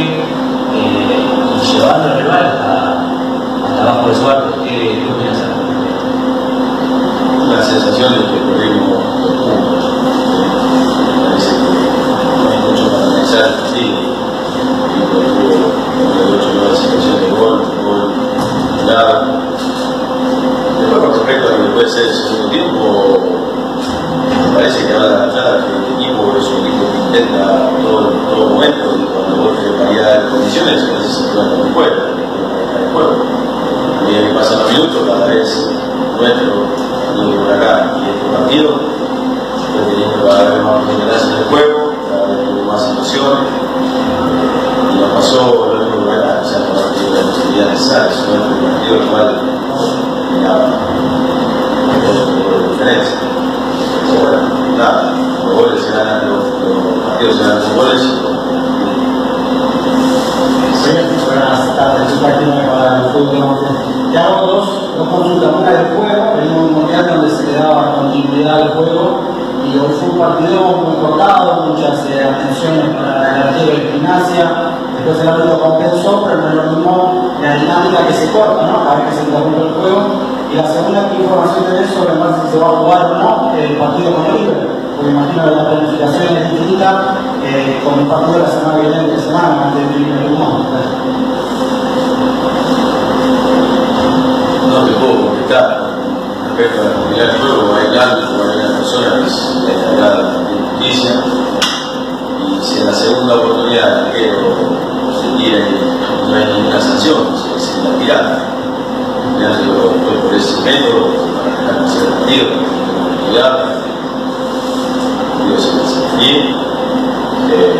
eh, 0.73 1.25
y 1.55 1.71
llevando 1.71 2.09
al 2.09 2.17
rival 2.17 2.45
hasta 2.45 3.81
abajo 3.81 4.09
de 4.09 4.15
su 4.15 4.27
arco. 4.27 4.63
¿Qué, 4.63 4.69
qué 4.69 5.07
opinas? 5.11 5.37
La 7.49 7.63
sensación 7.63 8.13
de 8.13 8.19
que 8.19 8.37
perdimos 8.51 8.89
dos 8.89 9.43
puntos. 9.53 9.85
Me 11.13 11.29
parece 11.29 11.51
que 11.51 12.43
no 12.43 12.49
hay 12.49 12.59
mucho 12.59 12.91
para 12.91 13.03
analizar 13.05 13.45
el 13.45 14.28
tuvo 15.09 16.35
8 16.37 16.53
nuevas 16.53 16.79
situaciones 16.79 17.21
de 17.21 17.29
gol, 17.29 17.63
gol 17.83 18.13
claro. 18.83 19.13
Después 20.79 20.99
con 20.99 21.13
respecto 21.13 21.47
a 21.47 21.51
lo 21.51 21.57
que 21.57 21.69
puede 21.73 21.89
ser 21.89 22.05
el 22.05 22.13
segundo 22.13 22.49
tiempo, 22.49 22.81
me 24.47 24.55
parece 24.55 24.87
que 24.87 24.93
ahora 24.93 25.27
nada, 25.27 25.65
que 25.65 25.71
el 25.75 25.83
equipo 25.95 26.37
es 26.37 26.47
un 26.47 26.65
equipo 26.65 26.83
que 26.91 26.97
intenta 26.97 27.69
todo, 27.81 28.01
todo 28.29 28.49
momento 28.49 28.85
cuando 29.13 29.35
vos 29.43 29.57
tenés 29.57 29.79
variedad 29.79 30.23
de 30.23 30.29
condiciones, 30.29 30.83
a 30.83 30.93
veces 30.93 31.13
se 31.13 31.23
juega 31.31 31.73
fuera, 31.73 31.95
el 32.79 32.93
juego. 32.93 33.13
A 33.99 34.03
medida 34.03 34.27
que 34.27 34.33
pasan 34.33 34.59
los 34.59 34.71
minutos, 34.71 34.99
cada 35.07 35.25
vez 35.27 35.69
nuestro, 36.17 36.49
por 37.43 37.53
acá 37.53 37.71
y 37.97 38.09
este 38.09 38.25
partido, 38.37 38.69
teniendo 39.89 40.27
cada 40.27 40.49
vez 40.49 40.63
más 40.63 40.75
oportunidades 40.75 41.23
en 41.23 41.33
el 41.33 41.43
juego, 41.45 41.78
más 42.69 42.85
situaciones, 42.85 43.49
y 44.93 44.99
nos 44.99 45.11
pasó 45.11 45.67
mismo 45.79 46.05
por 46.05 46.13
acá, 46.13 46.41
o 46.41 46.45
sea, 46.45 46.59
no 46.59 46.73
partido 46.73 47.13
de 47.13 47.23
posibilidad 47.23 47.69
necesaria, 47.69 48.11
sino 48.13 48.33
el 48.35 48.41
partido 48.41 48.95
el 48.95 49.07
cual 49.07 49.41
de 52.01 52.69
diferencia 52.71 53.19
bueno, 54.17 54.37
nada, 54.77 55.13
los 55.43 55.53
goles 55.53 55.83
se 55.83 55.91
ganan, 55.91 56.29
los, 56.29 56.43
partidos 57.05 57.37
se 57.37 57.43
ganan 57.43 57.61
con 57.61 57.75
goles. 57.75 58.01
Buenas 61.25 61.75
tardes, 61.75 62.13
un 62.13 62.19
partido 62.19 62.51
para 62.71 62.97
el 62.97 63.03
fútbol. 63.11 64.11
Te 64.11 64.17
hago 64.17 64.47
dos, 64.47 64.97
dos 64.97 65.07
consultas. 65.07 65.53
Una 65.55 65.71
del 65.71 65.85
juego, 65.95 66.33
venimos 66.35 66.63
un 66.63 66.73
mundial 66.73 67.07
donde 67.07 67.29
se 67.29 67.43
le 67.43 67.53
daba 67.53 67.95
continuidad 67.95 68.61
al 68.61 68.69
juego 68.69 69.21
y 69.69 69.77
hoy 69.77 69.93
fue 69.99 70.09
un 70.09 70.17
partido 70.17 70.61
muy 70.81 70.95
cortado, 70.95 71.67
muchas 71.67 72.05
eh, 72.09 72.23
atenciones 72.23 72.89
para 72.95 73.35
el 73.35 73.43
arquero 73.43 73.71
de 73.71 73.91
gimnasia. 73.91 74.51
Después 74.95 75.19
el 75.19 75.29
árbitro 75.29 75.59
compensó, 75.59 76.23
pero 76.25 76.41
no 76.41 76.47
es 76.49 76.55
lo 76.55 76.63
mismo 76.63 77.31
la 77.41 77.53
dinámica 77.55 78.07
que 78.07 78.13
se 78.13 78.31
corta, 78.31 78.65
¿no? 78.65 78.83
Cada 78.83 78.95
vez 78.95 79.05
que 79.09 79.15
se 79.15 79.23
interrumpe 79.23 79.61
el 79.61 79.73
juego. 79.73 80.01
Y 80.51 80.55
la 80.55 80.67
segunda, 80.67 81.09
¿qué 81.09 81.21
información 81.21 81.65
tenés 81.65 81.89
sobre 81.93 82.15
más 82.15 82.41
si 82.41 82.51
se 82.51 82.59
va 82.59 82.67
a 82.67 82.77
jugar 82.81 83.05
o 83.05 83.15
no 83.19 83.53
el 83.53 83.77
partido 83.77 84.15
con 84.15 84.25
River? 84.25 84.67
Porque 84.97 85.11
imagino 85.11 85.43
que 85.43 85.55
la 85.55 85.69
planificación 85.69 86.37
es 86.37 86.51
distinta 86.51 87.15
eh, 87.43 87.81
con 87.85 87.99
el 87.99 88.07
partido 88.07 88.33
de 88.33 88.43
la 88.43 88.49
semana 88.49 88.81
que 88.81 88.87
viene, 88.87 89.07
de 89.07 89.19
semana, 89.19 89.69
antes 89.69 89.87
de 89.87 89.95
River 89.95 90.29
No 94.69 94.85
te 94.85 94.91
puedo 94.93 95.27
contestar 95.27 95.89
respecto 96.45 96.81
a 96.81 96.85
la 96.85 96.93
comunidad 96.93 97.29
por 110.63 111.09
para 111.67 111.85
de 115.47 115.55
para 115.55 116.17
se. 116.17 116.55
Eh, 117.51 117.75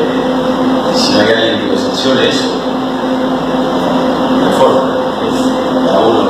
si 0.96 1.14
no 1.14 1.20
hay 1.20 1.28
alguien 1.34 1.60
que 1.60 1.68
lo 1.68 1.78
sancione 1.78 2.30
eso, 2.30 2.48
hay 4.42 4.52
forma. 4.58 4.96
Cada 5.86 6.00
uno 6.00 6.30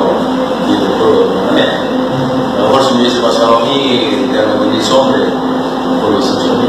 tiene 0.66 0.84
el 0.84 0.92
juego 0.98 1.34
de. 1.54 1.62
A 1.62 2.58
lo 2.58 2.68
mejor 2.68 2.84
si 2.84 2.94
me 2.94 3.00
hubiese 3.00 3.20
pasado 3.20 3.58
a 3.58 3.60
mí, 3.60 4.28
quedarme 4.30 4.56
con 4.56 4.72
10 4.72 4.90
hombres, 4.92 5.28
mejor 5.94 6.12
lo 6.12 6.22
sancioné. 6.22 6.64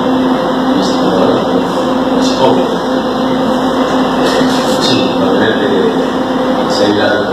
Esto 0.79 0.95
no 1.03 2.21
es 2.21 2.31
obvio. 2.39 2.65
Sí, 4.81 5.11
realmente 5.19 5.91
se 6.69 6.85
ayuda 6.85 7.31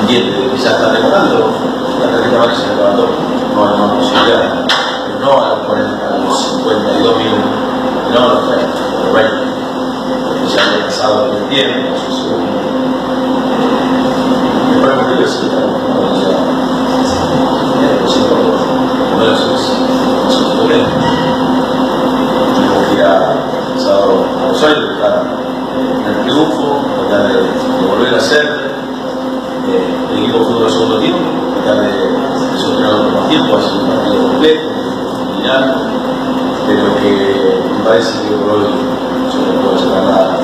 entiende 0.00 0.38
ya 0.62 0.70
está 0.70 0.92
demorando, 0.92 1.52
la 2.00 2.10
tarjeta 2.10 2.36
amarilla 2.36 2.60
se 2.60 2.74
levantó, 2.74 3.08
no 3.54 3.68
hay 3.68 3.78
más 3.78 3.90
posibilidad, 3.92 4.66
pero 5.06 5.18
no 5.20 5.42
a 5.42 5.48
los, 5.48 5.58
40, 5.66 6.08
a 6.08 6.18
los 6.18 6.44
52 6.44 7.16
minutos, 7.16 7.44
no 8.12 8.18
a 8.18 8.28
los 8.34 8.48
30, 8.48 8.78
a 8.78 9.04
los 9.04 9.12
20, 9.12 9.36
porque 10.24 10.46
ya 10.48 10.62
había 10.62 10.84
pasado 10.86 11.32
el 11.36 11.48
tiempo. 11.48 11.88
Me 14.70 14.76
parece 14.82 15.16
que 15.16 15.24
es 15.24 15.34
a 15.42 15.68
a 23.88 24.48
Rosario, 24.48 24.88
buscar 24.88 25.14
el 26.06 26.14
triunfo, 26.22 26.64
tratar 27.08 27.28
de, 27.28 27.86
volver 27.86 28.14
a 28.14 28.20
hacer 29.68 29.82
el 30.12 30.24
equipo 30.24 30.44
fue 30.44 30.70
segundo 30.70 31.00
tiempo, 31.00 31.18
tratar 31.54 31.82
de, 31.82 31.88
de 31.88 32.58
sostener 32.58 32.90
otro 32.90 33.10
más 33.12 33.28
tiempo, 33.28 33.56
ha 33.56 33.62
sido 33.62 33.80
un 33.80 33.88
partido 33.88 34.22
completo, 34.28 34.60
final, 35.36 35.62
pero 36.66 36.94
que 36.96 37.10
me 37.76 37.84
parece 37.84 38.12
que 38.28 38.34
por 38.36 38.50
hoy 38.50 38.64
yo 39.32 39.52
no 39.52 39.60
puedo 39.62 39.78
sacar 39.78 40.04
nada 40.04 40.38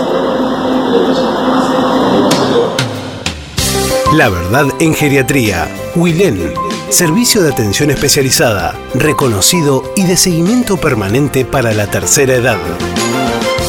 La 4.15 4.29
verdad 4.29 4.67
en 4.79 4.95
geriatría. 4.95 5.67
Wilen. 5.97 6.55
Servicio 6.89 7.43
de 7.43 7.51
atención 7.51 7.91
especializada, 7.91 8.79
reconocido 8.95 9.83
y 9.97 10.05
de 10.05 10.17
seguimiento 10.17 10.77
permanente 10.77 11.45
para 11.45 11.73
la 11.73 11.89
tercera 11.89 12.35
edad. 12.35 12.59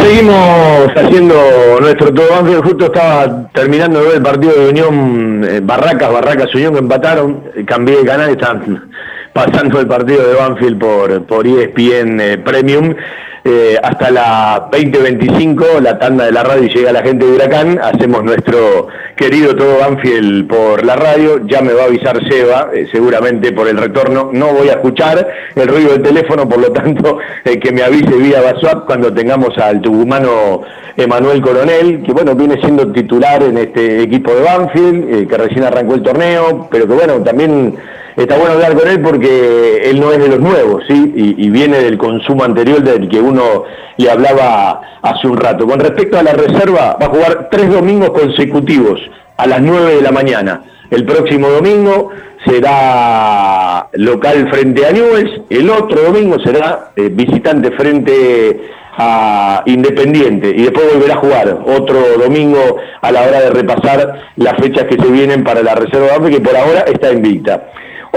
Seguimos 0.00 0.90
haciendo 0.96 1.34
nuestro 1.80 2.12
todo. 2.12 2.62
Justo 2.62 2.86
estaba 2.86 3.48
terminando 3.52 4.12
el 4.12 4.22
partido 4.22 4.54
de 4.54 4.68
Unión 4.70 5.44
eh, 5.44 5.60
Barracas, 5.62 6.10
Barracas 6.10 6.54
Unión 6.54 6.72
que 6.72 6.78
empataron. 6.78 7.42
Cambié 7.66 7.98
de 7.98 8.04
canal, 8.04 8.30
están 8.30 8.90
pasando 9.32 9.80
el 9.80 9.86
partido 9.86 10.26
de 10.26 10.34
Banfield 10.34 10.78
por, 10.78 11.26
por 11.26 11.46
ESPN 11.46 12.20
eh, 12.20 12.38
Premium. 12.38 12.94
Eh, 13.42 13.78
hasta 13.82 14.10
la 14.10 14.68
2025, 14.70 15.80
la 15.80 15.98
tanda 15.98 16.26
de 16.26 16.32
la 16.32 16.42
radio 16.42 16.68
llega 16.68 16.92
la 16.92 17.02
gente 17.02 17.24
de 17.24 17.32
Huracán, 17.32 17.80
hacemos 17.82 18.22
nuestro 18.22 18.88
querido 19.16 19.56
todo 19.56 19.78
Banfield 19.78 20.46
por 20.46 20.84
la 20.84 20.94
radio, 20.94 21.40
ya 21.46 21.62
me 21.62 21.72
va 21.72 21.84
a 21.84 21.86
avisar 21.86 22.20
Seba, 22.28 22.68
eh, 22.74 22.86
seguramente 22.92 23.52
por 23.52 23.66
el 23.66 23.78
retorno, 23.78 24.28
no 24.30 24.52
voy 24.52 24.68
a 24.68 24.72
escuchar 24.72 25.26
el 25.54 25.68
ruido 25.68 25.92
del 25.92 26.02
teléfono, 26.02 26.46
por 26.46 26.60
lo 26.60 26.70
tanto 26.70 27.16
que 27.44 27.72
me 27.72 27.82
avise 27.82 28.14
vía 28.14 28.42
WhatsApp 28.42 28.84
cuando 28.84 29.10
tengamos 29.10 29.56
al 29.56 29.80
tucumano 29.80 30.60
Emanuel 30.98 31.40
Coronel, 31.40 32.02
que 32.02 32.12
bueno, 32.12 32.34
viene 32.34 32.60
siendo 32.60 32.92
titular 32.92 33.42
en 33.42 33.56
este 33.56 34.02
equipo 34.02 34.34
de 34.34 34.42
Banfield, 34.42 35.28
que 35.28 35.38
recién 35.38 35.64
arrancó 35.64 35.94
el 35.94 36.02
torneo, 36.02 36.68
pero 36.70 36.86
que 36.86 36.92
bueno, 36.92 37.22
también 37.22 37.74
está 38.16 38.36
bueno 38.36 38.54
hablar 38.54 38.74
con 38.74 38.88
él 38.88 39.00
porque 39.00 39.90
él 39.90 40.00
no 40.00 40.12
es 40.12 40.18
de 40.18 40.28
los 40.28 40.40
nuevos, 40.40 40.84
¿sí? 40.88 41.12
Y, 41.14 41.50
viene 41.50 41.78
del 41.78 41.98
consumo 41.98 42.44
anterior 42.44 42.82
del 42.82 43.08
que 43.08 43.20
uno 43.20 43.64
le 43.96 44.10
hablaba 44.10 44.80
hace 45.02 45.26
un 45.26 45.36
rato. 45.36 45.66
Con 45.66 45.80
respecto 45.80 46.18
a 46.18 46.22
la 46.22 46.32
reserva, 46.32 46.96
va 47.00 47.06
a 47.06 47.10
jugar 47.10 47.48
tres 47.50 47.70
domingos 47.70 48.10
consecutivos 48.10 49.00
a 49.36 49.46
las 49.46 49.60
9 49.60 49.96
de 49.96 50.02
la 50.02 50.12
mañana. 50.12 50.62
El 50.90 51.04
próximo 51.04 51.48
domingo 51.48 52.10
será 52.44 53.88
local 53.92 54.48
frente 54.50 54.86
a 54.86 54.92
Newells, 54.92 55.42
el 55.50 55.70
otro 55.70 56.02
domingo 56.02 56.38
será 56.40 56.90
eh, 56.96 57.08
visitante 57.12 57.70
frente 57.72 58.70
a 58.96 59.62
Independiente 59.66 60.50
y 60.50 60.62
después 60.62 60.92
volverá 60.92 61.14
a 61.14 61.18
jugar 61.18 61.58
otro 61.64 62.18
domingo 62.18 62.76
a 63.00 63.12
la 63.12 63.22
hora 63.22 63.40
de 63.40 63.50
repasar 63.50 64.20
las 64.36 64.56
fechas 64.56 64.84
que 64.84 64.96
se 64.96 65.10
vienen 65.10 65.44
para 65.44 65.62
la 65.62 65.74
reserva 65.74 66.18
de 66.18 66.30
que 66.30 66.40
por 66.40 66.56
ahora 66.56 66.80
está 66.80 67.12
invicta. 67.12 67.70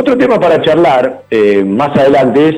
Otro 0.04 0.18
tema 0.18 0.38
para 0.38 0.62
charlar 0.62 1.24
eh, 1.32 1.64
más 1.64 1.98
adelante 1.98 2.50
es 2.50 2.56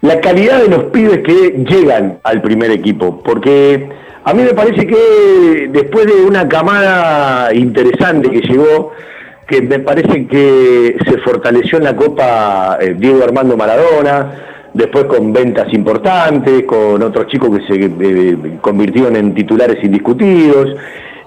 la 0.00 0.18
calidad 0.22 0.62
de 0.62 0.68
los 0.68 0.84
pibes 0.84 1.18
que 1.18 1.50
llegan 1.68 2.18
al 2.22 2.40
primer 2.40 2.70
equipo, 2.70 3.20
porque 3.22 3.90
a 4.24 4.32
mí 4.32 4.42
me 4.42 4.54
parece 4.54 4.86
que 4.86 5.68
después 5.70 6.06
de 6.06 6.14
una 6.14 6.48
camada 6.48 7.52
interesante 7.52 8.30
que 8.30 8.40
llegó, 8.40 8.92
que 9.46 9.60
me 9.60 9.80
parece 9.80 10.26
que 10.26 10.96
se 11.06 11.18
fortaleció 11.18 11.76
en 11.76 11.84
la 11.84 11.94
Copa 11.94 12.78
eh, 12.80 12.94
Diego 12.96 13.22
Armando 13.22 13.54
Maradona, 13.54 14.70
después 14.72 15.04
con 15.04 15.34
ventas 15.34 15.70
importantes, 15.74 16.62
con 16.62 17.02
otros 17.02 17.26
chicos 17.26 17.50
que 17.58 17.66
se 17.66 17.84
eh, 17.84 18.58
convirtieron 18.62 19.14
en 19.14 19.34
titulares 19.34 19.84
indiscutidos, 19.84 20.74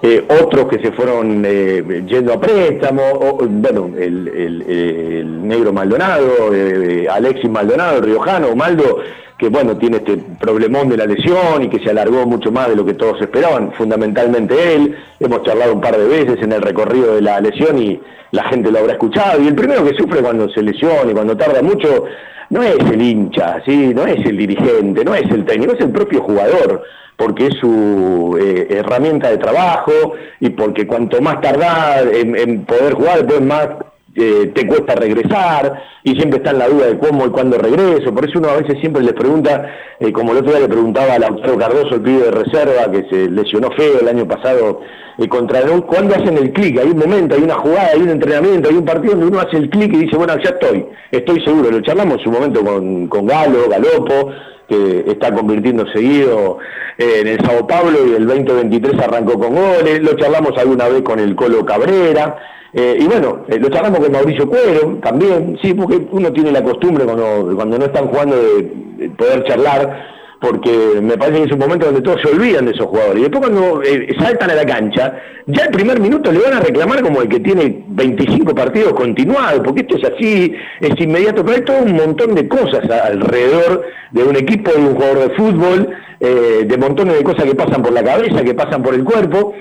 eh, 0.02 0.26
otros 0.42 0.66
que 0.68 0.78
se 0.78 0.92
fueron 0.92 1.44
eh, 1.44 2.04
yendo 2.06 2.32
a 2.32 2.40
préstamo, 2.40 3.38
bueno, 3.38 3.90
el, 3.98 5.46
negro 5.46 5.74
Maldonado, 5.74 6.54
eh, 6.54 7.06
Alexis 7.10 7.50
Maldonado, 7.50 7.98
el 7.98 8.04
riojano, 8.04 8.56
Maldo, 8.56 9.00
que 9.36 9.48
bueno, 9.50 9.76
tiene 9.76 9.98
este 9.98 10.16
problemón 10.38 10.88
de 10.88 10.96
la 10.96 11.04
lesión 11.04 11.64
y 11.64 11.68
que 11.68 11.80
se 11.80 11.90
alargó 11.90 12.24
mucho 12.26 12.50
más 12.50 12.68
de 12.68 12.76
lo 12.76 12.86
que 12.86 12.94
todos 12.94 13.20
esperaban, 13.20 13.72
fundamentalmente 13.72 14.74
él, 14.74 14.96
hemos 15.18 15.42
charlado 15.42 15.74
un 15.74 15.82
par 15.82 15.98
de 15.98 16.06
veces 16.06 16.42
en 16.42 16.52
el 16.52 16.62
recorrido 16.62 17.14
de 17.14 17.20
la 17.20 17.40
lesión 17.40 17.78
y 17.78 18.00
la 18.30 18.44
gente 18.44 18.70
lo 18.70 18.78
habrá 18.78 18.92
escuchado, 18.92 19.42
y 19.42 19.48
el 19.48 19.54
primero 19.54 19.84
que 19.84 19.94
sufre 19.94 20.22
cuando 20.22 20.48
se 20.48 20.62
lesiona 20.62 21.10
y 21.10 21.14
cuando 21.14 21.36
tarda 21.36 21.60
mucho, 21.60 22.04
no 22.48 22.62
es 22.62 22.78
el 22.78 23.02
hincha, 23.02 23.60
¿sí? 23.66 23.92
no 23.94 24.06
es 24.06 24.24
el 24.24 24.36
dirigente, 24.38 25.04
no 25.04 25.14
es 25.14 25.30
el 25.30 25.44
técnico, 25.44 25.74
es 25.74 25.80
el 25.80 25.90
propio 25.90 26.22
jugador 26.22 26.82
porque 27.20 27.48
es 27.48 27.54
su 27.56 28.38
eh, 28.40 28.66
herramienta 28.70 29.28
de 29.28 29.36
trabajo 29.36 29.92
y 30.40 30.48
porque 30.48 30.86
cuanto 30.86 31.20
más 31.20 31.38
tardás 31.42 32.06
en, 32.14 32.64
poder 32.64 32.94
jugar, 32.94 33.18
después 33.18 33.42
más 33.42 33.68
eh, 34.16 34.50
te 34.54 34.66
cuesta 34.66 34.96
regresar 34.96 35.82
y 36.02 36.16
siempre 36.16 36.38
está 36.38 36.50
en 36.50 36.58
la 36.58 36.68
duda 36.68 36.86
de 36.86 36.98
cómo 36.98 37.26
y 37.26 37.30
cuándo 37.30 37.58
regreso. 37.58 38.12
Por 38.12 38.28
eso 38.28 38.38
uno 38.38 38.48
a 38.48 38.56
veces 38.56 38.78
siempre 38.80 39.02
les 39.02 39.12
pregunta, 39.12 39.70
eh, 40.00 40.12
como 40.12 40.32
el 40.32 40.38
otro 40.38 40.50
día 40.50 40.60
le 40.60 40.68
preguntaba 40.68 41.14
a 41.14 41.18
Lautaro 41.18 41.56
Cardoso, 41.56 41.94
el 41.94 42.02
pibe 42.02 42.24
de 42.24 42.30
reserva, 42.30 42.90
que 42.90 43.08
se 43.08 43.30
lesionó 43.30 43.70
feo 43.72 44.00
el 44.00 44.08
año 44.08 44.26
pasado 44.26 44.80
contra 45.28 45.60
el 45.60 45.82
¿cuándo 45.82 46.14
hacen 46.14 46.38
el 46.38 46.50
clic? 46.50 46.78
Hay 46.78 46.88
un 46.88 46.98
momento, 46.98 47.34
hay 47.34 47.42
una 47.42 47.56
jugada, 47.56 47.90
hay 47.92 48.00
un 48.00 48.08
entrenamiento, 48.08 48.70
hay 48.70 48.76
un 48.76 48.84
partido 48.84 49.12
donde 49.14 49.26
uno 49.26 49.40
hace 49.40 49.58
el 49.58 49.68
clic 49.68 49.92
y 49.92 50.06
dice, 50.06 50.16
bueno, 50.16 50.34
ya 50.42 50.50
estoy, 50.50 50.86
estoy 51.10 51.44
seguro. 51.44 51.70
Lo 51.70 51.80
charlamos 51.82 52.18
en 52.18 52.24
su 52.24 52.30
momento 52.30 52.64
con, 52.64 53.06
con 53.06 53.26
Galo, 53.26 53.68
Galopo, 53.68 54.32
que 54.66 55.04
está 55.06 55.32
convirtiendo 55.32 55.86
seguido 55.92 56.58
en 56.96 57.26
el 57.26 57.40
Sao 57.44 57.66
Paulo 57.66 57.98
y 58.06 58.14
el 58.14 58.26
2023 58.26 58.98
arrancó 59.00 59.38
con 59.38 59.54
goles, 59.54 60.02
lo 60.02 60.16
charlamos 60.16 60.56
alguna 60.56 60.88
vez 60.88 61.02
con 61.02 61.18
el 61.18 61.34
Colo 61.34 61.64
Cabrera, 61.64 62.38
eh, 62.72 62.98
y 63.00 63.04
bueno, 63.06 63.44
eh, 63.48 63.58
lo 63.58 63.68
charlamos 63.68 63.98
con 64.00 64.12
Mauricio 64.12 64.48
Cuero 64.48 64.98
también, 65.02 65.58
sí, 65.60 65.74
porque 65.74 66.06
uno 66.12 66.32
tiene 66.32 66.52
la 66.52 66.62
costumbre 66.62 67.04
cuando, 67.04 67.52
cuando 67.56 67.78
no 67.78 67.84
están 67.86 68.06
jugando 68.06 68.36
de 68.36 69.10
poder 69.10 69.44
charlar 69.44 70.20
porque 70.40 70.70
me 71.02 71.18
parece 71.18 71.40
que 71.40 71.44
es 71.48 71.52
un 71.52 71.58
momento 71.58 71.84
donde 71.84 72.00
todos 72.00 72.22
se 72.22 72.28
olvidan 72.28 72.64
de 72.64 72.70
esos 72.70 72.86
jugadores. 72.86 73.18
Y 73.18 73.22
después 73.24 73.42
cuando 73.42 73.82
eh, 73.82 74.08
saltan 74.18 74.50
a 74.50 74.54
la 74.54 74.64
cancha, 74.64 75.14
ya 75.46 75.64
el 75.64 75.70
primer 75.70 76.00
minuto 76.00 76.32
le 76.32 76.38
van 76.38 76.54
a 76.54 76.60
reclamar 76.60 77.02
como 77.02 77.20
el 77.20 77.28
que 77.28 77.40
tiene 77.40 77.84
25 77.88 78.54
partidos 78.54 78.94
continuados, 78.94 79.60
porque 79.62 79.82
esto 79.82 79.96
es 79.98 80.04
así, 80.04 80.54
es 80.80 80.98
inmediato, 80.98 81.44
pero 81.44 81.58
hay 81.58 81.64
todo 81.64 81.82
un 81.82 81.92
montón 81.92 82.34
de 82.34 82.48
cosas 82.48 82.88
alrededor 82.88 83.84
de 84.12 84.24
un 84.24 84.36
equipo, 84.36 84.70
de 84.70 84.78
un 84.78 84.94
jugador 84.94 85.28
de 85.28 85.34
fútbol, 85.34 85.90
de 86.20 86.76
montones 86.76 87.16
de 87.16 87.24
cosas 87.24 87.44
que 87.44 87.54
pasan 87.54 87.82
por 87.82 87.92
la 87.92 88.02
cabeza, 88.02 88.42
que 88.42 88.52
pasan 88.52 88.82
por 88.82 88.94
el 88.94 89.04
cuerpo. 89.04 89.54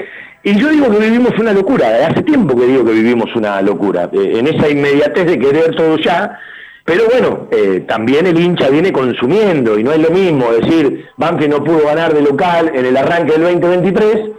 Y 0.44 0.58
yo 0.58 0.70
digo 0.70 0.90
que 0.90 1.00
vivimos 1.00 1.38
una 1.38 1.52
locura, 1.52 2.08
hace 2.08 2.24
tiempo 2.24 2.56
que 2.56 2.66
digo 2.66 2.86
que 2.86 2.94
vivimos 2.94 3.36
una 3.36 3.62
locura, 3.62 4.10
en 4.14 4.48
esa 4.48 4.70
inmediatez 4.70 5.26
de 5.26 5.38
querer 5.38 5.76
todo 5.76 5.98
ya, 5.98 6.40
pero 6.86 7.04
bueno, 7.12 7.48
eh, 7.52 7.84
también 7.88 8.26
el 8.26 8.40
hincha 8.40 8.70
viene 8.70 8.92
consumiendo 8.92 9.78
y 9.78 9.84
no 9.84 9.92
es 9.92 10.00
lo 10.00 10.10
mismo 10.10 10.52
decir 10.52 11.08
Banfield 11.18 11.52
no 11.52 11.64
pudo 11.64 11.86
ganar 11.86 12.14
de 12.14 12.22
local 12.22 12.72
en 12.74 12.84
el 12.84 12.98
arranque 12.98 13.34
del 13.34 13.44
2023 13.44 14.32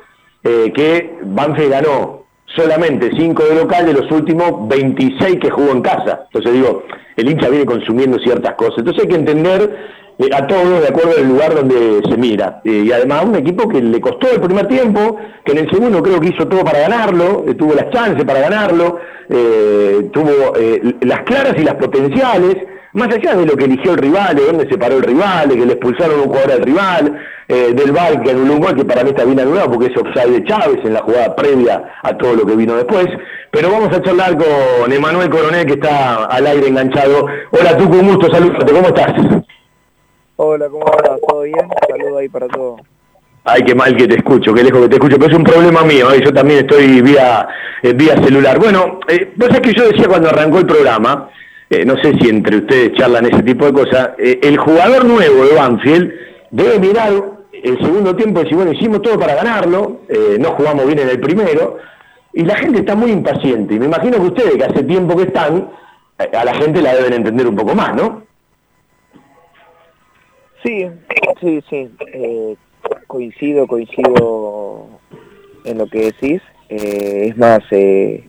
eh, 0.43 0.73
que 0.75 1.19
Banfield 1.23 1.71
ganó 1.71 2.25
solamente 2.47 3.11
5 3.17 3.45
de 3.45 3.55
local 3.55 3.87
de 3.87 3.93
los 3.93 4.11
últimos 4.11 4.69
26 4.69 5.39
que 5.39 5.51
jugó 5.51 5.71
en 5.71 5.83
casa. 5.83 6.23
Entonces 6.27 6.53
digo, 6.55 6.83
el 7.17 7.31
hincha 7.31 7.49
viene 7.49 7.67
consumiendo 7.67 8.19
ciertas 8.19 8.55
cosas. 8.55 8.79
Entonces 8.79 9.05
hay 9.05 9.09
que 9.09 9.17
entender 9.17 9.77
a 10.33 10.47
todos 10.47 10.83
de 10.83 10.89
acuerdo 10.89 11.13
al 11.19 11.29
lugar 11.29 11.55
donde 11.55 12.03
se 12.09 12.17
mira. 12.17 12.61
Eh, 12.65 12.85
y 12.87 12.93
además 12.93 13.25
un 13.25 13.37
equipo 13.37 13.69
que 13.69 13.81
le 13.81 14.01
costó 14.01 14.31
el 14.31 14.41
primer 14.41 14.69
tiempo, 14.69 15.17
que 15.45 15.53
en 15.53 15.59
el 15.59 15.71
segundo 15.71 16.03
creo 16.03 16.21
que 16.21 16.29
hizo 16.29 16.47
todo 16.47 16.63
para 16.63 16.81
ganarlo, 16.81 17.45
eh, 17.47 17.55
tuvo 17.55 17.75
las 17.75 17.91
chances 17.91 18.25
para 18.25 18.41
ganarlo, 18.41 18.99
tuvo 20.13 20.55
las 21.03 21.21
claras 21.21 21.55
y 21.57 21.63
las 21.63 21.77
potenciales, 21.77 22.57
más 22.95 23.15
allá 23.15 23.37
de 23.37 23.47
lo 23.47 23.57
que 23.57 23.67
eligió 23.67 23.93
el 23.93 23.99
rival, 23.99 24.35
de 24.35 24.45
dónde 24.45 24.69
se 24.69 24.77
paró 24.77 24.97
el 24.97 25.05
rival, 25.05 25.49
de 25.51 25.57
que 25.57 25.67
le 25.67 25.73
expulsaron 25.75 26.19
un 26.19 26.27
jugador 26.27 26.51
al 26.51 26.63
rival, 26.63 27.21
del 27.47 27.93
VAR 27.93 28.21
que 28.23 28.31
anuló 28.33 28.55
un 28.55 28.61
gol 28.61 28.75
que 28.75 28.85
para 28.85 29.05
mí 29.05 29.11
está 29.11 29.25
bien 29.25 29.39
anulado 29.39 29.71
porque 29.71 29.87
es 29.87 29.97
offside 29.97 30.33
de 30.33 30.45
Chávez 30.45 30.85
en 30.85 30.95
la 30.95 31.03
jugada 31.03 31.37
previa 31.37 31.85
a 32.03 32.17
todo 32.17 32.35
lo 32.35 32.45
que 32.45 32.57
vino 32.57 32.75
después. 32.75 33.07
Pero 33.53 33.71
vamos 33.71 33.97
a 33.97 34.03
charlar 34.03 34.37
con 34.37 34.93
Emanuel 34.93 35.31
Coronel 35.31 35.67
que 35.67 35.75
está 35.75 36.25
al 36.25 36.47
aire 36.49 36.67
enganchado. 36.67 37.27
Hola, 37.53 37.77
tú 37.77 37.89
con 37.89 38.09
gusto, 38.09 38.33
saludate, 38.33 38.73
¿cómo 38.73 38.89
estás? 38.89 39.13
Hola, 40.43 40.71
¿cómo 40.71 40.87
va? 40.87 41.19
¿Todo 41.29 41.43
bien? 41.43 41.69
Saludos 41.87 42.19
ahí 42.19 42.29
para 42.31 42.49
todos. 42.49 42.81
Ay, 43.45 43.63
qué 43.63 43.75
mal 43.75 43.95
que 43.95 44.09
te 44.09 44.17
escucho, 44.17 44.55
qué 44.55 44.65
lejos 44.65 44.81
que 44.81 44.89
te 44.89 44.95
escucho, 44.95 45.19
pero 45.19 45.31
es 45.31 45.37
un 45.37 45.45
problema 45.45 45.83
mío, 45.83 46.11
¿eh? 46.11 46.23
yo 46.25 46.33
también 46.33 46.61
estoy 46.61 47.03
vía, 47.03 47.47
eh, 47.83 47.93
vía 47.93 48.17
celular. 48.25 48.59
Bueno, 48.59 49.01
eh, 49.07 49.35
vos 49.37 49.49
sabés 49.49 49.61
que 49.61 49.75
yo 49.75 49.87
decía 49.87 50.09
cuando 50.09 50.31
arrancó 50.31 50.61
el 50.61 50.67
programa, 50.67 51.29
eh, 51.69 51.85
no 51.85 51.95
sé 51.99 52.15
si 52.19 52.31
entre 52.31 52.57
ustedes 52.57 52.95
charlan 52.95 53.27
ese 53.27 53.43
tipo 53.43 53.67
de 53.67 53.75
cosas, 53.75 54.13
el 54.17 54.57
jugador 54.57 55.05
nuevo 55.05 55.45
de 55.45 55.55
Banfield 55.57 56.11
debe 56.51 56.79
mirar 56.79 57.13
el 57.53 57.79
segundo 57.79 58.17
tiempo 58.17 58.41
y 58.41 58.45
decir, 58.45 58.57
bueno, 58.57 58.73
hicimos 58.73 59.03
todo 59.03 59.19
para 59.19 59.35
ganarlo, 59.35 60.01
no 60.39 60.53
jugamos 60.53 60.87
bien 60.87 61.01
en 61.01 61.11
el 61.11 61.21
primero, 61.21 61.77
y 62.33 62.45
la 62.45 62.57
gente 62.57 62.79
está 62.79 62.95
muy 62.95 63.11
impaciente, 63.11 63.75
y 63.75 63.79
me 63.79 63.85
imagino 63.85 64.17
que 64.17 64.29
ustedes, 64.29 64.57
que 64.57 64.65
hace 64.65 64.85
tiempo 64.85 65.19
que 65.19 65.25
están, 65.25 65.69
a 66.17 66.45
la 66.47 66.55
gente 66.55 66.81
la 66.81 66.95
deben 66.95 67.13
entender 67.13 67.47
un 67.47 67.57
poco 67.57 67.75
más, 67.75 67.95
¿no? 67.95 68.30
Sí, 70.63 70.87
sí, 71.41 71.63
sí. 71.71 71.91
Eh, 72.13 72.57
coincido, 73.07 73.67
coincido 73.67 74.89
en 75.65 75.79
lo 75.79 75.87
que 75.87 76.07
decís. 76.07 76.43
Eh, 76.69 77.29
es 77.29 77.37
más, 77.39 77.63
eh, 77.71 78.25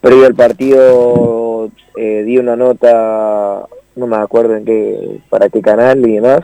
previo 0.00 0.26
al 0.26 0.34
partido 0.34 1.70
di 1.94 2.38
una 2.38 2.56
nota, 2.56 3.66
no 3.96 4.06
me 4.06 4.16
acuerdo 4.16 4.56
en 4.56 4.64
qué, 4.64 5.18
para 5.28 5.48
qué 5.50 5.60
canal 5.60 6.08
y 6.08 6.14
demás, 6.14 6.40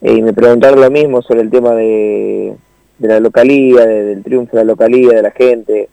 y 0.00 0.22
me 0.22 0.32
preguntaron 0.32 0.80
lo 0.80 0.90
mismo 0.90 1.20
sobre 1.20 1.40
el 1.40 1.50
tema 1.50 1.74
de, 1.74 2.54
la 3.00 3.20
localía, 3.20 3.84
del 3.84 4.22
triunfo 4.22 4.56
de 4.56 4.64
la 4.64 4.72
localía, 4.72 5.10
de 5.10 5.22
la 5.22 5.30
gente. 5.32 5.88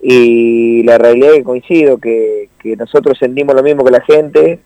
Y 0.00 0.84
la 0.84 0.96
realidad 0.96 1.32
es 1.32 1.38
que 1.38 1.44
coincido, 1.44 1.98
que 1.98 2.48
nosotros 2.78 3.18
sentimos 3.18 3.54
lo 3.54 3.62
mismo 3.62 3.84
que 3.84 3.90
la 3.90 4.00
gente, 4.00 4.60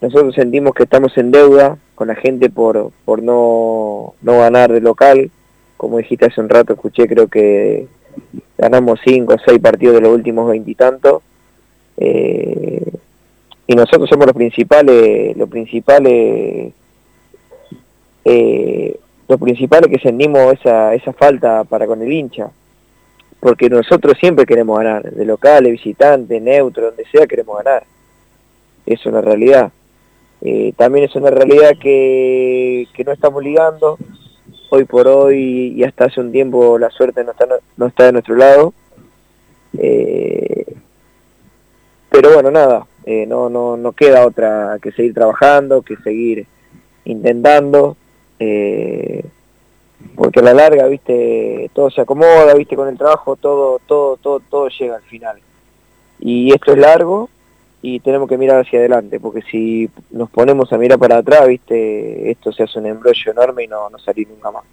nosotros 0.00 0.34
sentimos 0.34 0.74
que 0.74 0.84
estamos 0.84 1.16
en 1.18 1.30
deuda 1.30 1.76
con 1.94 2.08
la 2.08 2.14
gente 2.14 2.48
por, 2.48 2.90
por 3.04 3.22
no, 3.22 4.14
no 4.22 4.38
ganar 4.38 4.72
de 4.72 4.80
local. 4.80 5.30
Como 5.76 5.98
dijiste 5.98 6.26
hace 6.26 6.40
un 6.40 6.48
rato, 6.48 6.72
escuché, 6.72 7.06
creo 7.06 7.28
que 7.28 7.86
ganamos 8.56 9.00
cinco 9.04 9.34
o 9.34 9.38
seis 9.44 9.58
partidos 9.60 9.96
de 9.96 10.00
los 10.02 10.14
últimos 10.14 10.48
veintitantos. 10.48 11.22
Eh, 11.96 12.92
y 13.66 13.74
nosotros 13.74 14.08
somos 14.08 14.26
los 14.26 14.34
principales, 14.34 15.36
los 15.36 15.48
principales, 15.48 16.72
eh, 18.24 18.98
los 19.28 19.40
principales 19.40 19.90
que 19.90 20.02
sentimos 20.02 20.54
esa, 20.54 20.94
esa 20.94 21.12
falta 21.12 21.64
para 21.64 21.86
con 21.86 22.02
el 22.02 22.10
hincha, 22.10 22.50
porque 23.38 23.68
nosotros 23.70 24.18
siempre 24.18 24.44
queremos 24.44 24.78
ganar, 24.78 25.10
de 25.10 25.24
local, 25.24 25.64
de 25.64 25.70
visitante, 25.70 26.40
neutro, 26.40 26.86
donde 26.86 27.04
sea 27.06 27.26
queremos 27.26 27.62
ganar, 27.62 27.84
es 28.86 29.06
una 29.06 29.20
realidad. 29.20 29.70
Eh, 30.42 30.72
también 30.76 31.04
es 31.04 31.14
una 31.16 31.30
realidad 31.30 31.76
que, 31.78 32.88
que 32.94 33.04
no 33.04 33.12
estamos 33.12 33.42
ligando, 33.42 33.98
hoy 34.70 34.84
por 34.84 35.06
hoy 35.06 35.74
y 35.76 35.84
hasta 35.84 36.06
hace 36.06 36.20
un 36.20 36.32
tiempo 36.32 36.78
la 36.78 36.90
suerte 36.90 37.24
no 37.24 37.32
está, 37.32 37.46
no 37.76 37.86
está 37.86 38.04
de 38.04 38.12
nuestro 38.12 38.36
lado. 38.36 38.72
Eh, 39.78 40.64
pero 42.08 42.34
bueno, 42.34 42.50
nada, 42.50 42.86
eh, 43.04 43.26
no, 43.26 43.48
no, 43.48 43.76
no 43.76 43.92
queda 43.92 44.26
otra 44.26 44.78
que 44.80 44.92
seguir 44.92 45.14
trabajando, 45.14 45.82
que 45.82 45.96
seguir 45.96 46.46
intentando, 47.04 47.96
porque 50.14 50.40
a 50.40 50.42
la 50.42 50.54
larga, 50.54 50.86
viste, 50.86 51.70
todo 51.74 51.90
se 51.90 52.00
acomoda, 52.00 52.54
viste, 52.54 52.76
con 52.76 52.88
el 52.88 52.96
trabajo 52.96 53.36
todo, 53.36 53.80
todo, 53.86 54.16
todo, 54.16 54.40
todo 54.40 54.68
llega 54.68 54.96
al 54.96 55.02
final. 55.02 55.38
Y 56.18 56.52
esto 56.52 56.72
es 56.72 56.78
largo 56.78 57.28
y 57.82 58.00
tenemos 58.00 58.28
que 58.28 58.36
mirar 58.36 58.60
hacia 58.60 58.78
adelante, 58.78 59.18
porque 59.20 59.42
si 59.42 59.88
nos 60.10 60.30
ponemos 60.30 60.72
a 60.72 60.78
mirar 60.78 60.98
para 60.98 61.18
atrás, 61.18 61.48
viste, 61.48 62.30
esto 62.30 62.52
se 62.52 62.64
hace 62.64 62.78
un 62.78 62.86
embrollo 62.86 63.32
enorme 63.32 63.64
y 63.64 63.68
no, 63.68 63.88
no 63.88 63.98
salir 63.98 64.28
nunca 64.28 64.50
más. 64.50 64.64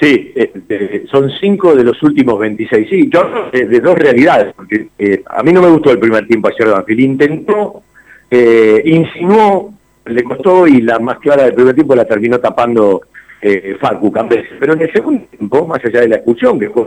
Sí, 0.00 0.32
eh, 0.34 1.04
son 1.10 1.30
cinco 1.40 1.76
de 1.76 1.84
los 1.84 2.02
últimos 2.02 2.38
26. 2.38 2.88
Sí, 2.88 3.10
yo 3.12 3.50
de 3.52 3.80
dos 3.80 3.96
realidades, 3.96 4.52
porque 4.54 4.88
eh, 4.98 5.22
a 5.26 5.42
mí 5.42 5.52
no 5.52 5.62
me 5.62 5.70
gustó 5.70 5.90
el 5.90 5.98
primer 5.98 6.26
tiempo 6.26 6.48
ayer 6.48 6.66
de 6.66 6.72
Banfield. 6.72 7.00
Intentó, 7.00 7.82
eh, 8.30 8.82
insinuó, 8.84 9.72
le 10.06 10.24
costó 10.24 10.66
y 10.66 10.80
la 10.80 10.98
más 10.98 11.18
clara 11.18 11.44
del 11.44 11.54
primer 11.54 11.74
tiempo 11.74 11.94
la 11.94 12.04
terminó 12.04 12.40
tapando 12.40 13.02
eh, 13.40 13.76
Facu 13.80 14.10
Campes. 14.10 14.44
Pero 14.58 14.72
en 14.72 14.82
el 14.82 14.92
segundo 14.92 15.24
tiempo, 15.26 15.66
más 15.66 15.84
allá 15.84 16.00
de 16.00 16.08
la 16.08 16.16
expulsión, 16.16 16.58
que 16.58 16.70
fue 16.70 16.86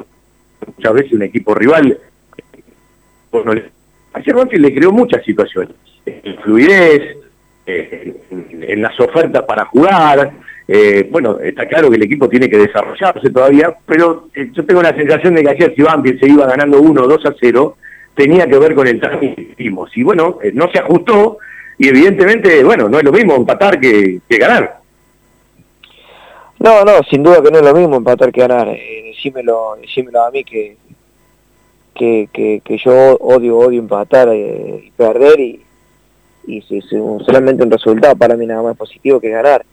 muchas 0.75 0.93
veces 0.93 1.13
un 1.13 1.23
equipo 1.23 1.53
rival, 1.53 1.97
bueno, 3.31 3.53
ayer 4.16 4.36
Banfield 4.36 4.66
le 4.66 4.74
creó 4.74 4.91
muchas 4.91 5.24
situaciones. 5.24 5.76
En 6.05 6.38
fluidez, 6.38 7.18
en 7.66 8.82
las 8.82 8.99
ofertas 8.99 9.43
para 9.43 9.66
jugar, 9.66 10.32
eh, 10.68 11.07
bueno, 11.11 11.39
está 11.39 11.68
claro 11.68 11.89
que 11.89 11.97
el 11.97 12.03
equipo 12.03 12.28
tiene 12.28 12.49
que 12.49 12.57
desarrollarse 12.57 13.30
todavía, 13.30 13.76
pero 13.86 14.30
eh, 14.34 14.49
yo 14.51 14.66
tengo 14.66 14.82
la 14.82 14.95
sensación 14.95 15.36
de 15.36 15.43
que 15.43 15.49
ayer 15.49 15.76
si 15.76 16.18
se 16.18 16.28
iba 16.28 16.47
ganando 16.47 16.82
1 16.82 17.03
o 17.03 17.07
2 17.07 17.26
a 17.26 17.36
0, 17.39 17.78
tenía 18.16 18.47
que 18.47 18.57
ver 18.57 18.74
con 18.74 18.88
el 18.88 18.99
trámite 18.99 19.53
Y 19.57 20.03
bueno, 20.03 20.39
eh, 20.41 20.51
no 20.53 20.70
se 20.72 20.80
ajustó 20.80 21.38
y 21.78 21.89
evidentemente, 21.89 22.63
bueno, 22.63 22.88
no 22.89 22.97
es 22.97 23.03
lo 23.03 23.11
mismo 23.11 23.36
empatar 23.36 23.80
que, 23.80 24.22
ganar. 24.30 24.80
No, 26.59 26.84
no, 26.84 27.03
sin 27.09 27.22
duda 27.22 27.43
que 27.43 27.51
no 27.51 27.59
es 27.59 27.66
lo 27.66 27.74
mismo 27.76 27.97
empatar 27.97 28.32
que 28.32 28.41
ganar. 28.41 28.70
Eh, 28.70 29.13
decímelo, 29.13 29.76
decímelo 29.80 30.26
a 30.26 30.32
mí 30.32 30.43
que, 30.43 30.78
que, 31.95 32.29
que, 32.31 32.77
yo 32.77 33.15
odio, 33.17 33.57
odio 33.57 33.79
empatar 33.79 34.29
y 34.35 34.91
perder 34.95 35.39
y, 35.39 35.63
y 36.45 36.61
si, 36.61 36.81
solamente 36.81 37.63
un 37.63 37.71
resultado 37.71 38.15
para 38.15 38.35
mí 38.35 38.45
nada 38.45 38.61
más 38.61 38.77
positivo 38.77 39.19
que 39.19 39.29
ganar 39.29 39.65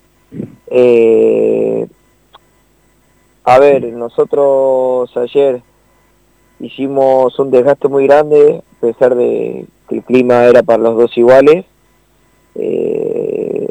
eh, 0.69 1.87
a 3.45 3.59
ver, 3.59 3.85
nosotros 3.93 5.15
ayer 5.17 5.63
hicimos 6.61 7.39
un 7.39 7.51
desgaste 7.51 7.89
muy 7.89 8.07
grande, 8.07 8.63
a 8.79 8.81
pesar 8.81 9.15
de 9.15 9.67
que 9.89 9.97
el 9.97 10.03
clima 10.03 10.45
era 10.45 10.63
para 10.63 10.83
los 10.83 10.97
dos 10.97 11.19
iguales. 11.19 11.67
Eh, 12.55 13.69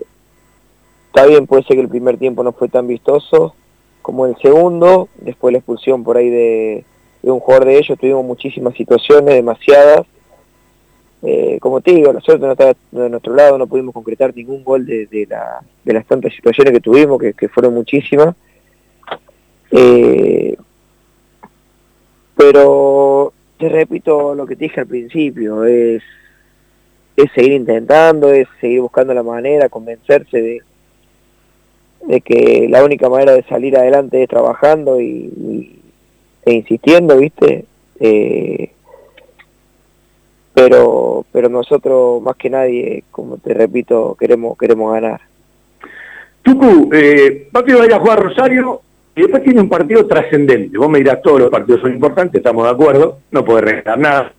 está 1.07 1.25
bien, 1.25 1.47
puede 1.47 1.63
ser 1.63 1.77
que 1.77 1.83
el 1.83 1.89
primer 1.89 2.17
tiempo 2.17 2.43
no 2.43 2.51
fue 2.51 2.67
tan 2.67 2.87
vistoso 2.87 3.55
como 4.01 4.25
el 4.25 4.35
segundo, 4.37 5.09
después 5.19 5.51
la 5.53 5.59
expulsión 5.59 6.03
por 6.03 6.17
ahí 6.17 6.29
de, 6.29 6.85
de 7.21 7.31
un 7.31 7.39
jugador 7.39 7.65
de 7.65 7.77
ellos, 7.77 7.99
tuvimos 7.99 8.25
muchísimas 8.25 8.73
situaciones, 8.75 9.35
demasiadas, 9.35 10.05
eh, 11.23 11.59
como 11.61 11.81
te 11.81 11.93
digo, 11.93 12.11
la 12.11 12.19
suerte 12.19 12.45
no 12.45 12.53
está 12.53 12.75
de 12.91 13.09
nuestro 13.09 13.35
lado, 13.35 13.57
no 13.57 13.67
pudimos 13.67 13.93
concretar 13.93 14.35
ningún 14.35 14.63
gol 14.63 14.85
de, 14.85 15.27
las 15.85 16.05
tantas 16.07 16.33
situaciones 16.33 16.73
que 16.73 16.79
tuvimos, 16.79 17.21
que, 17.21 17.49
fueron 17.49 17.75
muchísimas. 17.75 18.35
Eh, 19.71 20.57
pero 22.35 23.33
te 23.59 23.69
repito 23.69 24.33
lo 24.33 24.47
que 24.47 24.55
te 24.55 24.65
dije 24.65 24.79
al 24.81 24.87
principio, 24.87 25.63
es, 25.63 26.01
es 27.15 27.31
seguir 27.33 27.53
intentando, 27.53 28.31
es 28.31 28.47
seguir 28.59 28.81
buscando 28.81 29.13
la 29.13 29.21
manera, 29.21 29.69
convencerse 29.69 30.41
de, 30.41 30.61
de 32.07 32.21
que 32.21 32.67
la 32.67 32.83
única 32.83 33.09
manera 33.09 33.33
de 33.33 33.43
salir 33.43 33.77
adelante 33.77 34.23
es 34.23 34.29
trabajando 34.29 34.99
y, 34.99 35.80
e 36.45 36.53
insistiendo, 36.53 37.17
¿viste? 37.17 37.65
Eh, 37.99 38.71
pero 40.53 41.25
pero 41.31 41.49
nosotros 41.49 42.21
más 42.21 42.35
que 42.35 42.49
nadie, 42.49 43.03
como 43.11 43.37
te 43.37 43.53
repito, 43.53 44.15
queremos 44.19 44.57
queremos 44.57 44.93
ganar. 44.93 45.21
Tucu, 46.41 46.89
eh, 46.93 47.47
va 47.55 47.61
a 47.61 47.85
ir 47.85 47.93
a 47.93 47.99
jugar 47.99 48.23
Rosario 48.23 48.81
y 49.15 49.21
después 49.21 49.43
tiene 49.43 49.61
un 49.61 49.69
partido 49.69 50.05
trascendente. 50.07 50.77
Vos 50.77 50.89
me 50.89 50.99
dirás, 50.99 51.21
todos 51.21 51.39
los 51.39 51.49
partidos 51.49 51.81
son 51.81 51.93
importantes, 51.93 52.39
estamos 52.39 52.65
de 52.65 52.71
acuerdo, 52.71 53.19
no 53.31 53.45
podés 53.45 53.65
regalar 53.65 53.99
nada, 53.99 54.33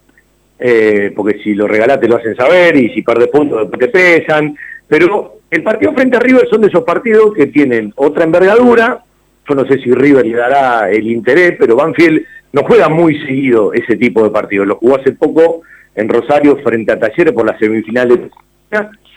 eh, 0.59 1.13
porque 1.15 1.39
si 1.43 1.55
lo 1.55 1.69
regalás 1.69 2.01
te 2.01 2.09
lo 2.09 2.17
hacen 2.17 2.35
saber 2.35 2.77
y 2.77 2.91
si 2.91 3.03
perdés 3.03 3.29
puntos 3.29 3.61
después 3.61 3.81
te 3.81 3.89
pesan. 3.89 4.57
Pero 4.89 5.37
el 5.51 5.63
partido 5.63 5.93
frente 5.93 6.17
a 6.17 6.21
River 6.21 6.49
son 6.49 6.63
de 6.63 6.69
esos 6.69 6.85
partidos 6.85 7.35
que 7.35 7.47
tienen 7.47 7.93
otra 7.97 8.25
envergadura. 8.25 9.05
Yo 9.49 9.55
no 9.55 9.65
sé 9.67 9.79
si 9.79 9.93
River 9.93 10.25
le 10.25 10.37
dará 10.37 10.91
el 10.91 11.07
interés, 11.07 11.57
pero 11.59 11.77
Banfield 11.77 12.25
no 12.53 12.63
juega 12.63 12.89
muy 12.89 13.19
seguido 13.21 13.73
ese 13.73 13.97
tipo 13.97 14.23
de 14.23 14.31
partidos. 14.31 14.67
Lo 14.67 14.77
jugó 14.77 14.97
hace 14.97 15.13
poco 15.13 15.63
en 15.95 16.09
Rosario 16.09 16.57
frente 16.63 16.93
a 16.93 16.99
Talleres 16.99 17.33
por 17.33 17.47
las 17.47 17.59
semifinales. 17.59 18.19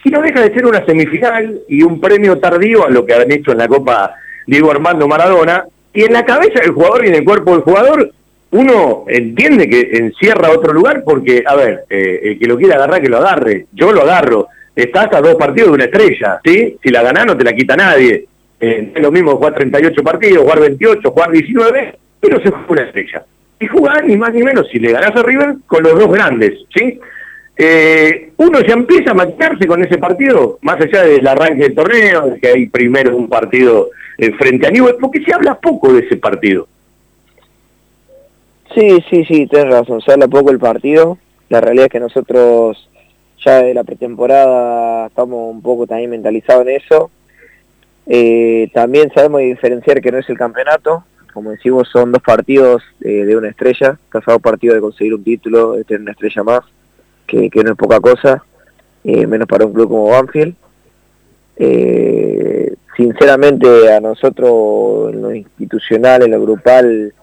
Y 0.03 0.09
no 0.09 0.21
deja 0.21 0.41
de 0.41 0.53
ser 0.53 0.65
una 0.65 0.85
semifinal 0.85 1.61
y 1.67 1.81
un 1.81 1.99
premio 1.99 2.37
tardío 2.37 2.85
a 2.85 2.89
lo 2.89 3.05
que 3.05 3.13
han 3.13 3.31
hecho 3.31 3.51
en 3.51 3.57
la 3.57 3.67
Copa 3.67 4.13
Diego 4.45 4.71
Armando 4.71 5.07
Maradona. 5.07 5.65
Y 5.93 6.03
en 6.03 6.13
la 6.13 6.25
cabeza 6.25 6.59
del 6.61 6.71
jugador 6.71 7.05
y 7.05 7.09
en 7.09 7.15
el 7.15 7.23
cuerpo 7.23 7.53
del 7.53 7.61
jugador, 7.61 8.11
uno 8.51 9.05
entiende 9.07 9.67
que 9.67 9.97
encierra 9.97 10.51
otro 10.51 10.73
lugar 10.73 11.03
porque, 11.03 11.43
a 11.45 11.55
ver, 11.55 11.85
eh, 11.89 12.19
el 12.23 12.39
que 12.39 12.47
lo 12.47 12.57
quiera 12.57 12.75
agarrar, 12.75 13.01
que 13.01 13.09
lo 13.09 13.17
agarre. 13.17 13.65
Yo 13.73 13.91
lo 13.91 14.01
agarro. 14.01 14.47
Estás 14.75 15.11
a 15.13 15.21
dos 15.21 15.35
partidos 15.35 15.69
de 15.69 15.75
una 15.75 15.85
estrella, 15.85 16.39
¿sí? 16.43 16.77
Si 16.83 16.89
la 16.89 17.01
ganás 17.01 17.25
no 17.25 17.37
te 17.37 17.43
la 17.43 17.53
quita 17.53 17.75
nadie. 17.75 18.25
Eh, 18.59 18.91
es 18.95 19.01
lo 19.01 19.11
mismo 19.11 19.35
jugar 19.35 19.53
38 19.53 20.03
partidos, 20.03 20.43
jugar 20.43 20.59
28, 20.59 21.11
jugar 21.11 21.31
19, 21.31 21.95
pero 22.19 22.41
se 22.41 22.49
juega 22.49 22.65
una 22.69 22.83
estrella 22.83 23.25
y 23.59 23.67
jugar 23.67 24.05
ni 24.05 24.17
más 24.17 24.33
ni 24.33 24.43
menos, 24.43 24.67
si 24.69 24.79
le 24.79 24.91
ganás 24.91 25.15
a 25.15 25.23
River, 25.23 25.55
con 25.67 25.83
los 25.83 25.97
dos 25.97 26.11
grandes, 26.11 26.59
¿sí? 26.73 26.99
Eh, 27.57 28.31
uno 28.37 28.59
ya 28.59 28.73
empieza 28.73 29.11
a 29.11 29.13
maquinarse 29.13 29.65
con 29.65 29.81
ese 29.81 29.97
partido, 29.97 30.59
más 30.61 30.79
allá 30.81 31.03
del 31.03 31.25
arranque 31.25 31.63
del 31.63 31.75
torneo, 31.75 32.35
que 32.41 32.49
hay 32.49 32.67
primero 32.67 33.15
un 33.15 33.29
partido 33.29 33.89
eh, 34.17 34.31
frente 34.33 34.67
a 34.67 34.71
Newell, 34.71 34.97
porque 34.99 35.23
se 35.23 35.33
habla 35.33 35.55
poco 35.55 35.93
de 35.93 36.01
ese 36.01 36.17
partido. 36.17 36.67
Sí, 38.73 39.01
sí, 39.09 39.23
sí, 39.23 39.47
tienes 39.47 39.69
razón, 39.71 40.01
se 40.01 40.11
habla 40.11 40.27
poco 40.27 40.51
el 40.51 40.59
partido. 40.59 41.17
La 41.47 41.61
realidad 41.61 41.85
es 41.85 41.91
que 41.91 41.99
nosotros 42.01 42.89
ya 43.45 43.61
de 43.61 43.73
la 43.73 43.85
pretemporada 43.85 45.07
estamos 45.07 45.53
un 45.53 45.61
poco 45.61 45.87
también 45.87 46.09
mentalizados 46.09 46.67
en 46.67 46.75
eso. 46.75 47.09
Eh, 48.07 48.69
también 48.73 49.11
sabemos 49.13 49.41
diferenciar 49.41 50.01
que 50.01 50.11
no 50.11 50.19
es 50.19 50.29
el 50.29 50.37
campeonato, 50.37 51.03
como 51.35 51.51
decimos, 51.51 51.89
son 51.91 52.13
dos 52.13 52.21
partidos 52.21 52.81
eh, 53.01 53.25
de 53.25 53.35
una 53.35 53.49
estrella, 53.49 53.99
dos 54.09 54.41
partidos 54.41 54.75
de 54.75 54.81
conseguir 54.81 55.13
un 55.13 55.23
título, 55.23 55.73
de 55.73 55.83
tener 55.83 56.01
una 56.01 56.11
estrella 56.11 56.43
más, 56.43 56.61
que, 57.27 57.49
no 57.53 57.71
es 57.71 57.77
poca 57.77 57.99
cosa, 57.99 58.41
eh, 59.03 59.27
menos 59.27 59.45
para 59.45 59.65
un 59.65 59.73
club 59.73 59.89
como 59.89 60.11
Banfield. 60.11 60.55
Eh, 61.57 62.73
sinceramente 62.95 63.91
a 63.91 63.99
nosotros 63.99 65.13
en 65.13 65.21
lo 65.21 65.35
institucional, 65.35 66.23
en 66.23 66.31
lo 66.31 66.41
grupal, 66.41 67.13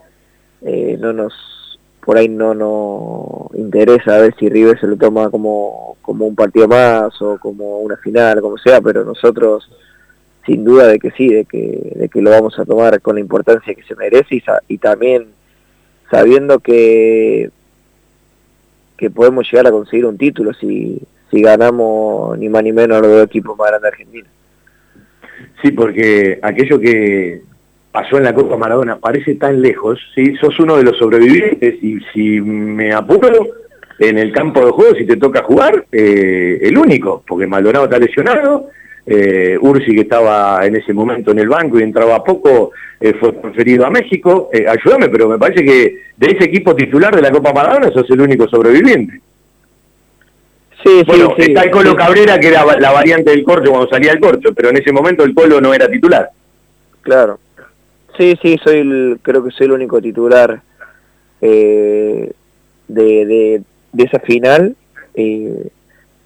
no 0.61 1.11
nos 1.11 1.79
por 2.05 2.17
ahí 2.17 2.29
no 2.29 2.53
nos 2.53 3.57
interesa 3.57 4.15
a 4.15 4.19
ver 4.19 4.35
si 4.37 4.49
River 4.49 4.79
se 4.79 4.87
lo 4.87 4.95
toma 4.97 5.29
como, 5.29 5.97
como 6.01 6.25
un 6.25 6.35
partido 6.35 6.67
más 6.67 7.19
o 7.21 7.39
como 7.39 7.79
una 7.79 7.97
final, 7.97 8.41
como 8.41 8.57
sea, 8.57 8.79
pero 8.81 9.03
nosotros 9.03 9.69
sin 10.45 10.63
duda 10.63 10.87
de 10.87 10.99
que 10.99 11.11
sí, 11.11 11.29
de 11.29 11.45
que, 11.45 11.93
de 11.95 12.09
que 12.09 12.21
lo 12.21 12.29
vamos 12.29 12.57
a 12.59 12.65
tomar 12.65 12.99
con 13.01 13.15
la 13.15 13.21
importancia 13.21 13.73
que 13.73 13.83
se 13.83 13.95
merece 13.95 14.41
y, 14.67 14.77
también 14.77 15.27
sabiendo 16.11 16.59
que, 16.59 17.49
que 18.97 19.09
podemos 19.09 19.49
llegar 19.49 19.67
a 19.67 19.71
conseguir 19.71 20.05
un 20.05 20.17
título 20.17 20.53
si, 20.53 21.01
si 21.31 21.41
ganamos 21.41 22.37
ni 22.37 22.49
más 22.49 22.63
ni 22.63 22.73
menos 22.73 22.97
a 22.97 23.01
los 23.01 23.11
dos 23.11 23.25
equipos 23.25 23.57
más 23.57 23.69
grandes 23.69 23.83
de 23.83 23.87
Argentina. 23.87 24.27
Sí, 25.61 25.71
porque 25.71 26.39
aquello 26.41 26.79
que 26.79 27.41
pasó 27.91 28.17
en 28.17 28.23
la 28.23 28.33
Copa 28.33 28.57
Maradona 28.57 28.97
parece 28.97 29.35
tan 29.35 29.61
lejos, 29.61 29.99
¿sí? 30.13 30.35
sos 30.35 30.59
uno 30.59 30.77
de 30.77 30.83
los 30.83 30.97
sobrevivientes 30.97 31.81
y 31.81 31.99
si 32.13 32.41
me 32.41 32.91
apuro, 32.91 33.47
en 33.99 34.17
el 34.17 34.31
campo 34.33 34.65
de 34.65 34.71
juego, 34.71 34.95
si 34.95 35.05
te 35.05 35.17
toca 35.17 35.43
jugar, 35.43 35.85
eh, 35.91 36.59
el 36.63 36.77
único, 36.77 37.23
porque 37.25 37.47
Maldonado 37.47 37.85
está 37.85 37.99
lesionado, 37.99 38.69
eh, 39.05 39.57
Ursi 39.59 39.93
que 39.95 40.01
estaba 40.01 40.65
en 40.65 40.75
ese 40.75 40.93
momento 40.93 41.31
en 41.31 41.39
el 41.39 41.49
banco 41.49 41.79
y 41.79 41.83
entraba 41.83 42.23
poco, 42.23 42.71
eh, 42.99 43.13
fue 43.19 43.33
transferido 43.33 43.85
a 43.85 43.89
México, 43.89 44.49
eh, 44.53 44.65
ayúdame, 44.67 45.09
pero 45.09 45.27
me 45.27 45.37
parece 45.37 45.63
que 45.65 45.97
de 46.15 46.27
ese 46.27 46.45
equipo 46.45 46.75
titular 46.75 47.15
de 47.15 47.21
la 47.21 47.31
Copa 47.31 47.51
Maradona 47.53 47.91
sos 47.91 48.09
el 48.09 48.21
único 48.21 48.47
sobreviviente. 48.47 49.19
Sí, 50.83 51.03
bueno, 51.05 51.33
sí, 51.37 51.43
está 51.47 51.63
el 51.63 51.71
Colo 51.71 51.91
sí. 51.91 51.95
Cabrera, 51.95 52.39
que 52.39 52.47
era 52.47 52.65
la 52.77 52.91
variante 52.91 53.31
del 53.31 53.43
corcho 53.43 53.71
cuando 53.71 53.89
salía 53.89 54.11
el 54.11 54.19
corcho, 54.19 54.53
pero 54.53 54.69
en 54.69 54.77
ese 54.77 54.91
momento 54.91 55.23
el 55.23 55.33
Colo 55.33 55.61
no 55.61 55.73
era 55.73 55.89
titular. 55.89 56.29
Claro. 57.01 57.39
Sí, 58.17 58.37
sí, 58.41 58.57
soy 58.63 58.79
el, 58.79 59.19
creo 59.21 59.43
que 59.43 59.51
soy 59.51 59.65
el 59.67 59.71
único 59.73 60.01
titular 60.01 60.61
eh, 61.41 62.31
de, 62.87 63.25
de, 63.25 63.61
de 63.91 64.03
esa 64.03 64.19
final. 64.19 64.75
eh, 65.15 65.67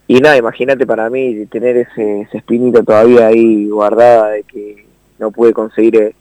y 0.08 0.20
nada, 0.20 0.38
imagínate 0.38 0.86
para 0.86 1.10
mí 1.10 1.46
tener 1.48 1.78
ese, 1.78 2.22
ese 2.22 2.38
espinito 2.38 2.84
todavía 2.84 3.28
ahí 3.28 3.68
guardada 3.68 4.30
de 4.30 4.44
que 4.44 4.86
no 5.20 5.32
pude 5.32 5.54
conseguir 5.54 5.98
el, 5.98 6.16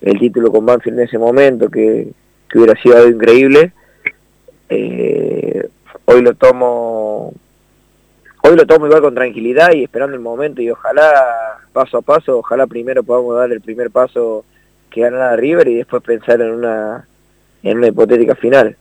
el 0.00 0.18
título 0.18 0.50
con 0.50 0.66
Banfield 0.66 0.98
en 0.98 1.04
ese 1.04 1.18
momento, 1.18 1.68
que, 1.68 2.08
que 2.48 2.58
hubiera 2.58 2.80
sido 2.80 2.96
algo 2.96 3.10
increíble. 3.10 3.72
Eh, 4.68 5.68
hoy 6.04 6.22
lo 6.22 6.34
tomo 6.34 7.32
hoy 8.42 8.56
lo 8.56 8.66
tomo 8.66 8.86
igual 8.86 9.02
con 9.02 9.14
tranquilidad 9.14 9.72
y 9.72 9.84
esperando 9.84 10.14
el 10.14 10.22
momento 10.22 10.62
y 10.62 10.70
ojalá 10.70 11.58
paso 11.72 11.98
a 11.98 12.02
paso, 12.02 12.38
ojalá 12.38 12.66
primero 12.66 13.02
podamos 13.02 13.36
dar 13.36 13.50
el 13.52 13.60
primer 13.60 13.90
paso 13.90 14.44
que 14.90 15.02
ganar 15.02 15.20
a 15.20 15.36
River 15.36 15.68
y 15.68 15.76
después 15.76 16.02
pensar 16.02 16.40
en 16.40 16.52
una 16.52 17.06
en 17.62 17.78
una 17.78 17.88
hipotética 17.88 18.34
final. 18.34 18.76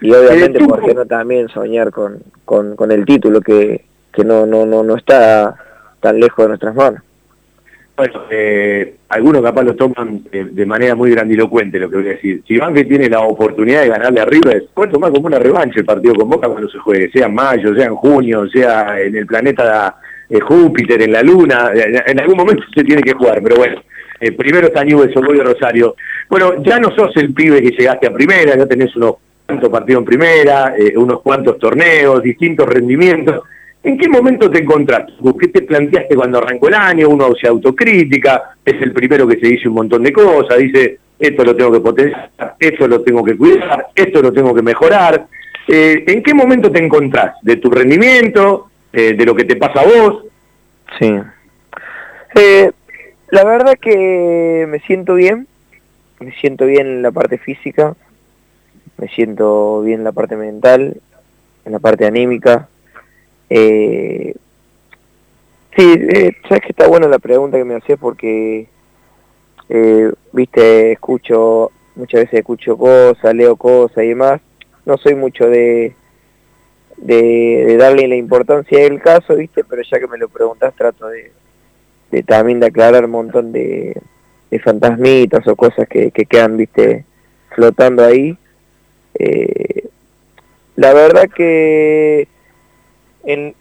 Y 0.00 0.12
obviamente, 0.12 0.64
¿por 0.64 0.82
qué 0.82 0.94
no 0.94 1.04
también 1.04 1.48
soñar 1.48 1.90
con, 1.90 2.22
con, 2.50 2.74
con 2.74 2.90
el 2.90 3.04
título 3.04 3.40
que, 3.40 3.84
que 4.12 4.24
no, 4.24 4.44
no, 4.44 4.66
no, 4.66 4.82
no 4.82 4.96
está 4.96 5.54
tan 6.00 6.18
lejos 6.18 6.44
de 6.44 6.48
nuestras 6.48 6.74
manos? 6.74 7.00
Bueno, 7.96 8.22
eh, 8.28 8.96
algunos 9.10 9.40
capaz 9.40 9.62
lo 9.62 9.76
toman 9.76 10.24
de, 10.32 10.66
manera 10.66 10.96
muy 10.96 11.12
grandilocuente 11.12 11.78
lo 11.78 11.88
que 11.88 11.96
voy 11.98 12.06
a 12.08 12.10
decir. 12.14 12.42
Si 12.48 12.58
Banfield 12.58 12.88
tiene 12.88 13.08
la 13.08 13.20
oportunidad 13.20 13.82
de 13.82 13.90
ganarle 13.90 14.20
a 14.20 14.24
River, 14.24 14.64
puede 14.74 14.90
tomar 14.90 15.12
como 15.12 15.28
una 15.28 15.38
revancha 15.38 15.78
el 15.78 15.84
partido 15.84 16.16
con 16.16 16.28
Boca 16.28 16.48
cuando 16.48 16.68
se 16.68 16.78
juegue, 16.78 17.08
sea 17.12 17.26
en 17.26 17.34
mayo, 17.34 17.72
sea 17.72 17.86
en 17.86 17.94
junio, 17.94 18.48
sea 18.48 19.00
en 19.00 19.14
el 19.14 19.26
planeta 19.26 19.94
eh, 20.28 20.40
Júpiter, 20.40 21.00
en 21.02 21.12
la 21.12 21.22
Luna, 21.22 21.70
en, 21.72 22.18
algún 22.18 22.36
momento 22.36 22.64
se 22.74 22.82
tiene 22.82 23.02
que 23.02 23.12
jugar, 23.12 23.40
pero 23.44 23.58
bueno, 23.58 23.80
eh, 24.18 24.32
primero 24.32 24.66
está 24.66 24.82
Newell's, 24.82 25.14
Boys, 25.14 25.44
Rosario. 25.44 25.94
Bueno, 26.28 26.60
ya 26.64 26.80
no 26.80 26.90
sos 26.96 27.16
el 27.16 27.32
pibe 27.32 27.62
que 27.62 27.70
llegaste 27.70 28.08
a 28.08 28.12
primera, 28.12 28.56
ya 28.56 28.66
tenés 28.66 28.96
unos 28.96 29.14
cuantos 29.50 29.70
partidos 29.70 30.00
en 30.00 30.04
primera, 30.04 30.74
eh, 30.78 30.96
unos 30.96 31.22
cuantos 31.22 31.58
torneos, 31.58 32.22
distintos 32.22 32.68
rendimientos. 32.68 33.42
¿En 33.82 33.98
qué 33.98 34.08
momento 34.08 34.48
te 34.48 34.60
encontraste? 34.60 35.12
¿Qué 35.40 35.48
te 35.48 35.62
planteaste 35.62 36.14
cuando 36.14 36.38
arrancó 36.38 36.68
el 36.68 36.74
año? 36.74 37.08
Uno 37.08 37.34
se 37.34 37.48
autocrítica, 37.48 38.54
es 38.64 38.80
el 38.80 38.92
primero 38.92 39.26
que 39.26 39.38
se 39.38 39.48
dice 39.48 39.68
un 39.68 39.74
montón 39.74 40.04
de 40.04 40.12
cosas, 40.12 40.58
dice, 40.58 40.98
esto 41.18 41.44
lo 41.44 41.56
tengo 41.56 41.72
que 41.72 41.80
potenciar, 41.80 42.30
esto 42.60 42.86
lo 42.86 43.00
tengo 43.00 43.24
que 43.24 43.36
cuidar, 43.36 43.86
esto 43.94 44.22
lo 44.22 44.32
tengo 44.32 44.54
que 44.54 44.62
mejorar. 44.62 45.26
Eh, 45.66 46.04
¿En 46.06 46.22
qué 46.22 46.32
momento 46.32 46.70
te 46.70 46.84
encontrás? 46.84 47.34
¿De 47.42 47.56
tu 47.56 47.70
rendimiento? 47.70 48.68
Eh, 48.92 49.14
¿De 49.14 49.26
lo 49.26 49.34
que 49.34 49.44
te 49.44 49.56
pasa 49.56 49.80
a 49.80 49.84
vos? 49.84 50.26
Sí. 50.96 51.12
Eh, 52.36 52.70
la 53.30 53.44
verdad 53.44 53.76
que 53.80 54.66
me 54.68 54.78
siento 54.80 55.14
bien, 55.14 55.48
me 56.20 56.30
siento 56.34 56.66
bien 56.66 56.86
en 56.86 57.02
la 57.02 57.10
parte 57.10 57.38
física, 57.38 57.96
me 59.00 59.08
siento 59.08 59.80
bien 59.80 60.00
en 60.00 60.04
la 60.04 60.12
parte 60.12 60.36
mental, 60.36 61.00
en 61.64 61.72
la 61.72 61.78
parte 61.78 62.06
anímica. 62.06 62.68
Eh, 63.48 64.34
sí, 65.74 65.94
eh, 66.12 66.36
sabes 66.46 66.62
que 66.62 66.68
está 66.70 66.86
buena 66.86 67.08
la 67.08 67.18
pregunta 67.18 67.56
que 67.56 67.64
me 67.64 67.76
hacías 67.76 67.98
porque, 67.98 68.68
eh, 69.70 70.12
viste, 70.32 70.92
escucho, 70.92 71.72
muchas 71.96 72.22
veces 72.22 72.40
escucho 72.40 72.76
cosas, 72.76 73.34
leo 73.34 73.56
cosas 73.56 74.04
y 74.04 74.08
demás. 74.08 74.40
No 74.84 74.98
soy 74.98 75.14
mucho 75.14 75.46
de, 75.46 75.94
de, 76.98 77.76
darle 77.78 78.06
la 78.06 78.16
importancia 78.16 78.80
del 78.80 79.00
caso, 79.00 79.36
viste, 79.36 79.64
pero 79.64 79.82
ya 79.82 79.98
que 79.98 80.08
me 80.08 80.18
lo 80.18 80.28
preguntas 80.28 80.74
trato 80.74 81.06
de, 81.08 82.22
también 82.24 82.60
de 82.60 82.66
aclarar 82.66 83.06
un 83.06 83.12
montón 83.12 83.50
de, 83.50 83.98
fantasmitas 84.62 85.46
o 85.46 85.56
cosas 85.56 85.88
que 85.88 86.10
quedan, 86.10 86.58
viste, 86.58 87.06
flotando 87.54 88.04
ahí. 88.04 88.36
Eh, 89.22 89.88
la 90.76 90.94
verdad 90.94 91.28
que 91.28 92.26
en, 93.24 93.54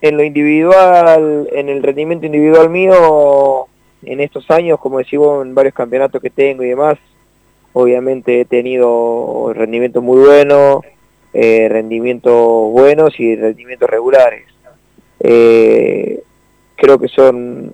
en 0.00 0.16
lo 0.16 0.24
individual, 0.24 1.48
en 1.52 1.68
el 1.68 1.82
rendimiento 1.84 2.26
individual 2.26 2.68
mío, 2.68 3.66
en 4.02 4.20
estos 4.20 4.50
años, 4.50 4.80
como 4.80 4.98
decimos 4.98 5.46
en 5.46 5.54
varios 5.54 5.74
campeonatos 5.74 6.20
que 6.20 6.30
tengo 6.30 6.64
y 6.64 6.70
demás, 6.70 6.98
obviamente 7.72 8.40
he 8.40 8.44
tenido 8.44 9.52
rendimientos 9.54 10.02
muy 10.02 10.18
buenos, 10.18 10.80
eh, 11.32 11.68
rendimientos 11.70 12.72
buenos 12.72 13.18
y 13.20 13.36
rendimientos 13.36 13.88
regulares. 13.88 14.46
Eh, 15.20 16.22
creo 16.74 16.98
que 16.98 17.08
son, 17.08 17.72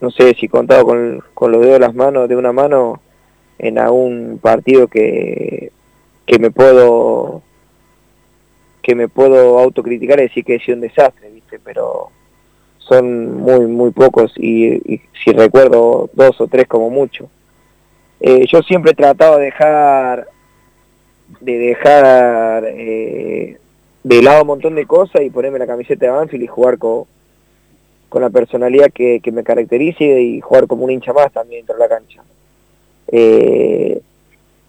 no 0.00 0.10
sé 0.10 0.34
si 0.34 0.46
contado 0.46 0.84
con, 0.84 1.24
con 1.32 1.52
los 1.52 1.62
dedos 1.62 1.74
de 1.74 1.86
las 1.86 1.94
manos, 1.94 2.28
de 2.28 2.36
una 2.36 2.52
mano, 2.52 3.00
en 3.58 3.78
algún 3.78 4.38
partido 4.42 4.88
que, 4.88 5.72
que 6.26 6.38
me 6.38 6.50
puedo 6.50 7.42
que 8.82 8.94
me 8.94 9.08
puedo 9.08 9.58
autocriticar 9.58 10.18
y 10.18 10.24
decir 10.24 10.44
que 10.44 10.56
he 10.56 10.60
sido 10.60 10.76
un 10.76 10.82
desastre, 10.82 11.30
¿viste? 11.30 11.58
Pero 11.58 12.10
son 12.78 13.36
muy, 13.40 13.66
muy 13.66 13.92
pocos 13.92 14.32
y, 14.36 15.00
si 15.24 15.32
recuerdo 15.32 16.10
dos 16.12 16.38
o 16.40 16.46
tres 16.46 16.66
como 16.66 16.90
mucho. 16.90 17.30
Eh, 18.20 18.44
yo 18.46 18.62
siempre 18.62 18.92
he 18.92 18.94
tratado 18.94 19.38
de 19.38 19.46
dejar 19.46 20.28
de 21.40 21.58
dejar 21.58 22.64
eh, 22.66 23.58
de 24.02 24.22
lado 24.22 24.42
un 24.42 24.48
montón 24.48 24.74
de 24.74 24.86
cosas 24.86 25.22
y 25.22 25.30
ponerme 25.30 25.58
la 25.58 25.66
camiseta 25.66 26.06
de 26.06 26.12
Banfield 26.12 26.44
y 26.44 26.46
jugar 26.46 26.76
con, 26.76 27.04
con 28.10 28.20
la 28.20 28.30
personalidad 28.30 28.90
que, 28.92 29.20
que 29.20 29.32
me 29.32 29.42
caracterice 29.42 30.04
y 30.20 30.40
jugar 30.42 30.66
como 30.66 30.84
un 30.84 30.90
hincha 30.90 31.14
más 31.14 31.32
también 31.32 31.60
dentro 31.60 31.74
de 31.76 31.80
la 31.80 31.88
cancha. 31.88 32.22
Eh, 33.08 34.00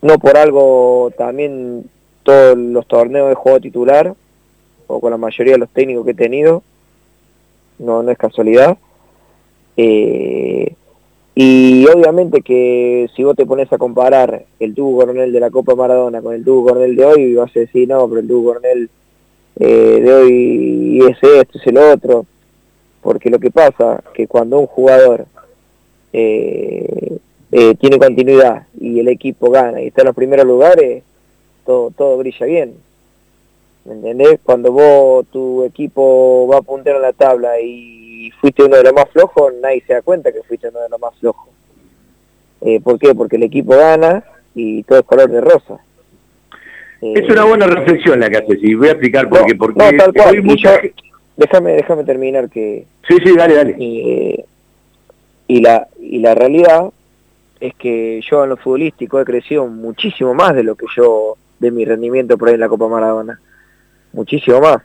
no 0.05 0.19
por 0.19 0.37
algo 0.37 1.11
también 1.17 1.89
todos 2.21 2.55
los 2.55 2.87
torneos 2.87 3.27
de 3.27 3.33
juego 3.33 3.59
titular 3.59 4.13
o 4.85 4.99
con 4.99 5.09
la 5.09 5.17
mayoría 5.17 5.53
de 5.53 5.59
los 5.59 5.69
técnicos 5.69 6.05
que 6.05 6.11
he 6.11 6.15
tenido 6.15 6.61
no 7.79 8.03
no 8.03 8.11
es 8.11 8.17
casualidad. 8.17 8.77
Eh, 9.75 10.75
y 11.33 11.87
obviamente 11.87 12.41
que 12.41 13.09
si 13.15 13.23
vos 13.23 13.35
te 13.35 13.47
pones 13.47 13.73
a 13.73 13.79
comparar 13.79 14.45
el 14.59 14.75
tubo 14.75 14.99
coronel 14.99 15.33
de 15.33 15.39
la 15.39 15.49
Copa 15.49 15.73
Maradona 15.73 16.21
con 16.21 16.35
el 16.35 16.45
tubo 16.45 16.67
coronel 16.67 16.95
de 16.95 17.03
hoy 17.03 17.33
vas 17.33 17.53
a 17.55 17.59
decir 17.61 17.89
no 17.89 18.07
pero 18.07 18.21
el 18.21 18.27
tubo 18.27 18.53
coronel 18.53 18.89
eh, 19.59 20.01
de 20.03 20.13
hoy 20.13 20.99
es 21.09 21.17
esto 21.17 21.57
es 21.57 21.67
el 21.67 21.77
otro 21.77 22.27
porque 23.01 23.31
lo 23.31 23.39
que 23.39 23.49
pasa 23.49 24.03
que 24.13 24.27
cuando 24.27 24.59
un 24.59 24.67
jugador 24.67 25.25
eh, 26.13 27.17
eh, 27.57 27.75
tiene 27.75 27.97
continuidad 27.97 28.67
y 28.79 28.99
el 28.99 29.07
equipo 29.07 29.49
gana 29.49 29.81
y 29.81 29.87
está 29.87 30.01
en 30.01 30.07
los 30.07 30.15
primeros 30.15 30.45
lugares 30.45 31.03
todo, 31.65 31.89
todo 31.91 32.17
brilla 32.17 32.45
bien. 32.45 32.73
¿Me 33.85 33.93
entendés? 33.93 34.39
Cuando 34.43 34.71
vos, 34.71 35.25
tu 35.31 35.63
equipo 35.63 36.47
va 36.51 36.57
a 36.57 36.61
puntero 36.61 36.97
en 36.97 37.03
la 37.03 37.13
tabla 37.13 37.59
y 37.61 38.31
fuiste 38.41 38.63
uno 38.63 38.75
de 38.77 38.83
los 38.83 38.93
más 38.93 39.05
flojos, 39.11 39.53
nadie 39.61 39.83
se 39.85 39.93
da 39.93 40.01
cuenta 40.01 40.31
que 40.31 40.41
fuiste 40.43 40.67
uno 40.69 40.79
de 40.81 40.89
los 40.89 40.99
más 40.99 41.15
flojos. 41.19 41.49
Eh, 42.61 42.79
¿Por 42.81 42.97
qué? 42.99 43.13
Porque 43.13 43.35
el 43.37 43.43
equipo 43.43 43.75
gana 43.75 44.23
y 44.55 44.81
todo 44.83 44.99
es 44.99 45.05
color 45.05 45.29
de 45.29 45.39
rosa. 45.41 45.77
Eh, 47.01 47.13
Es 47.15 47.29
una 47.29 47.45
buena 47.45 47.67
reflexión 47.67 48.19
la 48.19 48.29
que 48.29 48.37
haces 48.37 48.57
y 48.63 48.73
voy 48.73 48.87
a 48.87 48.91
explicar 48.91 49.29
por 49.29 49.45
qué. 49.45 49.53
Porque 49.55 49.79
no, 49.79 49.97
tal 49.97 50.13
cual. 50.13 50.41
mucha 50.43 50.81
yo- 50.81 50.89
déjame, 51.37 51.73
déjame 51.73 52.03
terminar 52.03 52.49
que... 52.49 52.85
Sí, 53.07 53.17
sí, 53.23 53.35
dale, 53.37 53.53
dale. 53.55 53.75
Y, 53.77 54.43
y, 55.47 55.61
la, 55.61 55.87
y 56.01 56.19
la 56.19 56.33
realidad 56.33 56.89
es 57.59 57.73
que 57.75 58.21
yo 58.21 58.43
en 58.43 58.49
lo 58.49 58.57
futbolístico 58.57 59.19
he 59.19 59.25
crecido 59.25 59.67
muchísimo 59.67 60.33
más 60.33 60.55
de 60.55 60.63
lo 60.63 60.75
que 60.75 60.85
yo, 60.95 61.37
de 61.59 61.71
mi 61.71 61.85
rendimiento 61.85 62.37
por 62.37 62.49
ahí 62.49 62.55
en 62.55 62.59
la 62.59 62.69
Copa 62.69 62.87
Maradona. 62.87 63.39
Muchísimo 64.13 64.61
más. 64.61 64.81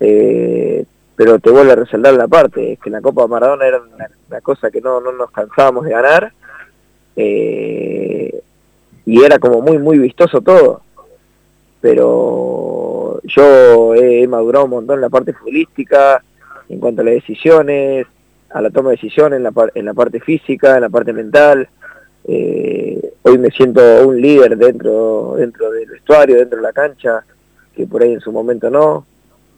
Eh, 0.00 0.84
pero 1.14 1.38
te 1.38 1.50
vuelvo 1.50 1.72
a 1.72 1.76
resaltar 1.76 2.14
la 2.14 2.28
parte, 2.28 2.72
es 2.72 2.78
que 2.78 2.90
en 2.90 2.94
la 2.94 3.00
Copa 3.00 3.26
Maradona 3.26 3.66
era 3.66 3.80
una, 3.80 4.40
cosa 4.40 4.70
que 4.70 4.80
no, 4.80 5.00
no 5.00 5.12
nos 5.12 5.30
cansábamos 5.30 5.84
de 5.84 5.90
ganar. 5.90 6.32
eh, 7.16 8.42
y 9.06 9.22
era 9.22 9.38
como 9.38 9.62
muy, 9.62 9.78
muy 9.78 9.98
vistoso 9.98 10.40
todo. 10.40 10.82
Pero 11.80 13.20
yo 13.22 13.94
he, 13.94 14.22
he 14.22 14.28
madurado 14.28 14.64
un 14.64 14.72
montón 14.72 14.96
en 14.96 15.02
la 15.02 15.08
parte 15.08 15.32
futbolística, 15.32 16.22
en 16.68 16.80
cuanto 16.80 17.02
a 17.02 17.04
las 17.04 17.14
decisiones, 17.14 18.06
a 18.50 18.60
la 18.60 18.70
toma 18.70 18.90
de 18.90 18.96
decisiones, 18.96 19.36
en 19.36 19.44
la, 19.44 19.52
en 19.74 19.84
la 19.84 19.94
parte 19.94 20.20
física, 20.20 20.74
en 20.74 20.80
la 20.82 20.88
parte 20.88 21.12
mental. 21.12 21.68
Eh, 22.28 23.12
hoy 23.22 23.38
me 23.38 23.50
siento 23.50 23.80
un 24.06 24.20
líder 24.20 24.56
dentro, 24.56 25.34
dentro 25.36 25.70
del 25.70 25.88
vestuario, 25.88 26.36
dentro 26.36 26.56
de 26.56 26.62
la 26.62 26.72
cancha. 26.72 27.24
que 27.74 27.86
por 27.86 28.02
ahí 28.02 28.12
en 28.12 28.20
su 28.20 28.32
momento 28.32 28.70
no. 28.70 29.06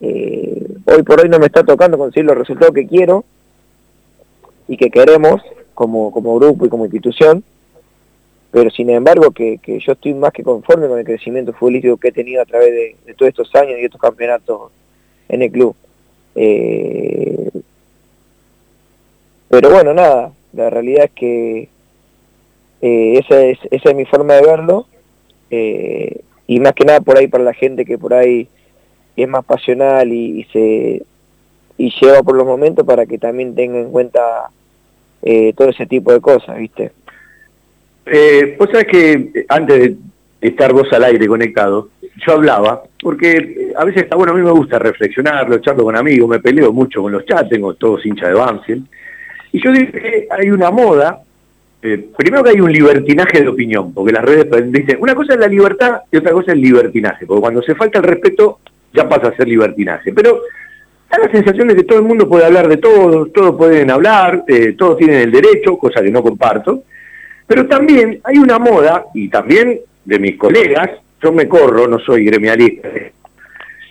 Eh, 0.00 0.66
hoy 0.84 1.02
por 1.02 1.20
hoy 1.20 1.28
no 1.28 1.38
me 1.38 1.46
está 1.46 1.64
tocando 1.64 1.98
conseguir 1.98 2.26
los 2.26 2.38
resultados 2.38 2.74
que 2.74 2.86
quiero 2.86 3.24
y 4.68 4.76
que 4.76 4.90
queremos 4.90 5.40
como, 5.74 6.10
como 6.12 6.36
grupo 6.38 6.66
y 6.66 6.68
como 6.68 6.84
institución, 6.84 7.42
pero 8.50 8.70
sin 8.70 8.90
embargo 8.90 9.30
que, 9.30 9.60
yo 9.64 9.92
estoy 9.92 10.14
más 10.14 10.32
que 10.32 10.42
conforme 10.42 10.88
con 10.88 10.98
el 10.98 11.04
crecimiento 11.04 11.52
futbolístico 11.52 11.96
que 11.96 12.08
he 12.08 12.12
tenido 12.12 12.42
a 12.42 12.46
través 12.46 12.70
de, 12.70 12.96
de 13.06 13.14
todos 13.14 13.28
estos 13.30 13.54
años 13.54 13.78
y 13.78 13.84
estos 13.84 14.00
campeonatos 14.00 14.70
en 15.28 15.42
el 15.42 15.50
club. 15.50 15.74
Eh, 16.34 17.50
pero 19.48 19.70
bueno, 19.70 19.94
nada, 19.94 20.32
la 20.52 20.70
realidad 20.70 21.04
es 21.06 21.10
que 21.12 21.68
eh, 22.82 23.18
esa, 23.18 23.40
es, 23.40 23.58
esa 23.70 23.90
es 23.90 23.96
mi 23.96 24.04
forma 24.04 24.34
de 24.34 24.42
verlo 24.42 24.86
eh, 25.50 26.20
y 26.46 26.60
más 26.60 26.72
que 26.72 26.84
nada 26.84 27.00
por 27.00 27.18
ahí 27.18 27.26
para 27.26 27.44
la 27.44 27.54
gente 27.54 27.84
que 27.84 27.98
por 27.98 28.14
ahí 28.14 28.48
es 29.16 29.28
más 29.28 29.44
pasional 29.44 30.12
y, 30.12 30.44
se 30.52 31.02
y 31.76 31.92
lleva 32.00 32.22
por 32.22 32.36
los 32.36 32.46
momentos 32.46 32.86
para 32.86 33.06
que 33.06 33.18
también 33.18 33.54
tenga 33.54 33.78
en 33.78 33.90
cuenta 33.90 34.50
eh, 35.22 35.52
todo 35.56 35.68
ese 35.70 35.86
tipo 35.86 36.12
de 36.12 36.20
cosas, 36.20 36.56
¿viste? 36.56 36.92
Eh, 38.06 38.56
vos 38.58 38.68
sabés 38.70 38.86
que 38.86 39.12
eh, 39.12 39.46
antes 39.48 39.78
de 39.78 39.96
estar 40.40 40.72
vos 40.72 40.90
al 40.92 41.04
aire 41.04 41.26
conectado, 41.26 41.88
yo 42.26 42.32
hablaba, 42.32 42.82
porque 43.00 43.72
a 43.76 43.84
veces 43.84 44.04
está 44.04 44.16
bueno, 44.16 44.32
a 44.32 44.36
mí 44.36 44.42
me 44.42 44.50
gusta 44.50 44.78
reflexionarlo, 44.78 45.58
charlo 45.58 45.84
con 45.84 45.96
amigos, 45.96 46.28
me 46.28 46.40
peleo 46.40 46.72
mucho 46.72 47.02
con 47.02 47.12
los 47.12 47.24
chats, 47.26 47.48
tengo 47.48 47.74
todos 47.74 48.04
hinchas 48.06 48.28
de 48.28 48.34
Banfield, 48.34 48.86
y 49.52 49.62
yo 49.62 49.72
dije 49.72 50.26
hay 50.30 50.50
una 50.50 50.70
moda, 50.70 51.20
eh, 51.80 52.08
primero 52.16 52.42
que 52.42 52.50
hay 52.50 52.60
un 52.60 52.72
libertinaje 52.72 53.40
de 53.40 53.48
opinión, 53.48 53.92
porque 53.94 54.12
las 54.12 54.24
redes 54.24 54.72
dicen, 54.72 54.98
una 55.00 55.14
cosa 55.14 55.34
es 55.34 55.40
la 55.40 55.46
libertad 55.46 56.00
y 56.10 56.16
otra 56.16 56.32
cosa 56.32 56.52
es 56.52 56.56
el 56.56 56.62
libertinaje, 56.62 57.24
porque 57.24 57.40
cuando 57.40 57.62
se 57.62 57.74
falta 57.74 57.98
el 57.98 58.04
respeto 58.04 58.58
ya 58.92 59.08
pasa 59.08 59.28
a 59.28 59.36
ser 59.36 59.46
libertinaje, 59.46 60.12
pero 60.12 60.42
da 61.08 61.18
la 61.18 61.30
sensación 61.30 61.68
de 61.68 61.76
que 61.76 61.84
todo 61.84 62.00
el 62.00 62.04
mundo 62.04 62.28
puede 62.28 62.46
hablar 62.46 62.68
de 62.68 62.78
todo, 62.78 63.26
todos 63.26 63.56
pueden 63.56 63.90
hablar, 63.90 64.44
eh, 64.48 64.72
todos 64.76 64.98
tienen 64.98 65.20
el 65.20 65.30
derecho, 65.30 65.78
cosa 65.78 66.02
que 66.02 66.10
no 66.10 66.22
comparto, 66.22 66.82
pero 67.46 67.66
también 67.66 68.20
hay 68.24 68.38
una 68.38 68.58
moda, 68.58 69.06
y 69.14 69.28
también 69.28 69.78
de 70.04 70.18
mis 70.18 70.36
colegas, 70.36 70.90
yo 71.22 71.32
me 71.32 71.48
corro, 71.48 71.86
no 71.86 71.98
soy 72.00 72.24
gremialista, 72.24 72.88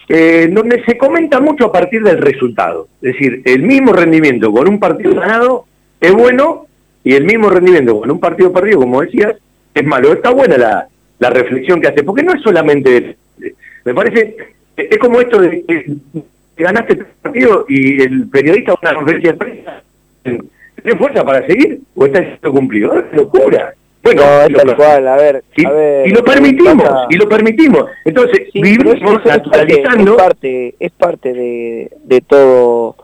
eh, 0.10 0.50
donde 0.52 0.84
se 0.84 0.98
comenta 0.98 1.40
mucho 1.40 1.66
a 1.66 1.72
partir 1.72 2.04
del 2.04 2.18
resultado. 2.20 2.88
Es 3.02 3.14
decir, 3.14 3.42
el 3.46 3.64
mismo 3.64 3.94
rendimiento 3.94 4.52
con 4.52 4.68
un 4.68 4.80
partido 4.80 5.16
ganado 5.16 5.66
es 6.00 6.14
bueno 6.14 6.67
y 7.08 7.16
el 7.16 7.24
mismo 7.26 7.50
rendimiento 7.50 8.00
con 8.00 8.12
un 8.12 8.20
partido 8.20 8.52
perdido, 8.52 8.80
como 8.80 9.02
decías, 9.02 9.36
es 9.74 9.86
malo. 9.86 10.12
Está 10.14 10.32
buena 10.32 10.58
la, 10.58 10.88
la 11.20 11.30
reflexión 11.30 11.80
que 11.80 11.88
hace, 11.88 12.04
porque 12.04 12.24
no 12.24 12.34
es 12.34 12.42
solamente... 12.42 13.16
Me 13.86 13.94
parece, 13.94 14.36
es 14.76 14.98
como 14.98 15.22
esto 15.22 15.40
de 15.40 15.64
que 15.66 15.86
ganaste 16.58 16.94
el 16.94 17.06
partido 17.22 17.66
y 17.70 18.02
el 18.02 18.28
periodista 18.30 18.74
a 18.74 18.80
una 18.82 18.94
conferencia 18.96 19.32
de 19.32 19.38
prensa 19.38 19.82
¿Tiene 20.24 20.98
fuerza 21.00 21.24
para 21.24 21.46
seguir 21.48 21.80
o 21.96 22.06
está 22.06 22.20
siendo 22.22 22.52
cumplido? 22.52 23.00
Es 23.00 23.06
locura. 23.14 23.74
Bueno, 24.04 24.22
No, 24.22 24.42
es 24.44 24.52
lo- 24.52 24.58
tal 24.60 24.76
cual, 24.76 25.08
a 25.08 25.16
ver, 25.16 25.44
y, 25.56 25.66
a 25.66 25.72
ver, 25.72 26.08
y 26.08 26.12
lo 26.12 26.24
permitimos, 26.24 26.84
pasa- 26.84 27.08
y 27.10 27.16
lo 27.18 27.28
permitimos. 27.30 27.86
Entonces, 28.06 28.48
Sí, 28.54 28.62
vivimos 28.62 28.96
es 28.96 29.26
naturalizando. 29.26 30.12
Es 30.12 30.18
parte, 30.18 30.76
es 30.80 30.92
parte 30.92 31.34
de, 31.34 31.92
de 32.04 32.22
todo 32.22 32.96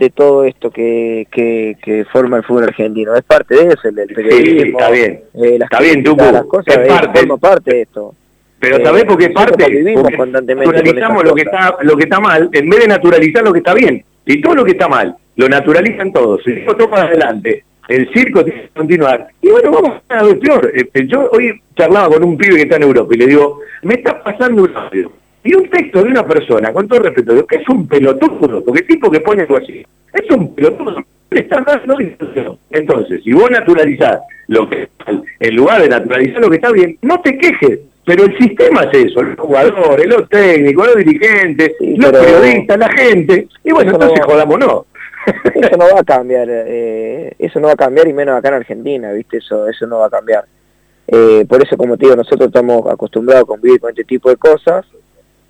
de 0.00 0.10
todo 0.10 0.44
esto 0.44 0.70
que, 0.70 1.26
que, 1.30 1.76
que 1.82 2.04
forma 2.06 2.38
el 2.38 2.42
fútbol 2.44 2.64
argentino. 2.64 3.14
Es 3.14 3.22
parte 3.22 3.54
de 3.54 3.68
eso, 3.74 3.88
el 3.88 3.94
del 3.94 4.08
periodismo. 4.08 4.78
está 4.78 4.90
bien. 4.90 5.20
eh, 5.34 5.58
las 5.58 5.70
Está 5.70 5.80
bien, 5.80 6.02
Tucu, 6.02 6.24
las 6.32 6.44
cosas, 6.46 6.76
es 6.76 6.78
eh, 6.78 6.88
parte. 6.88 7.18
forma 7.20 7.36
parte 7.36 7.74
de 7.74 7.82
esto. 7.82 8.14
Pero 8.58 8.76
Eh, 8.78 8.82
¿sabés 8.84 9.04
por 9.04 9.18
qué 9.18 9.30
parte? 9.30 9.68
vivimos 9.70 10.02
Porque 10.02 10.16
constantemente 10.16 10.64
con 10.66 10.74
naturalizamos 10.74 11.24
lo 11.24 11.34
que, 11.34 11.42
está, 11.42 11.76
lo 11.82 11.96
que 11.96 12.02
está 12.04 12.20
mal, 12.20 12.48
en 12.52 12.68
vez 12.70 12.80
de 12.80 12.88
naturalizar 12.88 13.44
lo 13.44 13.52
que 13.52 13.58
está 13.58 13.74
bien. 13.74 14.04
Y 14.26 14.40
todo 14.40 14.54
lo 14.54 14.64
que 14.64 14.72
está 14.72 14.88
mal, 14.88 15.16
lo 15.36 15.48
naturalizan 15.48 16.12
todos. 16.12 16.46
El 16.46 16.64
circo 16.66 16.94
adelante, 16.96 17.64
el 17.88 18.12
circo 18.12 18.44
tiene 18.44 18.62
que 18.62 18.68
continuar. 18.68 19.28
Y 19.42 19.48
bueno, 19.50 19.70
vamos 19.70 20.02
a 20.08 20.22
ver 20.24 20.38
peor. 20.38 20.72
Eh, 20.74 21.06
Yo 21.06 21.28
hoy 21.32 21.60
charlaba 21.76 22.08
con 22.08 22.24
un 22.24 22.36
pibe 22.38 22.56
que 22.56 22.62
está 22.62 22.76
en 22.76 22.82
Europa 22.84 23.14
y 23.14 23.18
le 23.18 23.26
digo, 23.26 23.60
me 23.82 23.94
está 23.94 24.22
pasando 24.22 24.62
un 24.64 24.76
audio. 24.76 25.12
Y 25.42 25.54
un 25.54 25.68
texto 25.70 26.02
de 26.02 26.10
una 26.10 26.26
persona, 26.26 26.72
con 26.72 26.86
todo 26.86 27.00
respeto, 27.00 27.32
digo, 27.32 27.46
que 27.46 27.56
es 27.56 27.68
un 27.68 27.86
pelotudo, 27.88 28.62
porque 28.64 28.80
el 28.80 28.86
tipo 28.86 29.10
que 29.10 29.20
pone 29.20 29.42
algo 29.42 29.56
así, 29.56 29.84
es 30.12 30.30
un 30.30 30.54
pelotudo. 30.54 30.96
Entonces, 32.70 33.22
si 33.24 33.32
vos 33.32 33.50
naturalizás 33.50 34.20
lo 34.48 34.68
que 34.68 34.88
en 35.38 35.56
lugar 35.56 35.80
de 35.82 35.88
naturalizar 35.88 36.40
lo 36.40 36.50
que 36.50 36.56
está 36.56 36.72
bien, 36.72 36.98
no 37.02 37.20
te 37.20 37.38
quejes. 37.38 37.80
Pero 38.04 38.24
el 38.24 38.36
sistema 38.38 38.82
es 38.90 39.04
eso, 39.04 39.22
los 39.22 39.38
jugadores, 39.38 40.06
los 40.06 40.28
técnicos, 40.28 40.86
los 40.86 40.96
dirigentes, 41.04 41.72
los 41.80 42.10
pero- 42.10 42.24
periodistas, 42.24 42.78
la 42.78 42.88
gente. 42.90 43.46
Y 43.62 43.70
bueno, 43.72 43.90
Eso 43.90 43.98
no- 43.98 44.04
entonces 44.06 44.26
jodámonos. 44.26 44.84
eso 45.54 45.76
no 45.76 45.84
va 45.94 46.00
a 46.00 46.04
cambiar, 46.04 46.48
eh, 46.50 47.32
eso 47.38 47.60
no 47.60 47.66
va 47.68 47.74
a 47.74 47.76
cambiar 47.76 48.08
y 48.08 48.12
menos 48.12 48.36
acá 48.36 48.48
en 48.48 48.54
Argentina, 48.54 49.12
¿viste? 49.12 49.36
Eso 49.36 49.68
eso 49.68 49.86
no 49.86 49.98
va 50.00 50.06
a 50.06 50.10
cambiar. 50.10 50.44
Eh, 51.06 51.44
por 51.48 51.62
eso, 51.62 51.76
como 51.76 51.96
te 51.96 52.06
digo, 52.06 52.16
nosotros 52.16 52.48
estamos 52.48 52.84
acostumbrados 52.90 53.44
a 53.44 53.46
convivir 53.46 53.78
con 53.80 53.90
este 53.90 54.04
tipo 54.04 54.30
de 54.30 54.36
cosas. 54.36 54.84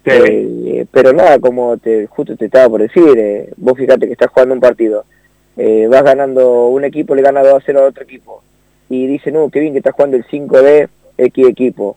Eh, 0.05 0.87
pero 0.91 1.13
nada, 1.13 1.39
como 1.39 1.77
te 1.77 2.07
justo 2.07 2.37
te 2.37 2.47
estaba 2.47 2.69
por 2.69 2.81
decir, 2.81 3.19
eh, 3.19 3.53
vos 3.57 3.77
fíjate 3.77 4.07
que 4.07 4.13
estás 4.13 4.31
jugando 4.31 4.55
un 4.55 4.61
partido, 4.61 5.05
eh, 5.57 5.87
vas 5.89 6.03
ganando 6.03 6.69
un 6.69 6.85
equipo, 6.85 7.15
le 7.15 7.23
gana 7.23 7.43
2 7.43 7.55
a 7.55 7.63
0 7.65 7.81
a 7.81 7.89
otro 7.89 8.03
equipo, 8.05 8.43
y 8.89 9.07
dicen, 9.07 9.35
no, 9.35 9.51
qué 9.51 9.61
bien 9.61 9.73
que 9.73 9.79
estás 9.79 9.95
jugando 9.95 10.17
el 10.17 10.25
5 10.31 10.63
de 10.63 10.89
X 11.19 11.49
equipo. 11.49 11.97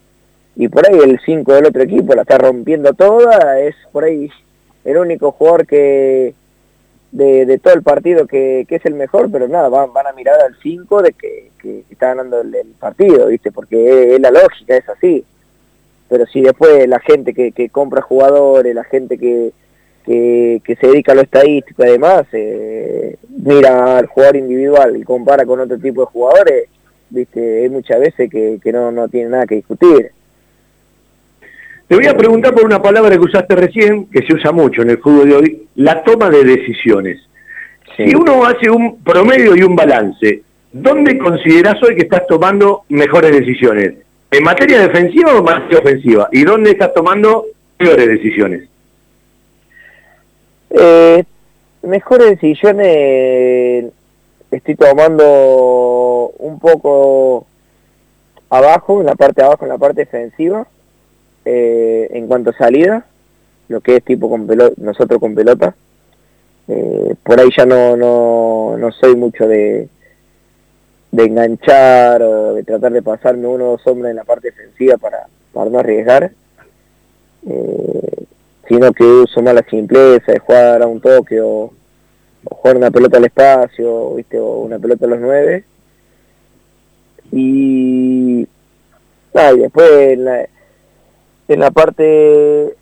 Y 0.55 0.67
por 0.67 0.87
ahí 0.87 0.99
el 0.99 1.19
5 1.25 1.53
del 1.53 1.65
otro 1.65 1.81
equipo 1.81 2.13
la 2.13 2.23
está 2.23 2.37
rompiendo 2.37 2.93
toda, 2.93 3.59
es 3.59 3.75
por 3.91 4.03
ahí 4.03 4.29
el 4.83 4.97
único 4.97 5.31
jugador 5.31 5.65
que 5.65 6.35
de, 7.13 7.59
todo 7.59 7.73
el 7.75 7.83
partido 7.83 8.27
que, 8.27 8.65
es 8.67 8.85
el 8.85 8.95
mejor, 8.95 9.31
pero 9.31 9.47
nada, 9.47 9.69
van, 9.69 9.93
van 9.93 10.07
a 10.07 10.13
mirar 10.13 10.41
al 10.41 10.55
5 10.61 11.01
de 11.01 11.13
que, 11.13 11.51
está 11.89 12.07
ganando 12.07 12.41
el, 12.41 12.53
partido, 12.79 13.27
¿viste? 13.27 13.51
Porque 13.51 14.15
es 14.15 14.19
la 14.19 14.31
lógica, 14.31 14.75
es 14.75 14.89
así. 14.89 15.23
Pero 16.13 16.27
si 16.27 16.41
después 16.41 16.87
la 16.87 16.99
gente 16.99 17.33
que, 17.33 17.51
que 17.53 17.69
compra 17.69 18.03
jugadores, 18.03 18.75
la 18.75 18.83
gente 18.83 19.17
que, 19.17 19.49
que, 20.05 20.61
que 20.63 20.75
se 20.75 20.85
dedica 20.85 21.13
a 21.13 21.15
lo 21.15 21.21
estadístico 21.21 21.83
y 21.83 21.89
demás, 21.89 22.25
eh, 22.33 23.17
mira 23.29 23.97
al 23.97 24.05
jugador 24.05 24.35
individual 24.35 24.95
y 24.95 25.01
compara 25.01 25.43
con 25.43 25.59
otro 25.59 25.79
tipo 25.79 26.01
de 26.01 26.05
jugadores, 26.05 26.69
¿viste? 27.09 27.63
Hay 27.63 27.69
muchas 27.69 27.99
veces 27.99 28.29
que, 28.29 28.59
que 28.61 28.71
no, 28.71 28.91
no 28.91 29.07
tiene 29.07 29.31
nada 29.31 29.47
que 29.47 29.55
discutir. 29.55 30.11
Te 31.87 31.95
voy 31.95 32.05
a 32.05 32.15
preguntar 32.15 32.53
por 32.53 32.63
una 32.63 32.79
palabra 32.79 33.15
que 33.15 33.25
usaste 33.25 33.55
recién, 33.55 34.05
que 34.05 34.21
se 34.21 34.35
usa 34.35 34.51
mucho 34.51 34.83
en 34.83 34.91
el 34.91 34.99
fútbol 34.99 35.29
de 35.29 35.35
hoy, 35.35 35.67
la 35.77 36.03
toma 36.03 36.29
de 36.29 36.43
decisiones. 36.43 37.27
Si 37.97 38.13
uno 38.13 38.45
hace 38.45 38.69
un 38.69 39.03
promedio 39.03 39.55
y 39.55 39.63
un 39.63 39.75
balance, 39.75 40.43
¿dónde 40.71 41.17
considerás 41.17 41.81
hoy 41.81 41.95
que 41.95 42.03
estás 42.03 42.27
tomando 42.27 42.83
mejores 42.89 43.31
decisiones? 43.31 43.95
¿En 44.33 44.43
materia 44.43 44.81
defensiva 44.81 45.31
o 45.35 45.37
en 45.37 45.43
materia 45.43 45.77
ofensiva? 45.77 46.27
¿Y 46.31 46.43
dónde 46.43 46.71
estás 46.71 46.91
tomando 46.91 47.45
peores 47.77 48.07
decisiones? 48.07 48.67
Eh, 50.71 51.23
mejores 51.83 52.29
decisiones 52.29 53.93
estoy 54.49 54.75
tomando 54.75 56.31
un 56.39 56.57
poco 56.57 57.45
abajo, 58.49 59.01
en 59.01 59.05
la 59.05 59.13
parte 59.13 59.41
de 59.41 59.45
abajo, 59.45 59.65
en 59.65 59.69
la 59.69 59.77
parte 59.77 60.01
defensiva, 60.01 60.65
eh, 61.45 62.09
en 62.11 62.25
cuanto 62.25 62.49
a 62.49 62.57
salida, 62.57 63.05
lo 63.67 63.81
que 63.81 63.97
es 63.97 64.03
tipo 64.03 64.31
con 64.31 64.47
pelota, 64.47 64.73
nosotros 64.77 65.19
con 65.19 65.35
pelota. 65.35 65.75
Eh, 66.67 67.13
por 67.21 67.39
ahí 67.39 67.49
ya 67.55 67.67
no, 67.67 67.95
no, 67.95 68.77
no 68.79 68.91
soy 68.93 69.15
mucho 69.15 69.47
de, 69.47 69.89
de 71.13 71.25
enganchar 71.25 72.23
o 72.23 72.55
de 72.55 72.63
tratar 72.63 72.91
de 72.91 73.03
pasarme 73.03 73.45
uno 73.45 73.65
o 73.65 73.71
dos 73.73 73.85
hombres 73.85 74.09
en 74.09 74.15
la 74.15 74.23
parte 74.23 74.49
defensiva 74.49 74.97
para, 74.97 75.27
para 75.53 75.69
no 75.69 75.77
arriesgar. 75.77 76.31
Eh, 77.47 78.25
sino 78.67 78.91
que 78.93 79.03
uso 79.03 79.41
más 79.43 79.53
la 79.53 79.63
simpleza 79.69 80.31
de 80.31 80.39
jugar 80.39 80.81
a 80.81 80.87
un 80.87 80.99
toque 80.99 81.39
o, 81.39 81.71
o 82.45 82.55
jugar 82.55 82.77
una 82.77 82.89
pelota 82.89 83.17
al 83.17 83.25
espacio, 83.25 84.15
¿viste? 84.15 84.39
o 84.39 84.61
una 84.61 84.79
pelota 84.79 85.05
a 85.05 85.09
los 85.09 85.19
nueve. 85.19 85.65
Y, 87.31 88.41
y 88.41 89.57
después 89.59 89.91
en 89.91 90.25
la, 90.25 90.47
en 91.47 91.59
la 91.59 91.69
parte 91.69 92.75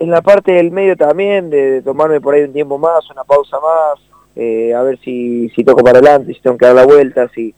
en 0.00 0.10
la 0.10 0.22
parte 0.22 0.52
del 0.52 0.72
medio 0.72 0.96
también, 0.96 1.50
de 1.50 1.82
tomarme 1.82 2.20
por 2.20 2.34
ahí 2.34 2.42
un 2.42 2.52
tiempo 2.52 2.78
más, 2.78 3.08
una 3.10 3.22
pausa 3.22 3.58
más, 3.60 4.00
eh, 4.42 4.72
a 4.74 4.82
ver 4.82 4.98
si, 5.00 5.50
si 5.50 5.62
toco 5.64 5.82
para 5.84 5.98
adelante, 5.98 6.32
si 6.32 6.40
tengo 6.40 6.56
que 6.56 6.64
dar 6.64 6.74
la 6.74 6.86
vuelta, 6.86 7.28
si, 7.34 7.52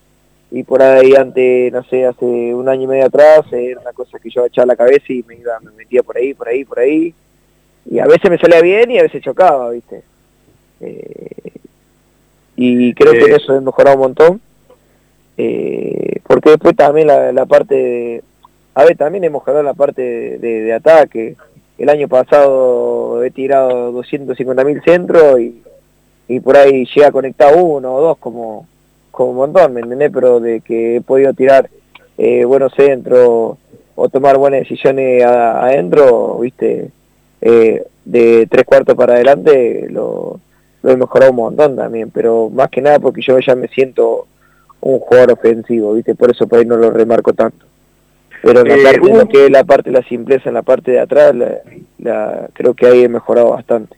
y 0.50 0.64
por 0.64 0.82
ahí 0.82 1.14
antes, 1.14 1.72
no 1.72 1.84
sé, 1.84 2.04
hace 2.06 2.24
un 2.26 2.68
año 2.68 2.82
y 2.82 2.86
medio 2.88 3.06
atrás, 3.06 3.42
eh, 3.52 3.70
era 3.70 3.80
una 3.80 3.92
cosa 3.92 4.18
que 4.18 4.30
yo 4.30 4.44
echaba 4.44 4.66
la 4.66 4.76
cabeza 4.76 5.04
y 5.08 5.22
me 5.28 5.36
iba, 5.36 5.58
me 5.60 5.70
metía 5.72 6.02
por 6.02 6.16
ahí, 6.16 6.34
por 6.34 6.48
ahí, 6.48 6.64
por 6.64 6.80
ahí, 6.80 7.14
y 7.86 7.98
a 8.00 8.06
veces 8.06 8.28
me 8.30 8.38
salía 8.38 8.60
bien 8.60 8.90
y 8.90 8.98
a 8.98 9.02
veces 9.04 9.22
chocaba, 9.22 9.70
¿viste? 9.70 10.02
Eh, 10.80 11.52
y 12.56 12.92
creo 12.94 13.12
que 13.12 13.18
en 13.30 13.34
eso 13.36 13.56
he 13.56 13.60
mejorado 13.60 13.96
un 13.96 14.02
montón, 14.02 14.40
eh, 15.38 16.18
porque 16.26 16.50
después 16.50 16.76
también 16.76 17.06
la, 17.06 17.32
la 17.32 17.46
parte, 17.46 17.74
de, 17.74 18.22
a 18.74 18.84
ver, 18.84 18.96
también 18.96 19.24
he 19.24 19.30
mejorado 19.30 19.62
la 19.62 19.74
parte 19.74 20.02
de, 20.02 20.38
de- 20.38 20.60
de 20.62 20.72
ataque, 20.72 21.36
el 21.78 21.88
año 21.88 22.08
pasado 22.08 23.22
he 23.24 23.30
tirado 23.30 23.92
250 23.92 24.64
mil 24.64 24.82
centros 24.82 25.40
y, 25.40 25.62
y 26.36 26.40
por 26.40 26.56
ahí 26.56 26.86
llega 26.94 27.08
a 27.08 27.12
conectar 27.12 27.54
uno 27.56 27.94
o 27.94 28.00
dos 28.00 28.18
como, 28.18 28.66
como 29.10 29.30
un 29.30 29.36
montón, 29.36 29.74
¿me 29.74 29.80
entendés? 29.80 30.10
Pero 30.12 30.40
de 30.40 30.60
que 30.60 30.96
he 30.96 31.00
podido 31.00 31.32
tirar 31.34 31.68
eh, 32.18 32.44
buenos 32.44 32.72
centros 32.74 33.56
o 33.94 34.08
tomar 34.08 34.36
buenas 34.38 34.60
decisiones 34.60 35.24
adentro, 35.24 36.38
viste, 36.38 36.90
eh, 37.40 37.84
de 38.04 38.46
tres 38.50 38.64
cuartos 38.64 38.94
para 38.94 39.14
adelante 39.14 39.86
lo, 39.90 40.40
lo 40.82 40.90
he 40.90 40.96
mejorado 40.96 41.30
un 41.32 41.36
montón 41.36 41.76
también, 41.76 42.10
pero 42.10 42.48
más 42.50 42.68
que 42.70 42.80
nada 42.80 42.98
porque 42.98 43.22
yo 43.22 43.38
ya 43.38 43.54
me 43.54 43.68
siento 43.68 44.26
un 44.80 44.98
jugador 44.98 45.32
ofensivo, 45.32 45.92
viste, 45.94 46.14
por 46.14 46.30
eso 46.30 46.46
por 46.46 46.58
ahí 46.58 46.64
no 46.66 46.76
lo 46.76 46.90
remarco 46.90 47.32
tanto. 47.32 47.66
Pero 48.42 48.60
en 48.62 48.68
la, 48.68 48.74
Eh, 48.74 48.82
parte, 48.82 48.96
en 48.98 49.04
hubo- 49.04 49.18
lo 49.18 49.28
que 49.28 49.44
es 49.44 49.50
la 49.50 49.62
parte 49.64 49.90
de 49.90 49.98
la 50.00 50.08
simpleza, 50.08 50.48
en 50.48 50.54
la 50.54 50.62
parte 50.62 50.90
de 50.92 51.00
atrás, 51.00 51.34
la, 51.34 51.58
la- 51.98 52.48
creo 52.54 52.74
que 52.74 52.86
ahí 52.86 53.04
he 53.04 53.08
mejorado 53.08 53.50
bastante. 53.50 53.94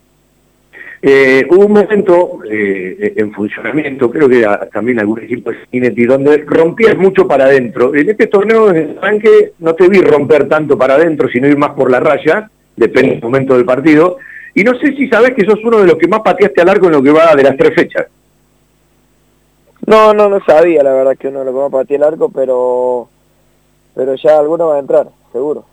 Eh, 1.07 1.46
hubo 1.50 1.66
un 1.66 1.72
momento 1.72 2.38
eh, 2.50 3.12
en 3.16 3.30
funcionamiento, 3.30 4.11
creo 4.11 4.26
que 4.26 4.46
también 4.72 4.98
algún 4.98 5.22
equipo 5.22 5.50
de 5.50 5.59
Cinetti, 5.70 6.07
donde 6.07 6.38
rompías 6.46 6.96
mucho 6.96 7.28
para 7.28 7.44
adentro. 7.44 7.94
En 7.94 8.09
este 8.09 8.26
torneo 8.26 8.68
desde 8.68 8.92
el 8.92 8.98
arranque 8.98 9.52
no 9.59 9.74
te 9.74 9.86
vi 9.86 10.00
romper 10.00 10.48
tanto 10.48 10.78
para 10.78 10.94
adentro, 10.94 11.28
sino 11.28 11.46
ir 11.46 11.59
más 11.59 11.72
por 11.72 11.90
la 11.90 12.00
raya, 12.00 12.48
depende 12.74 13.11
del 13.11 13.22
momento 13.22 13.55
del 13.55 13.66
partido. 13.66 14.16
Y 14.55 14.64
no 14.64 14.78
sé 14.78 14.96
si 14.96 15.07
sabes 15.09 15.34
que 15.34 15.44
sos 15.44 15.62
uno 15.62 15.80
de 15.80 15.88
los 15.88 15.98
que 15.98 16.09
más 16.09 16.20
pateaste 16.22 16.62
al 16.62 16.70
arco 16.70 16.86
en 16.86 16.92
lo 16.92 17.02
que 17.02 17.11
va 17.11 17.36
de 17.36 17.42
las 17.42 17.57
tres 17.59 17.74
fechas. 17.74 18.07
No, 19.86 20.14
no, 20.14 20.30
no 20.30 20.42
sabía 20.46 20.82
la 20.82 20.94
verdad 20.94 21.18
que 21.18 21.28
uno 21.28 21.44
lo 21.44 21.66
a 21.66 21.68
patear 21.68 22.00
el 22.00 22.05
arco, 22.05 22.30
pero 22.30 23.11
pero 23.94 24.14
ya 24.14 24.38
alguno 24.38 24.68
va 24.68 24.76
a 24.76 24.80
entrar, 24.80 25.09
seguro. 25.32 25.66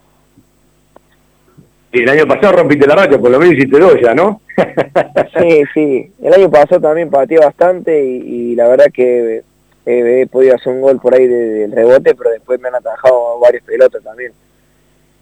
Y 1.92 2.02
el 2.02 2.08
año 2.08 2.26
pasado 2.26 2.52
rompiste 2.56 2.86
la 2.86 2.94
raya, 2.96 3.18
por 3.18 3.30
lo 3.30 3.38
menos 3.38 3.54
hiciste 3.54 3.78
dos 3.78 3.94
ya, 4.02 4.14
¿no? 4.14 4.40
Sí, 5.38 5.62
sí. 5.74 6.12
El 6.22 6.34
año 6.34 6.50
pasado 6.50 6.80
también 6.80 7.10
pateé 7.10 7.38
bastante 7.38 8.02
y, 8.04 8.54
la 8.54 8.68
verdad 8.68 8.86
que 8.92 9.38
eh, 9.86 10.22
he 10.22 10.26
podido 10.26 10.54
hacer 10.54 10.72
un 10.72 10.80
gol 10.80 11.00
por 11.00 11.14
ahí 11.14 11.26
de- 11.26 11.50
del 11.60 11.72
rebote, 11.72 12.14
pero 12.14 12.30
después 12.30 12.60
me 12.60 12.68
han 12.68 12.76
atajado 12.76 13.38
varios 13.40 13.62
pelotas 13.64 14.02
también. 14.02 14.32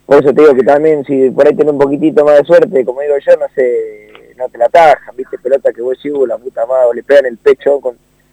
Por 0.07 0.23
eso 0.23 0.33
te 0.35 0.43
digo 0.43 0.55
que 0.55 0.63
también 0.65 1.05
si 1.05 1.31
por 1.31 1.47
ahí 1.47 1.55
tenés 1.55 1.73
un 1.73 1.79
poquitito 1.79 2.25
más 2.25 2.39
de 2.39 2.45
suerte, 2.45 2.85
como 2.85 3.01
digo 3.01 3.15
yo, 3.25 3.37
no 3.37 3.47
sé, 3.55 4.09
no 4.37 4.49
te 4.49 4.59
la 4.59 4.67
atajan, 4.67 5.15
viste, 5.17 5.39
pelota 5.39 5.73
que 5.73 5.83
vos 5.83 5.97
decís, 5.97 6.13
"Uh, 6.13 6.27
la 6.27 6.37
puta 6.39 6.67
madre, 6.67 6.89
le 6.97 7.03
pegan 7.05 7.27
el 7.27 7.39
pecho. 7.39 7.81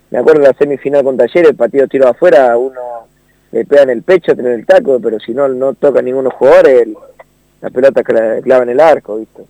Me 0.10 0.18
acuerdo 0.20 0.42
de 0.42 0.48
la 0.48 0.54
semifinal 0.54 1.04
con 1.04 1.18
Talleres, 1.18 1.52
el 1.52 1.56
partido 1.56 1.88
tiro 1.88 2.08
afuera, 2.08 2.58
uno 2.58 2.82
le 3.52 3.66
pega 3.66 3.84
en 3.84 3.92
el 3.92 4.02
pecho, 4.04 4.34
tiene 4.34 4.54
el 4.56 4.66
taco, 4.66 5.00
pero 5.02 5.20
si 5.20 5.34
no, 5.34 5.48
no 5.48 5.74
toca 5.74 6.02
ninguno 6.02 6.32
jugadores, 6.32 6.82
el- 6.84 6.98
la 7.62 7.70
pelota 7.70 8.04
cla- 8.04 8.42
clava 8.42 8.64
en 8.64 8.70
el 8.70 8.80
arco, 8.80 9.18
viste. 9.18 9.44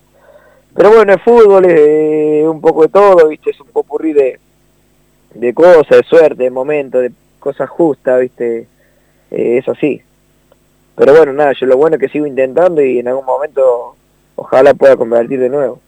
Pero 0.76 0.92
bueno, 0.92 1.14
el 1.14 1.20
fútbol 1.20 1.66
es 1.66 1.80
eh, 1.80 2.44
un 2.48 2.62
poco 2.62 2.84
de 2.84 2.90
todo, 2.90 3.28
¿viste? 3.28 3.50
Es 3.50 3.60
un 3.60 3.68
popurrí 3.68 4.14
de, 4.14 4.40
de 5.34 5.54
cosas, 5.54 5.90
de 5.98 6.04
suerte, 6.04 6.44
de 6.44 6.52
momentos, 6.52 7.02
de 7.02 7.12
cosas 7.40 7.70
justas, 7.70 8.20
¿viste? 8.22 8.68
Eh, 9.32 9.58
es 9.58 9.68
así. 9.68 10.02
Pero 10.96 11.16
bueno, 11.16 11.34
nada, 11.34 11.54
yo 11.60 11.66
lo 11.68 11.78
bueno 11.78 11.96
es 11.96 12.02
que 12.02 12.10
sigo 12.10 12.26
intentando 12.26 12.82
y 12.82 13.00
en 13.00 13.08
algún 13.08 13.26
momento 13.26 13.96
ojalá 14.36 14.74
pueda 14.74 14.96
convertir 14.96 15.40
de 15.40 15.50
nuevo. 15.50 15.80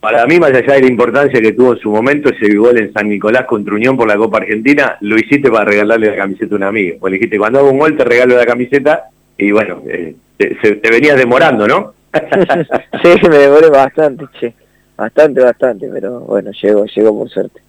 Para 0.00 0.26
mí, 0.26 0.38
más 0.40 0.50
allá 0.50 0.74
de 0.74 0.80
la 0.80 0.86
importancia 0.88 1.40
que 1.40 1.52
tuvo 1.52 1.74
en 1.74 1.78
su 1.78 1.90
momento 1.90 2.28
ese 2.28 2.54
gol 2.56 2.76
en 2.76 2.92
San 2.92 3.08
Nicolás 3.08 3.46
contra 3.46 3.74
Unión 3.74 3.96
por 3.96 4.08
la 4.08 4.16
Copa 4.16 4.38
Argentina, 4.38 4.96
lo 5.00 5.16
hiciste 5.16 5.48
para 5.50 5.64
regalarle 5.64 6.08
la 6.08 6.16
camiseta 6.16 6.54
a 6.54 6.58
un 6.58 6.64
amigo. 6.64 6.96
Pues 6.98 7.12
le 7.12 7.18
dijiste, 7.18 7.38
cuando 7.38 7.60
hago 7.60 7.70
un 7.70 7.78
gol 7.78 7.96
te 7.96 8.04
regalo 8.04 8.36
la 8.36 8.44
camiseta 8.44 9.04
y 9.38 9.50
bueno, 9.50 9.82
eh, 9.88 10.14
te, 10.36 10.58
se- 10.60 10.76
te 10.76 10.90
venías 10.90 11.16
demorando, 11.16 11.66
¿no? 11.66 11.94
sí, 13.02 13.28
me 13.28 13.38
demoré 13.38 13.68
bastante, 13.70 14.24
che. 14.38 14.52
Bastante, 14.96 15.40
bastante, 15.40 15.88
pero 15.92 16.20
bueno, 16.20 16.50
llegó, 16.62 16.84
llegó 16.86 17.18
por 17.18 17.28
suerte. 17.30 17.60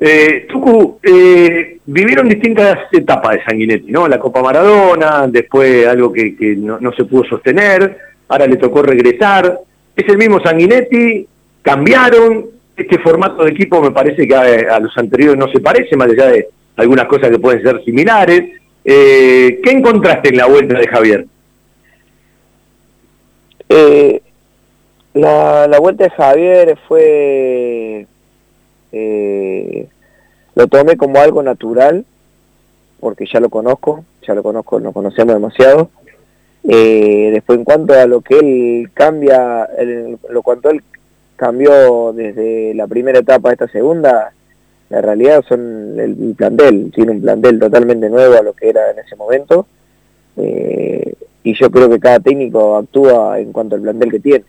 Eh, 0.00 0.46
Tucu, 0.48 0.98
eh, 1.02 1.78
vivieron 1.86 2.28
distintas 2.28 2.78
etapas 2.92 3.32
de 3.36 3.44
Sanguinetti, 3.44 3.90
¿no? 3.90 4.06
La 4.08 4.18
Copa 4.18 4.40
Maradona, 4.42 5.26
después 5.28 5.86
algo 5.86 6.12
que, 6.12 6.36
que 6.36 6.54
no, 6.56 6.78
no 6.80 6.92
se 6.92 7.04
pudo 7.04 7.24
sostener, 7.24 7.98
ahora 8.28 8.46
le 8.46 8.56
tocó 8.56 8.82
regresar. 8.82 9.60
Es 9.96 10.08
el 10.08 10.16
mismo 10.18 10.40
Sanguinetti, 10.40 11.26
cambiaron. 11.62 12.46
Este 12.76 12.98
formato 12.98 13.44
de 13.44 13.50
equipo 13.52 13.80
me 13.80 13.90
parece 13.92 14.26
que 14.26 14.34
a, 14.34 14.74
a 14.76 14.80
los 14.80 14.96
anteriores 14.98 15.38
no 15.38 15.48
se 15.48 15.60
parece, 15.60 15.96
más 15.96 16.10
allá 16.10 16.26
de 16.26 16.48
algunas 16.76 17.06
cosas 17.06 17.30
que 17.30 17.38
pueden 17.38 17.62
ser 17.62 17.82
similares. 17.84 18.60
Eh, 18.84 19.60
¿Qué 19.62 19.70
encontraste 19.70 20.28
en 20.28 20.36
la 20.36 20.46
vuelta 20.46 20.78
de 20.78 20.86
Javier? 20.88 21.26
Eh, 23.68 24.20
la, 25.14 25.78
vuelta 25.80 26.04
de 26.04 26.10
Javier 26.10 26.78
fue... 26.86 28.06
eh, 28.92 29.88
lo 30.54 30.66
tomé 30.68 30.96
como 30.96 31.18
algo 31.18 31.42
natural, 31.42 32.04
porque 33.00 33.26
ya 33.32 33.40
lo 33.40 33.48
conozco, 33.48 34.04
ya 34.26 34.34
lo 34.34 34.42
conozco, 34.42 34.78
nos 34.80 34.92
conocemos 34.92 35.34
demasiado. 35.34 35.90
Después 36.62 37.58
en 37.58 37.64
cuanto 37.64 37.92
a 37.94 38.06
lo 38.06 38.20
que 38.20 38.38
él 38.38 38.90
cambia, 38.94 39.64
el- 39.76 40.18
lo 40.30 40.42
cuanto 40.42 40.70
él 40.70 40.82
cambió 41.36 42.12
desde 42.12 42.72
la 42.74 42.86
primera 42.86 43.18
etapa 43.18 43.50
a 43.50 43.52
esta 43.52 43.68
segunda, 43.68 44.32
la 44.94 45.00
realidad 45.02 45.44
son 45.48 45.98
el, 45.98 46.16
el 46.28 46.34
plantel, 46.36 46.92
tiene 46.94 47.10
un 47.12 47.22
plantel 47.22 47.58
totalmente 47.58 48.08
nuevo 48.08 48.34
a 48.38 48.42
lo 48.42 48.52
que 48.52 48.68
era 48.68 48.90
en 48.92 48.98
ese 49.00 49.16
momento. 49.16 49.66
Eh, 50.36 51.14
y 51.42 51.54
yo 51.54 51.70
creo 51.70 51.90
que 51.90 51.98
cada 51.98 52.20
técnico 52.20 52.76
actúa 52.76 53.38
en 53.40 53.52
cuanto 53.52 53.74
al 53.76 53.82
plantel 53.82 54.10
que 54.10 54.20
tiene. 54.20 54.44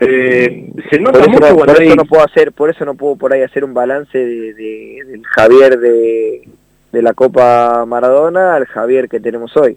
Eh, 0.00 0.70
se 0.90 0.98
Por 1.00 1.16
eso, 1.16 1.28
mucho 1.30 1.40
no, 1.66 1.72
eso 1.74 1.96
no 1.96 2.04
puedo 2.04 2.22
hacer, 2.24 2.52
por 2.52 2.70
eso 2.70 2.84
no 2.84 2.94
puedo 2.94 3.16
por 3.16 3.32
ahí 3.32 3.42
hacer 3.42 3.64
un 3.64 3.74
balance 3.74 4.16
de, 4.16 4.54
de- 4.54 5.02
del 5.08 5.26
Javier 5.26 5.78
de, 5.80 6.48
de 6.92 7.02
la 7.02 7.14
Copa 7.14 7.84
Maradona 7.84 8.54
al 8.54 8.66
Javier 8.66 9.08
que 9.08 9.18
tenemos 9.20 9.56
hoy. 9.56 9.76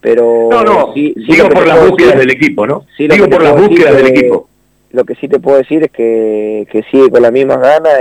Pero 0.00 0.48
No, 0.50 0.64
no, 0.64 0.92
sí- 0.94 1.14
sí 1.16 1.32
digo 1.32 1.48
por 1.48 1.66
las 1.66 1.80
búsquedas 1.88 2.14
decir- 2.14 2.20
del 2.26 2.30
equipo, 2.30 2.66
¿no? 2.66 2.86
sí, 2.96 3.06
digo 3.06 3.28
por 3.28 3.42
las 3.42 3.54
búsquedas 3.60 3.96
del 3.96 4.06
equipo. 4.08 4.48
Lo 4.94 5.04
que 5.04 5.16
sí 5.16 5.26
te 5.26 5.40
puedo 5.40 5.58
decir 5.58 5.82
es 5.82 5.90
que, 5.90 6.68
que 6.70 6.84
sigue 6.84 7.10
con 7.10 7.20
las 7.20 7.32
mismas 7.32 7.58
ganas 7.58 8.00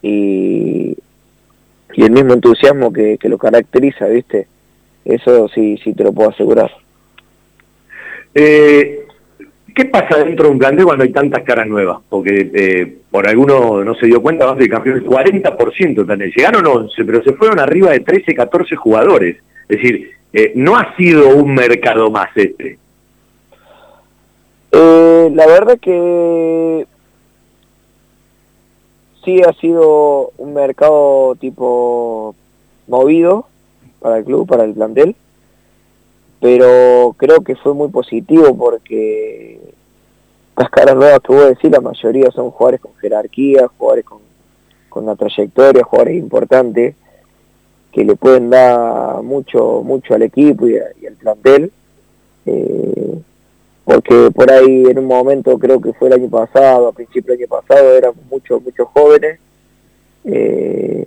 y, 0.00 0.08
y, 0.08 0.96
el 2.02 2.10
mismo 2.10 2.32
entusiasmo 2.32 2.90
que, 2.90 3.18
que 3.18 3.28
lo 3.28 3.36
caracteriza, 3.36 4.06
¿viste? 4.06 4.46
Eso 5.04 5.46
sí, 5.48 5.78
sí 5.84 5.92
te 5.92 6.02
lo 6.02 6.14
puedo 6.14 6.30
asegurar. 6.30 6.70
Eh, 8.34 9.06
¿Qué 9.74 9.84
pasa 9.84 10.24
dentro 10.24 10.46
de 10.46 10.52
un 10.52 10.58
plantel 10.58 10.86
cuando 10.86 11.04
hay 11.04 11.12
tantas 11.12 11.42
caras 11.42 11.66
nuevas? 11.66 11.98
Porque 12.08 12.50
eh, 12.54 12.96
por 13.10 13.28
alguno 13.28 13.84
no 13.84 13.94
se 13.94 14.06
dio 14.06 14.22
cuenta, 14.22 14.46
más 14.46 14.56
del 14.56 14.70
campeón, 14.70 14.96
el 14.96 15.04
40% 15.04 16.06
también. 16.06 16.32
Llegaron 16.34 16.66
11, 16.66 17.04
pero 17.04 17.22
se 17.22 17.34
fueron 17.34 17.60
arriba 17.60 17.90
de 17.90 18.00
13, 18.00 18.34
14 18.34 18.74
jugadores. 18.74 19.36
Es 19.68 19.82
decir, 19.82 20.12
eh, 20.32 20.52
no 20.54 20.76
ha 20.76 20.96
sido 20.96 21.36
un 21.36 21.54
mercado 21.54 22.10
más 22.10 22.30
este. 22.36 22.78
Eh, 24.76 25.30
la 25.32 25.46
verdad 25.46 25.78
que 25.78 26.84
sí 29.24 29.40
ha 29.46 29.52
sido 29.52 30.32
un 30.36 30.52
mercado 30.52 31.36
tipo 31.36 32.34
movido 32.88 33.46
para 34.00 34.18
el 34.18 34.24
club, 34.24 34.48
para 34.48 34.64
el 34.64 34.74
plantel, 34.74 35.14
pero 36.40 37.14
creo 37.16 37.42
que 37.42 37.54
fue 37.54 37.72
muy 37.72 37.86
positivo 37.88 38.56
porque 38.56 39.60
las 40.56 40.70
caras 40.70 40.96
nuevas 40.96 41.20
que 41.20 41.32
voy 41.32 41.42
a 41.42 41.48
decir, 41.50 41.70
la 41.70 41.80
mayoría 41.80 42.32
son 42.32 42.50
jugadores 42.50 42.80
con 42.80 42.94
jerarquía, 42.96 43.68
jugadores 43.78 44.04
con, 44.04 44.18
con 44.88 45.04
una 45.04 45.14
trayectoria, 45.14 45.84
jugadores 45.84 46.16
importantes 46.16 46.96
que 47.92 48.04
le 48.04 48.16
pueden 48.16 48.50
dar 48.50 49.22
mucho 49.22 49.82
mucho 49.84 50.14
al 50.14 50.22
equipo 50.22 50.66
y, 50.66 50.78
al 50.78 51.14
plantel. 51.20 51.70
Eh, 52.46 53.20
porque 53.84 54.30
por 54.34 54.50
ahí 54.50 54.84
en 54.86 54.98
un 54.98 55.06
momento, 55.06 55.58
creo 55.58 55.80
que 55.80 55.92
fue 55.92 56.08
el 56.08 56.14
año 56.14 56.28
pasado, 56.30 56.88
a 56.88 56.92
principio 56.92 57.32
del 57.34 57.42
año 57.42 57.48
pasado, 57.48 57.92
éramos 57.94 58.24
muchos, 58.30 58.62
muchos 58.62 58.88
jóvenes, 58.88 59.38
eh, 60.24 61.06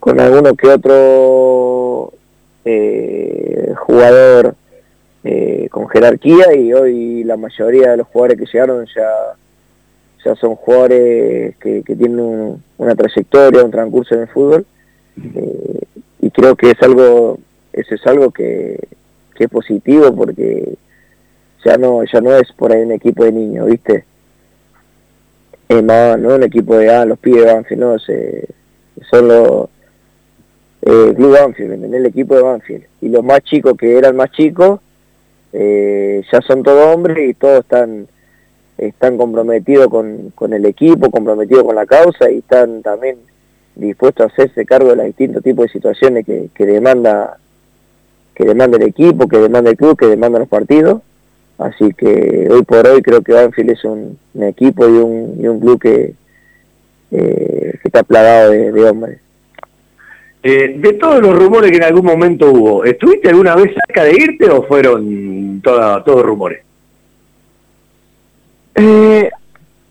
con 0.00 0.18
alguno 0.20 0.54
que 0.54 0.68
otro 0.68 2.12
eh, 2.64 3.72
jugador 3.76 4.54
eh, 5.24 5.68
con 5.70 5.88
jerarquía 5.88 6.54
y 6.54 6.72
hoy 6.72 7.24
la 7.24 7.36
mayoría 7.36 7.90
de 7.92 7.96
los 7.98 8.06
jugadores 8.08 8.38
que 8.38 8.46
llegaron 8.46 8.86
ya, 8.94 9.08
ya 10.24 10.34
son 10.36 10.54
jugadores 10.56 11.56
que, 11.58 11.82
que 11.82 11.96
tienen 11.96 12.20
un- 12.20 12.62
una 12.78 12.94
trayectoria, 12.94 13.64
un 13.64 13.70
transcurso 13.70 14.14
en 14.14 14.20
el 14.22 14.28
fútbol 14.28 14.66
y 16.20 16.30
creo 16.30 16.54
que 16.56 16.70
es 16.70 16.82
algo, 16.82 17.38
eso 17.72 17.94
es 17.94 18.06
algo 18.06 18.30
que, 18.30 18.78
que 19.34 19.44
es 19.44 19.50
positivo 19.50 20.14
porque 20.14 20.74
ya 21.64 21.76
no 21.76 22.04
ya 22.04 22.20
no 22.20 22.34
es 22.34 22.52
por 22.52 22.72
ahí 22.72 22.82
un 22.82 22.92
equipo 22.92 23.24
de 23.24 23.32
niños, 23.32 23.66
¿viste? 23.66 24.04
Es 25.68 25.82
más, 25.82 26.18
no 26.18 26.34
un 26.34 26.42
equipo 26.44 26.76
de, 26.76 26.90
ah, 26.90 27.04
los 27.04 27.18
pibes 27.18 27.44
de 27.44 27.52
Banfield, 27.52 27.80
no, 27.80 27.98
se, 27.98 28.48
son 29.10 29.28
los 29.28 29.68
eh, 30.82 31.12
Club 31.16 31.32
Banfield, 31.32 31.70
¿me 31.70 31.74
entendés? 31.74 32.00
El 32.00 32.06
equipo 32.06 32.36
de 32.36 32.42
Banfield. 32.42 32.84
Y 33.00 33.08
los 33.08 33.24
más 33.24 33.40
chicos 33.40 33.76
que 33.76 33.98
eran 33.98 34.14
más 34.14 34.30
chicos, 34.30 34.80
eh, 35.52 36.22
ya 36.30 36.40
son 36.42 36.62
todos 36.62 36.94
hombres 36.94 37.30
y 37.30 37.34
todos 37.34 37.60
están 37.60 38.06
están 38.78 39.16
comprometidos 39.16 39.88
con, 39.88 40.32
con 40.34 40.52
el 40.52 40.66
equipo, 40.66 41.10
comprometidos 41.10 41.64
con 41.64 41.76
la 41.76 41.86
causa 41.86 42.30
y 42.30 42.38
están 42.38 42.82
también 42.82 43.16
dispuestos 43.74 44.24
a 44.24 44.32
hacerse 44.32 44.66
cargo 44.66 44.90
de 44.90 44.96
los 44.96 45.06
distintos 45.06 45.42
tipos 45.42 45.66
de 45.66 45.72
situaciones 45.72 46.26
que, 46.26 46.50
que 46.54 46.66
demanda 46.66 47.38
que 48.34 48.44
demanda 48.44 48.76
el 48.76 48.82
equipo, 48.82 49.28
que 49.28 49.38
demanda 49.38 49.70
el 49.70 49.78
club, 49.78 49.98
que 49.98 50.06
demanda 50.06 50.38
los 50.38 50.48
partidos. 50.48 51.00
Así 51.58 51.92
que 51.94 52.48
hoy 52.50 52.62
por 52.62 52.86
hoy 52.86 53.00
creo 53.02 53.22
que 53.22 53.32
Banfield 53.32 53.70
es 53.70 53.84
un, 53.84 54.18
equipo 54.42 54.86
y 54.86 54.92
un, 54.92 55.36
y 55.40 55.46
un 55.48 55.60
club 55.60 55.80
que, 55.80 56.14
eh, 57.10 57.78
que 57.80 57.88
está 57.88 58.02
plagado 58.02 58.50
de, 58.50 58.84
hombres. 58.84 59.20
Eh, 60.42 60.76
de 60.78 60.92
todos 60.94 61.20
los 61.20 61.34
rumores 61.36 61.70
que 61.70 61.78
en 61.78 61.84
algún 61.84 62.04
momento 62.04 62.50
hubo, 62.50 62.84
¿estuviste 62.84 63.30
alguna 63.30 63.56
vez 63.56 63.74
cerca 63.74 64.04
de 64.04 64.12
irte 64.12 64.50
o 64.50 64.62
fueron 64.62 65.60
todos 65.62 66.22
rumores? 66.22 66.62
Eh, 68.74 69.30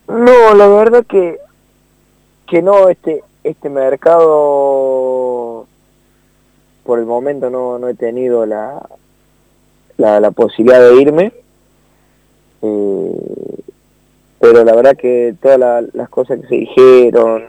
no, 0.08 0.54
la 0.54 0.68
verdad 0.68 1.06
que 1.06 1.40
que 2.48 2.62
no, 2.62 2.90
este 2.90 3.24
este 3.44 3.70
mercado 3.70 5.68
por 6.84 7.00
el 7.00 7.06
momento 7.06 7.50
no, 7.50 7.80
no 7.80 7.88
he 7.88 7.94
tenido 7.94 8.46
la, 8.46 8.88
la, 9.98 10.32
posibilidad 10.32 10.82
de 10.82 11.02
irme. 11.02 11.34
Eh, 12.62 13.60
pero 14.40 14.64
la 14.64 14.76
verdad 14.76 14.96
que 14.96 15.36
todas 15.42 15.86
las 15.94 16.10
cosas 16.10 16.40
que 16.42 16.48
se 16.48 16.56
dijeron 16.56 17.46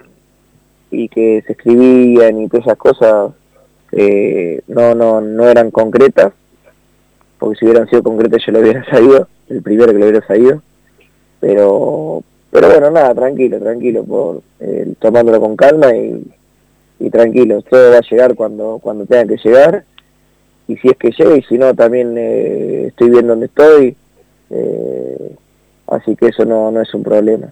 y 0.91 1.09
que 1.09 1.43
se 1.47 1.53
escribían 1.53 2.41
y 2.41 2.49
todas 2.49 2.67
esas 2.67 2.79
cosas 2.79 3.33
eh, 3.93 4.63
no, 4.67 4.95
no, 4.95 5.21
no 5.21 5.49
eran 5.49 5.71
concretas, 5.71 6.33
porque 7.39 7.59
si 7.59 7.65
hubieran 7.67 7.89
sido 7.89 8.03
concretas 8.03 8.43
yo 8.47 8.53
lo 8.53 8.61
hubiera 8.61 8.85
sabido, 8.91 9.29
el 9.49 9.63
primero 9.63 9.93
que 9.93 9.99
lo 9.99 10.07
hubiera 10.07 10.27
sabido, 10.27 10.63
pero 11.41 12.23
pero 12.51 12.69
bueno, 12.69 12.91
nada, 12.91 13.15
tranquilo, 13.15 13.59
tranquilo, 13.59 14.03
por 14.05 14.41
eh, 14.61 14.95
tomándolo 14.99 15.41
con 15.41 15.57
calma 15.57 15.95
y, 15.95 17.11
tranquilo, 17.11 17.61
todo 17.61 17.91
va 17.91 17.99
a 17.99 18.01
llegar 18.01 18.35
cuando, 18.35 18.79
cuando 18.83 19.05
tenga 19.05 19.27
que 19.27 19.37
llegar, 19.37 19.85
y 20.67 20.77
si 20.77 20.89
es 20.89 20.97
que 20.97 21.11
llega, 21.11 21.37
y 21.37 21.43
si 21.43 21.59
no, 21.59 21.75
también 21.75 22.15
eh, 22.17 22.87
estoy 22.87 23.11
bien 23.11 23.27
donde 23.27 23.47
estoy, 23.47 23.95
así 25.97 26.17
que 26.17 26.27
eso 26.27 26.45
no, 26.45 26.71
no 26.71 26.81
es 26.81 26.93
un 26.95 27.03
problema. 27.03 27.49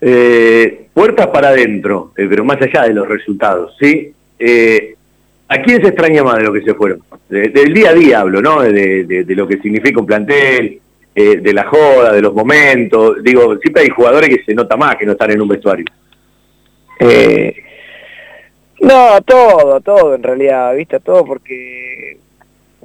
Eh, 0.00 0.88
puertas 0.92 1.28
para 1.28 1.48
adentro, 1.48 2.12
pero 2.14 2.44
más 2.44 2.60
allá 2.60 2.82
de 2.82 2.94
los 2.94 3.08
resultados, 3.08 3.76
¿sí? 3.78 4.12
¿A 5.48 5.62
quién 5.62 5.80
se 5.80 5.88
extraña 5.88 6.22
más 6.22 6.38
de 6.38 6.44
lo 6.44 6.52
que 6.52 6.62
se 6.62 6.74
fueron? 6.74 7.00
del 7.28 7.74
día 7.74 7.90
a 7.90 7.94
día 7.94 8.20
hablo, 8.20 8.40
¿no? 8.40 8.62
De, 8.62 9.04
de, 9.04 9.34
lo 9.34 9.48
que 9.48 9.58
significa 9.58 10.00
un 10.00 10.06
plantel, 10.06 10.80
de 11.14 11.52
la 11.52 11.64
joda, 11.64 12.12
de 12.12 12.20
los 12.20 12.34
momentos. 12.34 13.22
Digo, 13.22 13.56
siempre 13.56 13.84
hay 13.84 13.88
jugadores 13.88 14.28
que 14.28 14.44
se 14.44 14.54
nota 14.54 14.76
más 14.76 14.96
que 14.96 15.06
no 15.06 15.12
están 15.12 15.30
en 15.30 15.40
un 15.40 15.48
vestuario. 15.48 15.86
Eh, 16.98 17.54
no, 18.80 19.20
todo, 19.22 19.80
todo 19.80 20.14
en 20.14 20.22
realidad, 20.22 20.74
viste, 20.74 21.00
todo 21.00 21.24
porque, 21.24 22.18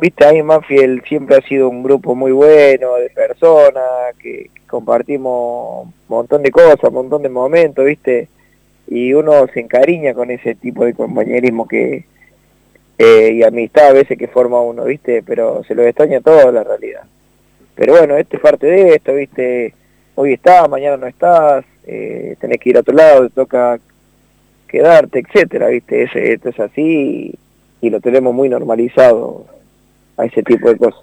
viste, 0.02 0.26
ahí 0.26 0.41
Manfield 0.41 1.06
siempre 1.06 1.38
ha 1.38 1.41
sido 1.41 1.70
un 1.70 1.84
grupo 1.84 2.16
muy 2.16 2.32
bueno 2.32 2.95
de 2.95 3.12
personas, 3.12 4.16
que 4.20 4.49
compartimos 4.68 5.86
un 5.86 5.93
montón 6.10 6.41
de 6.41 6.52
cosas, 6.52 6.84
un 6.86 6.95
montón 6.95 7.22
de 7.22 7.30
momentos, 7.30 7.86
viste, 7.86 8.28
y 8.88 9.14
uno 9.14 9.47
se 9.54 9.60
encariña 9.62 10.14
con 10.16 10.32
ese 10.32 10.56
tipo 10.56 10.84
de 10.84 10.95
compañerismo 10.95 11.68
que 11.68 12.06
eh, 12.97 13.32
y 13.34 13.43
amistad 13.43 13.88
a 13.88 13.93
veces 13.93 14.18
que 14.18 14.28
forma 14.28 14.60
uno, 14.62 14.86
viste, 14.86 15.24
pero 15.24 15.64
se 15.64 15.76
lo 15.76 15.84
extraña 15.84 16.20
todo 16.20 16.52
la 16.52 16.64
realidad. 16.64 17.04
Pero 17.76 17.93
bueno, 17.93 18.18
este 18.18 18.38
es 18.38 18.41
parte 18.41 18.68
de 18.68 18.95
esto, 18.95 19.14
viste, 19.14 19.74
hoy 20.16 20.34
estás, 20.34 20.68
mañana 20.70 20.97
no 20.97 21.08
estás, 21.08 21.64
eh, 21.86 22.36
tenés 22.39 22.60
que 22.60 22.70
ir 22.70 22.78
a 22.78 22.82
otro 22.82 22.93
lado, 22.95 23.28
te 23.28 23.36
toca 23.36 23.80
quedarte, 24.68 25.20
etcétera, 25.20 25.68
¿viste? 25.68 26.04
Ese, 26.04 26.34
esto 26.34 26.49
es 26.49 26.60
así 26.60 27.38
y, 27.82 27.89
lo 27.89 27.99
tenemos 27.99 28.34
muy 28.34 28.49
normalizado 28.49 29.45
a 30.22 30.26
ese 30.26 30.43
tipo 30.43 30.69
de 30.69 30.78
cosas. 30.78 31.01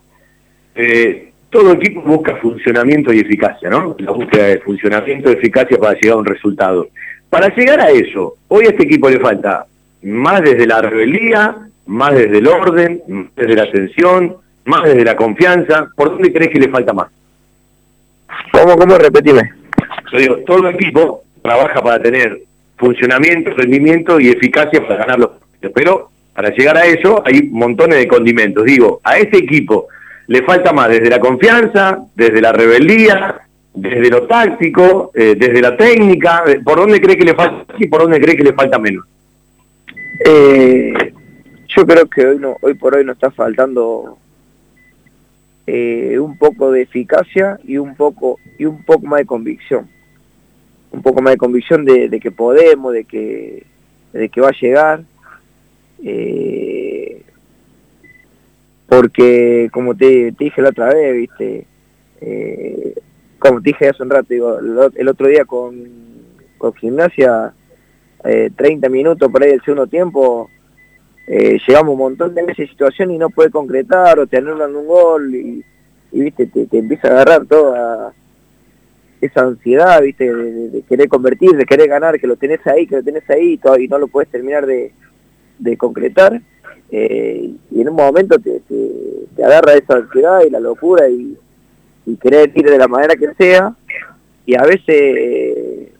Eh, 0.74 1.32
todo 1.50 1.72
equipo 1.72 2.02
busca 2.02 2.36
funcionamiento 2.36 3.12
y 3.12 3.20
eficacia, 3.20 3.70
¿no? 3.70 3.96
La 3.98 4.12
búsqueda 4.12 4.46
de 4.46 4.58
funcionamiento 4.60 5.30
y 5.30 5.34
eficacia 5.34 5.78
para 5.78 5.98
llegar 5.98 6.16
a 6.16 6.20
un 6.20 6.26
resultado. 6.26 6.88
Para 7.30 7.54
llegar 7.54 7.80
a 7.80 7.90
eso, 7.90 8.34
hoy 8.48 8.66
a 8.66 8.70
este 8.70 8.84
equipo 8.84 9.08
le 9.08 9.18
falta 9.18 9.66
más 10.02 10.42
desde 10.42 10.66
la 10.66 10.80
rebeldía, 10.82 11.56
más 11.86 12.14
desde 12.14 12.38
el 12.38 12.46
orden, 12.46 13.02
más 13.08 13.34
desde 13.34 13.54
la 13.54 13.62
atención, 13.62 14.36
más 14.64 14.84
desde 14.84 15.04
la 15.04 15.16
confianza. 15.16 15.88
¿Por 15.96 16.10
dónde 16.10 16.32
crees 16.32 16.50
que 16.50 16.60
le 16.60 16.68
falta 16.68 16.92
más? 16.92 17.08
¿Cómo, 18.52 18.76
cómo? 18.76 18.98
Repetime. 18.98 19.52
Yo 20.12 20.18
digo, 20.18 20.36
todo 20.46 20.68
el 20.68 20.74
equipo 20.74 21.22
trabaja 21.42 21.82
para 21.82 22.00
tener 22.00 22.42
funcionamiento, 22.76 23.50
rendimiento 23.50 24.20
y 24.20 24.28
eficacia 24.28 24.80
para 24.82 24.96
ganar 24.96 25.18
los 25.18 25.30
partidos. 25.30 25.72
Pero 25.74 26.10
para 26.38 26.54
llegar 26.54 26.76
a 26.76 26.86
eso 26.86 27.20
hay 27.26 27.48
montones 27.50 27.98
de 27.98 28.06
condimentos. 28.06 28.64
Digo, 28.64 29.00
a 29.02 29.18
ese 29.18 29.38
equipo 29.38 29.88
le 30.28 30.44
falta 30.44 30.72
más 30.72 30.88
desde 30.88 31.10
la 31.10 31.18
confianza, 31.18 31.98
desde 32.14 32.40
la 32.40 32.52
rebeldía, 32.52 33.40
desde 33.74 34.08
lo 34.08 34.22
táctico, 34.28 35.10
eh, 35.16 35.34
desde 35.36 35.60
la 35.60 35.76
técnica. 35.76 36.44
Eh, 36.46 36.60
¿Por 36.64 36.78
dónde 36.78 37.00
cree 37.00 37.16
que 37.16 37.24
le 37.24 37.34
falta 37.34 37.74
y 37.76 37.88
por 37.88 38.02
dónde 38.02 38.20
cree 38.20 38.36
que 38.36 38.44
le 38.44 38.52
falta 38.52 38.78
menos? 38.78 39.04
Eh, 40.24 41.12
yo 41.66 41.84
creo 41.84 42.08
que 42.08 42.24
hoy, 42.62 42.74
por 42.74 42.94
hoy 42.94 43.04
nos 43.04 43.16
está 43.16 43.32
faltando 43.32 44.16
un 45.66 46.38
poco 46.38 46.70
de 46.70 46.82
eficacia 46.82 47.58
y 47.64 47.78
un 47.78 47.96
poco 47.96 48.38
y 48.60 48.64
un 48.64 48.84
poco 48.84 49.04
más 49.06 49.18
de 49.18 49.26
convicción 49.26 49.88
un 50.92 51.02
poco 51.02 51.20
más 51.20 51.32
de 51.32 51.36
convicción 51.36 51.84
de, 51.84 52.20
que 52.20 52.30
podemos, 52.30 52.92
de 52.92 53.04
que 53.04 54.40
va 54.40 54.50
a 54.50 54.60
llegar. 54.60 55.02
Eh, 56.04 57.22
porque, 58.88 59.68
como 59.72 59.94
te, 59.94 60.32
dije 60.38 60.62
la 60.62 60.70
otra 60.70 60.94
vez, 60.94 61.14
viste, 61.14 61.66
eh, 62.20 62.94
como 63.38 63.60
te 63.60 63.70
dije 63.70 63.88
hace 63.88 64.02
un 64.02 64.10
rato, 64.10 64.58
el 64.94 65.08
otro 65.08 65.26
día 65.26 65.44
con, 65.44 65.74
con 66.56 66.74
gimnasia, 66.74 67.52
30 68.22 68.86
eh, 68.86 68.90
minutos 68.90 69.30
por 69.30 69.42
ahí 69.42 69.50
del 69.50 69.62
segundo 69.62 69.86
tiempo, 69.86 70.50
llegamos 71.26 71.92
un 71.92 71.98
montón 71.98 72.34
de 72.34 72.42
veces 72.42 72.70
situación 72.70 73.10
y 73.10 73.18
no 73.18 73.28
puede 73.28 73.50
concretar 73.50 74.18
o 74.18 74.26
te 74.26 74.38
anulan 74.38 74.74
un 74.74 74.86
gol 74.86 75.34
y, 75.34 75.62
viste, 76.10 76.46
te, 76.46 76.66
te, 76.66 76.78
empieza 76.78 77.08
a 77.08 77.10
agarrar 77.10 77.44
toda 77.44 78.14
esa 79.20 79.40
ansiedad, 79.42 80.00
viste, 80.02 80.32
de, 80.32 80.82
querer 80.82 81.08
convertir, 81.08 81.52
de 81.52 81.66
querer 81.66 81.88
ganar, 81.88 82.18
que 82.18 82.26
lo 82.26 82.36
tenés 82.36 82.66
ahí, 82.66 82.86
que 82.86 82.96
lo 82.96 83.02
tenés 83.02 83.28
ahí 83.28 83.60
y, 83.78 83.88
no 83.88 83.98
lo 83.98 84.08
puedes 84.08 84.30
terminar 84.30 84.64
de, 84.66 84.92
concretar. 85.76 86.40
Eh, 86.90 87.50
y 87.70 87.80
en 87.80 87.88
un 87.88 87.96
momento 87.96 88.38
te, 88.38 88.60
te, 88.60 89.44
agarra 89.44 89.74
esa 89.74 89.96
ansiedad 89.96 90.40
y 90.46 90.50
la 90.50 90.60
locura 90.60 91.08
y, 91.08 91.36
querer 92.22 92.50
ir 92.54 92.70
de 92.70 92.78
la 92.78 92.88
manera 92.88 93.14
que 93.16 93.34
sea. 93.34 93.74
Y 94.46 94.54
a 94.54 94.62
veces 94.62 95.92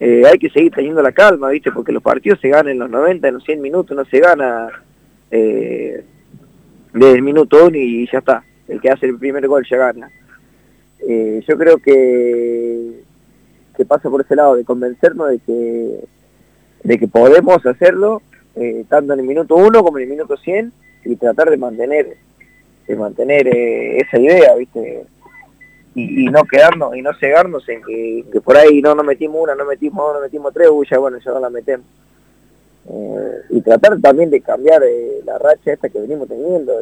eh, 0.00 0.22
hay 0.24 0.38
que 0.38 0.50
seguir 0.50 0.72
teniendo 0.72 1.02
la 1.02 1.12
calma, 1.12 1.50
viste, 1.50 1.72
porque 1.72 1.92
los 1.92 2.02
partidos 2.02 2.40
se 2.40 2.48
ganan 2.48 2.72
en 2.72 2.78
los 2.78 2.90
90, 2.90 3.28
en 3.28 3.34
los 3.34 3.44
100 3.44 3.60
minutos, 3.60 3.96
no 3.96 4.04
se 4.04 4.20
gana 4.20 4.68
eh, 5.30 6.04
desde 6.92 7.14
el 7.14 7.22
minuto 7.22 7.66
uno 7.66 7.76
y 7.76 8.08
ya 8.10 8.18
está. 8.18 8.44
El 8.68 8.80
que 8.80 8.90
hace 8.90 9.06
el 9.06 9.18
primer 9.18 9.46
gol 9.48 9.66
ya 9.68 9.76
gana. 9.76 10.10
Eh, 11.00 11.42
yo 11.46 11.56
creo 11.56 11.78
que, 11.78 13.00
que 13.76 13.84
pasa 13.84 14.10
por 14.10 14.20
ese 14.20 14.36
lado 14.36 14.56
de 14.56 14.64
convencernos 14.64 15.30
de 15.30 15.38
que, 15.38 16.04
de 16.84 16.98
que 16.98 17.08
podemos 17.08 17.64
hacerlo, 17.66 18.22
eh, 18.60 18.84
tanto 18.88 19.12
en 19.12 19.20
el 19.20 19.26
minuto 19.26 19.56
1 19.56 19.82
como 19.82 19.98
en 19.98 20.04
el 20.04 20.10
minuto 20.10 20.36
100, 20.36 20.72
y 21.04 21.16
tratar 21.16 21.50
de 21.50 21.56
mantener 21.56 22.16
de 22.86 22.96
mantener 22.96 23.46
eh, 23.48 23.98
esa 23.98 24.18
idea, 24.18 24.54
¿viste? 24.54 25.04
Y, 25.94 26.26
no 26.26 26.44
quedarnos 26.44 26.96
y 26.96 27.02
no 27.02 27.12
cegarnos 27.14 27.68
en 27.68 27.82
que, 27.82 28.40
por 28.40 28.56
ahí 28.56 28.80
no 28.80 28.94
nos 28.94 29.04
metimos 29.04 29.42
una, 29.42 29.54
no 29.54 29.64
metimos 29.64 29.98
dos, 29.98 30.14
no 30.14 30.20
metimos 30.20 30.54
tres, 30.54 30.68
uy, 30.70 30.86
ya 30.88 30.98
bueno, 30.98 31.18
ya 31.18 31.32
no 31.32 31.40
la 31.40 31.50
metemos. 31.50 31.86
y 33.50 33.60
tratar 33.60 34.00
también 34.00 34.30
de 34.30 34.40
cambiar 34.40 34.82
la 35.24 35.38
racha 35.38 35.72
esta 35.72 35.88
que 35.88 36.00
venimos 36.00 36.28
teniendo, 36.28 36.72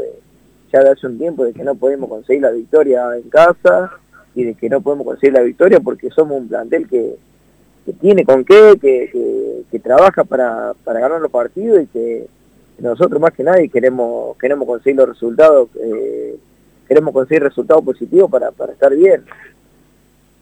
ya 0.72 0.80
de 0.80 0.90
hace 0.90 1.06
un 1.06 1.18
tiempo, 1.18 1.44
de 1.44 1.54
que 1.54 1.64
no 1.64 1.74
podemos 1.74 2.10
conseguir 2.10 2.42
la 2.42 2.50
victoria 2.50 3.16
en 3.16 3.28
casa, 3.30 3.90
y 4.36 4.44
de 4.44 4.54
que 4.54 4.68
no 4.68 4.82
podemos 4.82 5.06
conseguir 5.06 5.32
la 5.32 5.42
victoria 5.42 5.80
porque 5.80 6.10
somos 6.10 6.38
un 6.38 6.48
plantel 6.48 6.86
que, 6.86 7.16
tiene 7.92 8.24
con 8.24 8.44
qué, 8.44 8.74
que, 8.80 9.10
que, 9.70 9.78
trabaja 9.78 10.24
para, 10.24 10.72
para, 10.84 11.00
ganar 11.00 11.20
los 11.20 11.30
partidos 11.30 11.82
y 11.82 11.86
que 11.86 12.26
nosotros 12.78 13.20
más 13.20 13.32
que 13.32 13.44
nadie 13.44 13.68
queremos 13.68 14.36
queremos 14.38 14.66
conseguir 14.66 14.96
los 14.96 15.08
resultados, 15.10 15.68
eh, 15.80 16.36
queremos 16.88 17.12
conseguir 17.12 17.42
resultados 17.42 17.84
positivos 17.84 18.30
para, 18.30 18.50
para 18.50 18.72
estar 18.72 18.94
bien. 18.94 19.22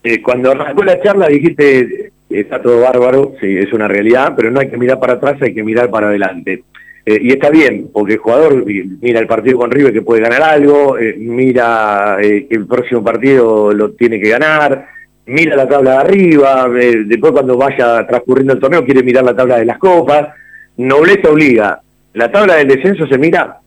Eh, 0.02 0.22
cuando 0.22 0.50
arrancó 0.50 0.84
la 0.84 1.00
charla 1.02 1.28
dijiste, 1.28 2.12
está 2.30 2.60
todo 2.62 2.80
bárbaro, 2.80 3.34
sí, 3.40 3.56
es 3.56 3.72
una 3.72 3.88
realidad, 3.88 4.32
pero 4.36 4.50
no 4.50 4.60
hay 4.60 4.68
que 4.68 4.76
mirar 4.76 4.98
para 4.98 5.14
atrás, 5.14 5.40
hay 5.42 5.54
que 5.54 5.62
mirar 5.62 5.90
para 5.90 6.08
adelante. 6.08 6.64
Eh, 7.06 7.18
y 7.20 7.32
está 7.32 7.50
bien, 7.50 7.90
porque 7.92 8.14
el 8.14 8.18
jugador 8.18 8.64
mira 8.64 9.20
el 9.20 9.26
partido 9.26 9.58
con 9.58 9.70
River 9.70 9.92
que 9.92 10.02
puede 10.02 10.22
ganar 10.22 10.42
algo, 10.42 10.96
mira 11.18 12.16
que 12.20 12.46
el 12.50 12.66
próximo 12.66 13.04
partido 13.04 13.72
lo 13.72 13.90
tiene 13.92 14.18
que 14.18 14.30
ganar, 14.30 14.93
mira 15.26 15.56
la 15.56 15.68
tabla 15.68 15.92
de 15.92 15.96
arriba, 15.96 16.68
después 16.68 17.32
cuando 17.32 17.56
vaya 17.56 18.06
transcurriendo 18.06 18.52
el 18.52 18.60
torneo 18.60 18.84
quiere 18.84 19.02
mirar 19.02 19.24
la 19.24 19.36
tabla 19.36 19.58
de 19.58 19.64
las 19.64 19.78
copas. 19.78 20.28
Nobleza 20.76 21.30
obliga. 21.30 21.80
¿La 22.14 22.30
tabla 22.30 22.56
del 22.56 22.68
descenso 22.68 23.06
se 23.06 23.18
mira? 23.18 23.60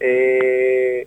Eh, 0.00 1.06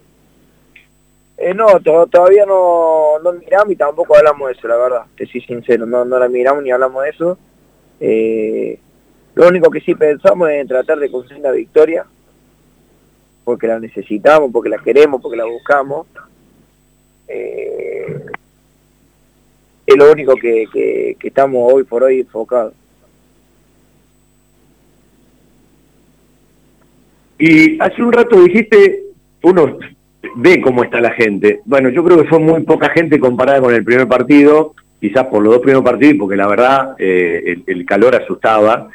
eh, 1.38 1.54
no, 1.56 1.80
todavía 1.80 2.46
no, 2.46 3.20
no 3.24 3.34
miramos 3.34 3.72
y 3.72 3.76
tampoco 3.76 4.16
hablamos 4.16 4.48
de 4.48 4.54
eso, 4.54 4.68
la 4.68 4.76
verdad, 4.76 5.04
te 5.18 5.26
soy 5.26 5.42
sincero, 5.42 5.86
no, 5.86 6.06
no 6.06 6.20
la 6.20 6.28
miramos 6.28 6.64
ni 6.64 6.72
hablamos 6.72 7.04
de 7.04 7.10
eso. 7.10 7.38
Eh, 8.00 8.80
lo 9.34 9.48
único 9.48 9.72
que 9.72 9.82
sí 9.82 9.96
pensamos 9.96 10.50
es 10.50 10.62
en 10.62 10.68
tratar 10.68 11.00
de 11.00 11.10
conseguir 11.10 11.42
la 11.42 11.52
victoria, 11.52 12.06
porque 13.44 13.68
la 13.68 13.80
necesitamos, 13.80 14.52
porque 14.52 14.70
la 14.70 14.78
queremos, 14.78 15.22
porque 15.22 15.38
la 15.38 15.46
buscamos. 15.46 16.06
Eh, 17.32 18.26
es 19.86 19.96
lo 19.96 20.12
único 20.12 20.36
que, 20.36 21.18
estamos 21.22 21.74
hoy 21.74 21.84
por 21.84 22.04
hoy 22.04 22.22
enfocados. 22.22 22.74
Y 27.38 27.82
hace 27.82 28.04
un 28.04 28.14
rato 28.14 28.42
dijiste, 28.44 29.04
uno 29.42 29.80
ve 30.36 30.62
cómo 30.62 30.84
está 30.84 31.02
la 31.02 31.12
gente. 31.12 31.62
Bueno, 31.66 31.90
yo 31.90 32.04
creo 32.04 32.22
que 32.22 32.30
fue 32.30 32.40
muy 32.40 32.62
poca 32.62 32.90
gente 32.90 33.20
comparada 33.20 33.62
con 33.62 33.74
el 33.74 33.84
primer 33.84 34.08
partido, 34.08 34.76
quizás 35.00 35.26
por 35.26 35.42
los 35.42 35.54
dos 35.54 35.62
primeros 35.62 35.84
partidos, 35.84 36.18
porque 36.20 36.36
la 36.36 36.48
verdad 36.48 36.96
eh, 37.00 37.58
el, 37.66 37.86
calor 37.86 38.16
asustaba 38.16 38.90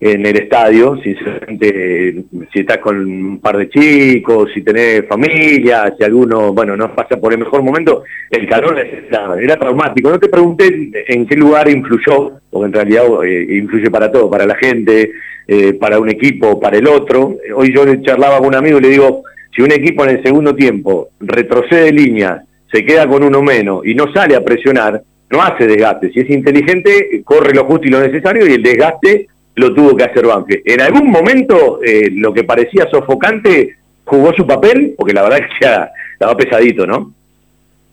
en 0.00 0.24
el 0.24 0.36
estadio, 0.36 0.96
sinceramente, 1.02 2.24
si 2.52 2.60
estás 2.60 2.78
con 2.78 2.98
un 2.98 3.40
par 3.40 3.56
de 3.56 3.68
chicos, 3.68 4.50
si 4.54 4.62
tenés 4.62 5.04
familia, 5.08 5.92
si 5.98 6.04
alguno, 6.04 6.52
bueno, 6.52 6.76
no 6.76 6.94
pasa 6.94 7.16
por 7.16 7.32
el 7.32 7.40
mejor 7.40 7.62
momento, 7.62 8.04
el 8.30 8.48
calor 8.48 8.78
era, 8.78 9.56
traumático. 9.56 10.10
No 10.10 10.20
te 10.20 10.28
pregunté 10.28 10.92
en 11.08 11.26
qué 11.26 11.34
lugar 11.34 11.68
influyó, 11.68 12.32
porque 12.48 12.66
en 12.66 12.72
realidad 12.72 13.04
eh, 13.24 13.56
influye 13.56 13.90
para 13.90 14.12
todo, 14.12 14.30
para 14.30 14.46
la 14.46 14.54
gente, 14.54 15.10
eh, 15.48 15.72
para 15.72 15.98
un 15.98 16.08
equipo, 16.08 16.60
para 16.60 16.78
el 16.78 16.86
otro. 16.86 17.36
Hoy 17.56 17.74
yo 17.74 17.84
le 17.84 18.00
charlaba 18.02 18.38
con 18.38 18.48
un 18.48 18.54
amigo 18.54 18.78
y 18.78 18.82
le 18.82 18.90
digo, 18.90 19.24
si 19.54 19.62
un 19.62 19.72
equipo 19.72 20.04
en 20.04 20.10
el 20.10 20.22
segundo 20.22 20.54
tiempo 20.54 21.08
retrocede 21.18 21.90
línea, 21.90 22.44
se 22.70 22.84
queda 22.84 23.08
con 23.08 23.24
uno 23.24 23.42
menos 23.42 23.84
y 23.84 23.96
no 23.96 24.12
sale 24.12 24.36
a 24.36 24.44
presionar, 24.44 25.02
no 25.30 25.42
hace 25.42 25.66
desgaste. 25.66 26.12
Si 26.12 26.20
es 26.20 26.30
inteligente, 26.30 27.22
corre 27.24 27.52
lo 27.52 27.64
justo 27.64 27.88
y 27.88 27.90
lo 27.90 28.00
necesario 28.00 28.46
y 28.46 28.52
el 28.52 28.62
desgaste 28.62 29.26
lo 29.58 29.74
tuvo 29.74 29.96
que 29.96 30.04
hacer 30.04 30.26
Banfield. 30.26 30.62
En 30.64 30.80
algún 30.80 31.10
momento, 31.10 31.80
eh, 31.82 32.10
lo 32.12 32.32
que 32.32 32.44
parecía 32.44 32.88
sofocante 32.90 33.76
jugó 34.04 34.32
su 34.32 34.46
papel, 34.46 34.94
porque 34.96 35.12
la 35.12 35.22
verdad 35.22 35.38
que 35.58 35.64
ya 35.64 35.90
estaba 36.12 36.36
pesadito, 36.36 36.86
¿no? 36.86 37.12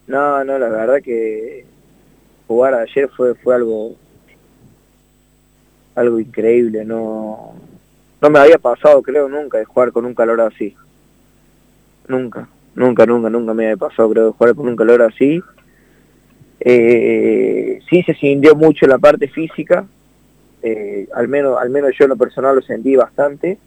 No, 0.07 0.43
no, 0.43 0.59
la 0.59 0.69
verdad 0.69 1.01
que 1.01 1.65
jugar 2.47 2.75
ayer 2.75 3.09
fue, 3.15 3.33
fue 3.35 3.55
algo 3.55 3.95
algo 5.95 6.19
increíble, 6.19 6.83
no, 6.83 7.55
no 8.21 8.29
me 8.29 8.39
había 8.39 8.57
pasado 8.57 9.01
creo 9.01 9.29
nunca 9.29 9.57
de 9.57 9.65
jugar 9.65 9.91
con 9.91 10.05
un 10.05 10.13
calor 10.13 10.41
así. 10.41 10.75
Nunca, 12.07 12.47
nunca, 12.75 13.05
nunca, 13.05 13.29
nunca 13.29 13.53
me 13.53 13.63
había 13.65 13.77
pasado 13.77 14.09
creo 14.11 14.25
de 14.27 14.31
jugar 14.33 14.55
con 14.55 14.67
un 14.67 14.75
calor 14.75 15.01
así. 15.01 15.41
Eh, 16.59 17.79
sí 17.89 18.03
se 18.03 18.13
sintió 18.15 18.55
mucho 18.55 18.85
la 18.87 18.97
parte 18.97 19.27
física, 19.29 19.85
eh, 20.67 21.07
al 21.13 21.27
menos 21.27 21.59
al 21.59 21.69
menos 21.69 21.91
yo 21.95 22.05
en 22.05 22.09
lo 22.09 22.15
personal 22.15 22.55
lo 22.55 22.61
sentí 22.63 22.95
bastante, 22.95 23.59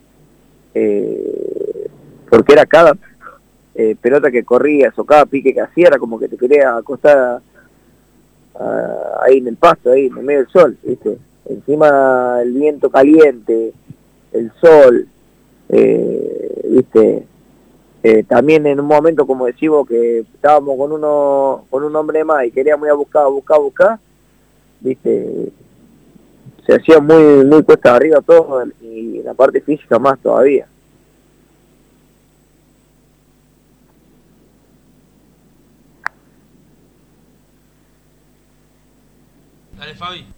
eh, 0.75 1.89
porque 2.29 2.55
era 2.55 2.67
cada 2.67 2.97
eh, 3.77 3.95
pelota 4.01 4.33
que 4.33 4.43
corrías 4.43 4.99
o 4.99 5.05
cada 5.05 5.25
pique 5.25 5.55
que 5.55 5.61
hacía 5.61 5.87
era 5.87 5.99
como 6.01 6.19
que 6.19 6.27
te 6.27 6.37
quería 6.37 6.77
acostar 6.77 7.41
ahí 9.23 9.39
en 9.39 9.47
el 9.47 9.57
pasto, 9.57 9.93
ahí 9.93 10.07
en 10.07 10.25
medio 10.25 10.41
del 10.41 10.49
sol, 10.49 10.77
¿viste? 10.83 11.19
encima 11.49 12.41
el 12.43 12.53
viento 12.53 12.91
caliente, 12.91 13.73
el 14.33 14.51
sol, 14.61 15.07
viste, 15.69 17.23
también 18.27 18.67
en 18.67 18.81
un 18.81 18.87
momento 18.87 19.25
como 19.25 19.47
decimos 19.47 19.87
que 19.87 20.19
estábamos 20.35 20.77
con 20.77 20.91
uno 20.91 21.65
con 21.71 21.85
un 21.85 21.95
hombre 21.95 22.25
más 22.25 22.45
y 22.45 22.51
queríamos 22.51 22.87
ir 22.89 22.91
a 22.91 22.95
buscar, 22.95 23.29
buscar, 23.29 23.61
buscar, 23.61 23.99
viste, 24.81 25.53
se 26.69 26.75
hacía 26.75 27.01
muy 27.01 27.47
muy 27.47 27.63
cuesta 27.63 27.97
arriba 27.97 28.21
todo 28.21 28.63
y 28.83 29.23
la 29.23 29.33
parte 29.33 29.63
física 29.63 29.99
más 29.99 30.19
todavía. 30.19 30.67
Dale 39.79 39.95
Fabi. 39.95 40.38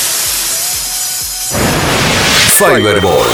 Fiberball. 2.57 3.27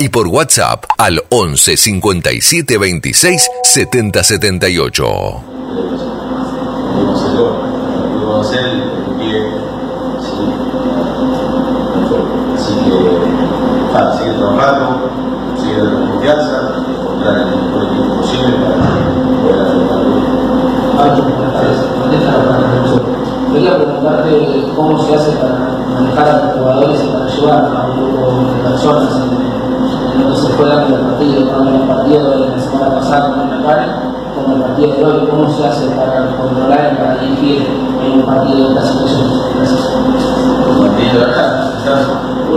y 0.00 0.08
por 0.08 0.26
WhatsApp 0.28 0.86
al 0.96 1.22
11 1.28 1.76
57 1.76 2.78
26 2.78 3.50
70 3.62 4.22
78. 4.22 5.04
Lo 8.14 8.40
hacer 8.40 8.64
el 8.64 8.82
pie, 9.18 9.44
sí. 10.20 10.42
Así 13.94 14.24
que, 14.24 14.30
nada, 14.56 15.02
sigue 15.60 15.80
confianza, 15.80 16.56
el 17.22 17.42
equipo 17.42 18.16
posible 18.16 18.56
para 24.02 24.24
cómo 24.74 25.04
se 25.04 25.14
hace 25.14 25.30
para 25.32 25.54
manejar 25.92 26.26
a 26.26 26.46
los 26.46 26.52
jugadores 26.56 27.00
y 27.04 27.08
para 27.08 27.26
a 27.76 27.86
un 27.90 27.96
grupo 27.96 28.22
de 28.54 28.62
personas 28.62 29.39
en, 30.20 30.26
en 30.26 30.28
lo 30.28 30.34
que 30.34 30.40
se 30.40 30.48
fue 30.54 30.68
dando 30.68 30.96
el 30.96 31.02
partido, 31.02 31.48
tanto 31.48 31.68
en 31.68 31.74
el 31.74 31.88
partido 31.88 32.30
de 32.30 32.48
la 32.48 32.60
semana 32.60 32.94
pasada 32.94 33.34
con 33.34 33.52
el 33.52 33.64
Karen, 33.64 33.90
como 34.34 34.56
el 34.56 34.62
partido 34.62 34.96
de 34.96 35.04
hoy, 35.04 35.28
cómo 35.28 35.56
se 35.56 35.66
hace 35.66 35.86
para 35.90 36.36
controlar 36.36 36.92
y 36.92 36.96
para 36.96 37.18
dirigir 37.18 37.66
en 38.04 38.12
un 38.20 38.26
partido 38.26 38.68
de 38.68 38.74
esta 38.74 38.86
situación. 38.86 39.30
Gracias. 39.56 39.88
El 40.68 40.78
partido 40.78 41.20
de 41.20 41.24
acá, 41.24 41.72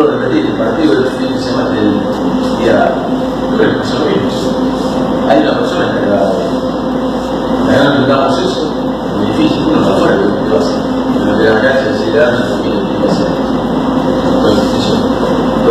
a 0.01 0.11
repetir, 0.11 0.45
el 0.45 0.53
partido 0.53 0.95
del 0.95 1.07
fin 1.11 1.33
de 1.33 1.39
semana 1.39 1.69
del 1.69 1.91
día, 2.59 2.91
creo 3.57 3.71
que 3.71 3.77
pasó 3.77 3.97
lo. 4.05 4.51
Hay 5.29 5.41
una 5.41 5.59
persona 5.59 5.89
encargada 5.89 6.31
de 6.31 6.43
Acá 7.69 8.27
eso, 8.43 8.73
es 9.05 9.17
muy 9.17 9.25
difícil, 9.27 9.65
uno 9.67 9.81
lo 9.81 10.43
que 10.43 10.49
lo 10.49 10.59
hace. 10.59 10.73
Pero 11.23 11.37
que 11.39 12.17
da, 12.17 12.31
no 12.31 12.61
tiene. 12.61 13.42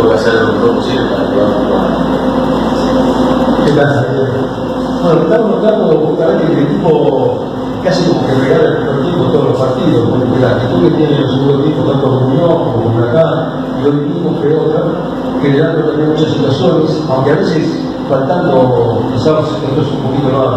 No. 0.03 0.09
Tengo 0.09 0.15
que 0.15 0.15
hacer 0.15 0.33
lo 0.33 0.53
mejor 0.53 0.75
posible 0.75 1.05
para 1.09 1.23
que 1.29 1.35
vamos 1.39 1.55
a 1.55 1.59
jugar. 1.63 1.85
¿Qué 3.65 3.71
tal? 3.71 3.91
Bueno, 5.01 5.21
estamos 5.21 5.47
notando 5.51 5.83
justamente 6.07 6.43
que 6.45 6.53
el 6.53 6.59
equipo 6.67 6.89
casi 7.83 8.03
como 8.03 8.27
que 8.27 8.33
regala 8.33 8.67
el 8.67 8.75
primer 8.77 9.01
tiempo 9.03 9.23
todos 9.31 9.45
los 9.49 9.57
partidos, 9.59 10.09
porque 10.09 10.39
la 10.41 10.49
actitud 10.49 10.79
que 10.83 10.91
tiene 10.97 11.15
el 11.17 11.29
segundo 11.29 11.59
equipo, 11.61 11.79
tanto 11.83 12.07
Muñoz 12.07 12.51
como 12.51 12.97
Huracán, 12.97 13.31
y 13.79 13.85
hoy 13.85 13.95
mismo 13.95 14.41
que 14.41 14.47
otra, 14.55 14.81
generando 15.41 15.79
también 15.87 16.09
muchas 16.11 16.31
situaciones, 16.33 16.89
aunque 17.09 17.31
a 17.31 17.35
veces 17.35 17.63
faltando, 18.09 18.55
quizás 19.13 19.39
es 19.47 19.87
un 19.87 20.01
poquito 20.03 20.29
más 20.35 20.49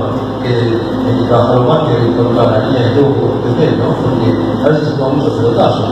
que 0.42 0.50
el 0.50 0.78
que 1.20 1.26
trabajó 1.28 1.62
más 1.62 1.80
que 1.86 1.94
contra 2.16 2.50
la 2.50 2.58
línea 2.66 2.82
de 2.82 2.94
juego 2.94 3.14
por 3.14 3.30
usted, 3.50 3.70
¿no? 3.78 3.94
Porque 3.94 4.26
a 4.64 4.68
veces 4.70 4.88
se 4.88 4.94
juega 4.96 5.12
mucho 5.14 5.36
pelotazo. 5.36 5.82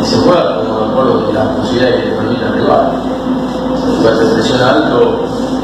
Y 0.00 0.04
se 0.04 0.16
juega 0.18 0.67
acuerdo 0.98 1.26
con 1.26 1.34
las 1.34 1.48
posibilidades 1.48 2.02
que 2.02 2.10
le 2.10 2.16
permite 2.16 2.44
el 2.44 4.32
presión 4.34 4.60
alto, 4.60 5.20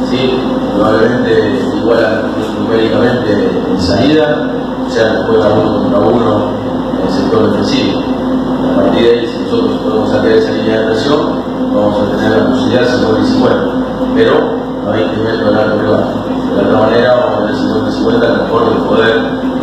sí, 0.09 0.41
probablemente 0.75 1.61
igual 1.77 2.23
numéricamente 2.59 3.51
en 3.71 3.81
salida, 3.81 4.49
o 4.87 4.91
sea, 4.91 5.25
juega 5.27 5.49
uno 5.55 5.83
contra 5.83 6.01
uno 6.01 6.51
en 6.93 7.07
el 7.07 7.13
sector 7.13 7.51
defensivo. 7.51 8.03
A 8.71 8.77
partir 8.77 9.03
de 9.03 9.11
ahí, 9.11 9.27
si 9.27 9.45
nosotros 9.45 9.81
podemos 9.81 10.11
sacar 10.11 10.31
esa 10.31 10.53
línea 10.53 10.81
de 10.81 10.87
presión, 10.87 11.43
vamos 11.75 12.01
a 12.01 12.17
tener 12.17 12.31
la 12.31 12.51
posibilidad 12.51 12.83
de 12.83 12.89
50 12.89 13.21
y 13.21 13.27
50. 13.27 13.57
Pero 14.15 14.35
no 14.85 14.93
hay 14.93 15.05
que 15.11 15.21
ver 15.21 15.35
el 15.35 15.59
arco 15.59 15.79
rival. 15.81 16.05
De 16.55 16.61
otra 16.61 16.79
manera, 16.79 17.15
vamos 17.15 17.35
a 17.35 17.47
tener 17.47 17.57
50 17.57 17.89
y 17.89 17.93
50, 17.93 18.27
el 18.27 18.43
mejor 18.43 18.71
de 18.71 18.89
poder 18.89 19.15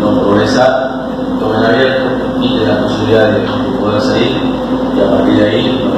no 0.01 0.21
progresar, 0.21 1.07
tomen 1.39 1.63
abierto, 1.63 2.39
quiten 2.39 2.67
la 2.67 2.81
posibilidad 2.81 3.31
de 3.31 3.47
poder 3.79 4.01
salir 4.01 4.51
y 4.95 4.99
a 4.99 5.09
partir 5.09 5.35
de 5.35 5.49
ahí, 5.49 5.91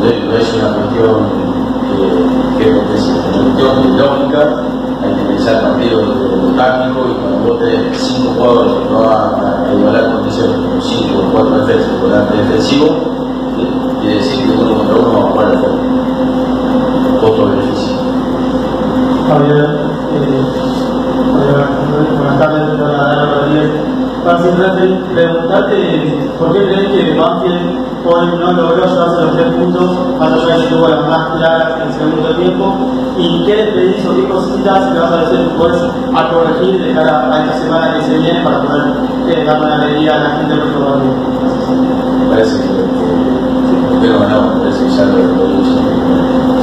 no, 0.00 0.36
es 0.36 0.54
una 0.54 0.74
cuestión 0.74 1.14
que, 2.58 2.64
que 2.64 2.94
es 2.94 3.08
una 3.08 3.44
cuestión 3.44 3.98
lógica, 3.98 4.40
hay 5.02 5.14
que 5.14 5.24
pensar 5.24 5.54
el 5.54 5.60
partido 5.60 6.00
táctico 6.56 7.00
y 7.08 7.14
cuando 7.14 7.38
vos 7.48 7.58
tenés 7.58 7.98
cinco 7.98 8.30
jugadores 8.36 8.72
que 8.72 8.92
no 8.92 9.00
van 9.00 9.66
a 9.66 9.72
igualar 9.72 10.12
condiciones 10.14 10.56
como 10.56 10.80
cinco 10.80 11.18
o 11.18 11.32
cuatro 11.32 11.66
defensas 11.66 12.30
defensivo, 12.32 12.86
¿sí? 13.56 13.62
quiere 14.00 14.16
decir 14.16 14.44
que 14.44 14.50
uno 14.52 14.74
contra 14.76 14.96
uno 14.96 15.12
va 15.12 15.18
a 15.18 15.30
jugar 15.30 15.50
de 15.50 15.58
forma. 15.58 15.82
Costo-beneficio. 17.20 17.94
Javier, 19.28 19.58
eh. 19.58 20.42
Simplemente 24.22 25.12
preguntarte 25.14 26.30
por 26.38 26.52
qué 26.52 26.64
crees 26.64 26.88
que 26.90 27.18
Banfield 27.18 27.82
hoy 28.06 28.26
no 28.38 28.52
logró 28.52 28.86
llevarse 28.86 29.22
los 29.22 29.32
tres 29.32 29.52
puntos, 29.54 29.96
más 30.18 30.32
allá 30.32 30.56
de 30.56 30.62
que 30.62 30.74
tuvo 30.74 30.88
las 30.88 31.08
más 31.08 31.36
claras 31.36 31.72
en 31.76 31.88
el 31.88 31.92
segundo 31.94 32.36
tiempo, 32.36 32.76
y 33.18 33.44
qué 33.44 33.56
le 33.56 34.08
o 34.08 34.14
qué 34.14 34.28
cositas 34.28 34.92
le 34.92 35.00
vas 35.00 35.12
a 35.12 35.16
decir 35.22 35.38
después 35.40 35.74
a 36.14 36.28
corregir 36.30 36.82
de 36.82 36.94
cara 36.94 37.32
a 37.32 37.44
esta 37.44 37.58
semana 37.58 37.94
que 37.94 38.04
se 38.04 38.18
viene 38.18 38.44
para 38.44 38.62
poder 38.62 38.82
eh, 39.28 39.44
darle 39.44 39.66
una 39.66 39.82
alegría 39.82 40.14
a 40.14 40.18
la 40.18 40.30
gente 40.36 40.54
próximo 40.54 40.86
partido. 40.86 41.14
Me 42.20 42.26
parece 42.30 42.56
que, 42.60 44.08
ganamos, 44.08 44.54
me 44.54 44.60
parece 44.60 44.84
que 44.84 44.90
ya 44.90 45.04
lo, 45.04 45.16
dicho, 45.16 45.78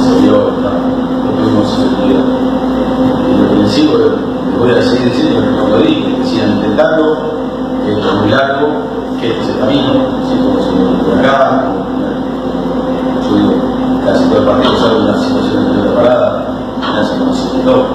se 0.00 0.20
vio, 0.22 0.32
no, 0.32 0.70
no 1.24 1.30
tuvimos 1.38 1.78
que 3.50 3.56
les 3.56 3.70
sigo, 3.70 3.98
les 3.98 4.58
voy 4.58 4.70
a 4.70 4.82
seguir 4.82 5.12
diciendo 5.12 5.40
que 5.40 5.50
no 5.50 5.68
lo 5.68 5.78
dije, 5.78 6.16
que 6.16 6.24
sigan 6.24 6.50
intentando, 6.56 7.49
esto 7.92 8.16
muy 8.16 8.30
largo, 8.30 8.68
que 9.20 9.30
este 9.30 9.42
es 9.42 9.48
el 9.50 9.58
camino, 9.58 9.92
¿sí? 10.28 10.38
como 10.38 10.62
se 10.62 10.72
lo 10.72 11.18
acá, 11.18 11.64
yo 13.22 14.04
casi 14.04 14.24
todo 14.28 14.38
el 14.38 14.44
partido 14.46 14.76
sale 14.76 15.00
una 15.00 15.18
situación 15.18 15.64
de 15.64 15.70
pelota 15.70 15.94
parada, 15.94 16.44
nace 16.80 17.18
como 17.18 17.32
se 17.34 17.50
quitó, 17.50 17.86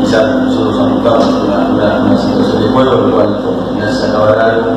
quizás 0.00 0.36
nosotros 0.36 0.80
ajustamos 0.80 1.26
una, 1.44 1.68
una, 1.68 2.04
una 2.04 2.18
situación 2.18 2.62
de 2.62 2.68
juego, 2.68 2.92
lo 2.92 3.14
cual 3.14 3.40
se 3.92 4.06
acaba 4.06 4.32
de 4.32 4.40
algo, 4.40 4.70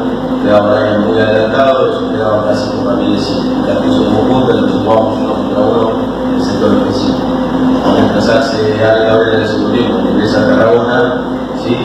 quedaba 0.43 0.77
ahí 0.77 0.97
muy 1.05 1.19
adelantado, 1.19 1.89
eso 1.89 2.11
quedaba 2.11 2.45
casi 2.45 2.69
con 2.69 2.87
Ramírez 2.87 3.29
y 3.29 3.67
Castillo 3.67 4.05
como 4.05 4.21
punta, 4.27 4.53
nos 4.53 4.71
jugamos 4.71 5.17
uno 5.19 5.33
contra 5.33 5.59
uno 5.59 5.91
en 6.27 6.35
el 6.35 6.41
sector 6.41 6.71
defensivo. 6.71 7.17
Al 7.85 7.95
desplazarse 7.95 8.83
Ale 8.83 9.05
Gabriel 9.05 9.35
en 9.35 9.41
el 9.41 9.47
segundo 9.47 9.71
tiempo, 9.71 9.99
ingresa 10.09 10.41
a 10.41 10.47
Tarragona, 10.47 11.21
¿sí? 11.63 11.77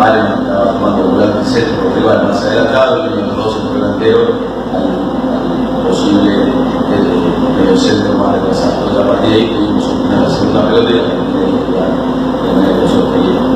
Ale 0.00 0.20
estaba 0.20 0.72
tomando 0.72 1.08
volante 1.10 1.44
centro, 1.44 1.92
rival 1.94 2.28
más 2.28 2.42
adelantado, 2.42 3.06
y 3.06 3.20
los 3.20 3.54
centro 3.54 3.74
delantero 3.74 4.18
al, 4.72 4.88
al 5.76 5.86
posible 5.86 6.52
medio 7.58 7.76
centro 7.76 8.14
más 8.14 8.32
retrasado. 8.32 8.88
Entonces 8.88 9.04
a 9.04 9.08
partir 9.08 9.30
de 9.30 9.36
ahí 9.36 9.46
pudimos 9.54 9.84
obtener 9.88 10.18
la 10.20 10.30
segunda 10.30 10.66
pelota 10.68 10.90
y 10.90 10.94
la 10.94 11.02
de 11.02 12.52
manera 12.52 12.74
que 12.74 12.82
nosotros 12.82 13.14
queríamos. 13.14 13.50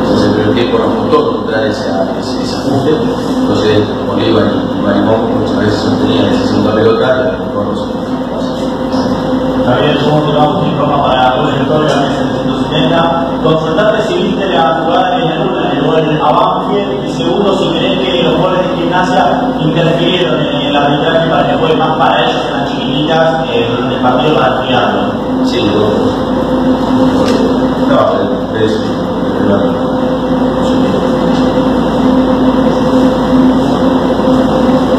Entonces 0.00 0.26
el 0.26 0.32
primer 0.32 0.54
tiempo 0.54 0.78
nos 0.78 0.94
costó 0.94 1.30
encontrar 1.30 1.66
ese, 1.66 1.90
ese, 2.20 2.42
ese 2.42 2.56
ajuste. 2.56 2.90
Entonces 3.38 3.82
Bolívar 4.06 4.46
y 4.48 4.82
Marimón 4.82 5.40
muchas 5.40 5.58
veces 5.58 5.78
sostenían 5.78 6.32
esa 6.32 6.48
segunda 6.48 6.74
pelota 6.74 7.06
y 7.06 7.28
a 7.28 7.32
lo 7.32 7.44
mejor 7.44 7.66
nosotros 9.62 9.64
También 9.64 9.98
somos 9.98 10.24
que 10.24 10.36
vamos 10.36 10.66
en 10.66 10.76
forma 10.76 11.02
para 11.02 11.36
gol 11.36 11.52
de 11.52 11.64
Torre, 11.64 11.88
también 11.88 12.12
770. 12.12 13.26
Consultarte 13.42 14.02
si 14.02 14.22
viste 14.22 14.48
la 14.48 14.80
jugada 14.82 15.10
de 15.10 15.22
Peñarol, 15.22 15.66
el 15.72 15.82
gol 15.84 16.20
a 16.22 16.32
Banfield, 16.32 17.04
y 17.04 17.12
segundo, 17.12 17.58
si 17.58 17.68
crees 17.70 17.98
que 17.98 18.22
los 18.24 18.36
goles 18.38 18.68
de 18.68 18.76
gimnasia 18.76 19.40
interfirieron 19.60 20.40
en 20.40 20.62
el 20.62 20.76
arbitraje 20.76 21.30
para 21.30 21.46
que 21.48 21.54
juegue 21.54 21.76
más 21.76 21.96
para 21.96 22.24
ellos 22.24 22.42
en 22.46 22.58
las 22.58 22.70
chiquititas 22.70 23.44
eh, 23.50 23.66
durante 23.70 23.94
el 23.94 24.02
partido 24.02 24.34
para 24.36 24.56
cuidarlo. 24.58 25.02
Sí, 25.44 25.60
no, 27.88 27.98
es 28.58 28.80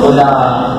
Hola, 0.06 0.73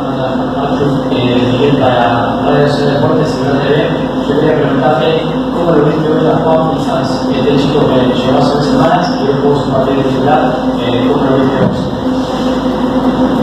eh, 1.28 1.48
Miguel 1.52 1.78
para 1.78 2.40
Radio 2.44 2.76
de 2.76 2.92
Deportes 2.92 3.34
y 3.34 3.44
TV. 3.44 4.28
Yo 4.28 4.40
quería 4.40 4.56
preguntarte 4.56 5.22
cómo 5.54 5.72
lo 5.72 5.84
viste 5.86 6.08
hoy 6.08 6.26
a 6.26 6.36
Juan 6.36 6.76
quizás 6.76 7.26
este 7.32 7.56
chico 7.56 7.88
que 7.88 8.14
llegó 8.14 8.38
hace 8.38 8.54
dos 8.54 8.66
semanas 8.66 9.10
y 9.20 9.28
hoy 9.28 9.34
jugó 9.42 9.56
su 9.56 9.70
partido 9.70 10.02
titular, 10.02 10.56
eh, 10.80 11.10
¿cómo 11.12 11.24
lo 11.24 11.36
viste 11.38 11.66
vos? 11.66 11.78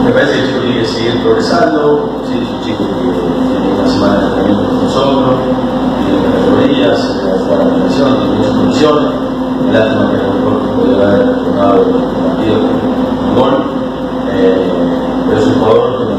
Me 0.04 0.12
parece 0.12 0.32
que 0.32 0.38
el 0.38 0.46
chico 0.46 0.60
tiene 0.60 0.78
que 0.78 0.86
seguir 0.86 1.22
progresando, 1.22 2.22
sí, 2.26 2.38
es 2.42 2.50
un 2.50 2.60
chico 2.60 2.86
que 2.86 2.94
tiene 2.94 3.74
una 3.78 3.88
semana 3.88 4.18
de 4.18 4.26
entrenamiento 4.26 4.68
con 4.68 4.84
nosotros, 4.84 5.34
y 5.98 6.10
de 6.10 6.22
categorías, 6.22 7.20
va 7.26 7.34
a 7.34 7.38
jugar 7.38 7.58
la 7.58 7.70
televisión, 7.70 8.16
tiene 8.18 8.36
muchas 8.36 8.52
condiciones. 8.52 9.04
Me 9.66 9.72
lástima 9.72 10.10
que 10.10 10.16
no 10.16 10.82
puede 10.82 11.04
haber 11.04 11.34
jugado 11.44 11.74
el 11.74 12.26
partido 12.26 12.54
con 12.58 12.70
un 13.28 13.34
gol, 13.36 13.54
eh, 14.32 14.72
pero 15.28 15.40
es 15.40 15.46
un 15.46 15.54
jugador 15.54 15.98
que 15.98 16.11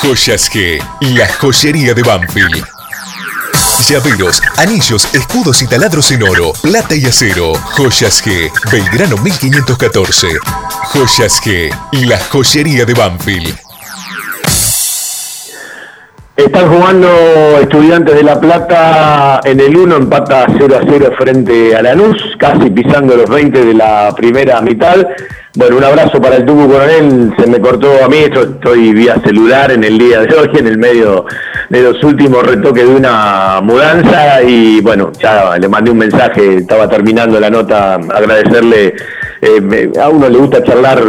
Joyas 0.00 0.50
G, 0.50 0.82
la 1.00 1.28
joyería 1.28 1.92
de 1.92 2.02
Banfield. 2.02 2.73
Llaveros, 3.80 4.40
anillos, 4.56 5.12
escudos 5.14 5.60
y 5.60 5.66
taladros 5.66 6.10
en 6.12 6.22
oro, 6.22 6.52
plata 6.62 6.94
y 6.94 7.04
acero. 7.04 7.52
Joyas 7.54 8.24
G, 8.24 8.50
Belgrano 8.70 9.16
1514. 9.18 10.28
Joyas 10.92 11.42
G, 11.42 11.70
la 12.06 12.18
joyería 12.18 12.84
de 12.84 12.94
Banfield. 12.94 13.58
Están 16.36 16.68
jugando 16.68 17.08
Estudiantes 17.60 18.14
de 18.14 18.22
La 18.22 18.40
Plata 18.40 19.40
en 19.44 19.60
el 19.60 19.76
1, 19.76 19.96
empata 19.96 20.46
0 20.58 20.78
a 20.80 20.84
0 20.88 21.12
frente 21.18 21.76
a 21.76 21.82
Lanús, 21.82 22.16
casi 22.38 22.70
pisando 22.70 23.16
los 23.16 23.28
20 23.28 23.64
de 23.66 23.74
la 23.74 24.12
primera 24.16 24.60
mitad. 24.60 24.96
Bueno, 25.56 25.76
un 25.76 25.84
abrazo 25.84 26.20
para 26.20 26.36
el 26.36 26.44
Tucu 26.44 26.68
Coronel, 26.68 27.32
se 27.38 27.46
me 27.46 27.60
cortó 27.60 28.04
a 28.04 28.08
mí, 28.08 28.16
estoy 28.16 28.92
vía 28.92 29.20
celular 29.24 29.70
en 29.70 29.84
el 29.84 29.98
día 29.98 30.22
de 30.22 30.34
hoy, 30.34 30.50
en 30.54 30.66
el 30.66 30.78
medio 30.78 31.26
de 31.68 31.80
los 31.80 32.02
últimos 32.02 32.44
retoques 32.44 32.88
de 32.88 32.94
una 32.94 33.60
mudanza 33.62 34.42
y 34.42 34.80
bueno, 34.80 35.12
ya 35.12 35.56
le 35.56 35.68
mandé 35.68 35.92
un 35.92 35.98
mensaje, 35.98 36.56
estaba 36.56 36.88
terminando 36.88 37.38
la 37.38 37.50
nota, 37.50 37.94
agradecerle, 37.94 38.94
eh, 39.40 39.92
a 40.02 40.08
uno 40.08 40.28
le 40.28 40.38
gusta 40.38 40.60
charlar 40.64 41.00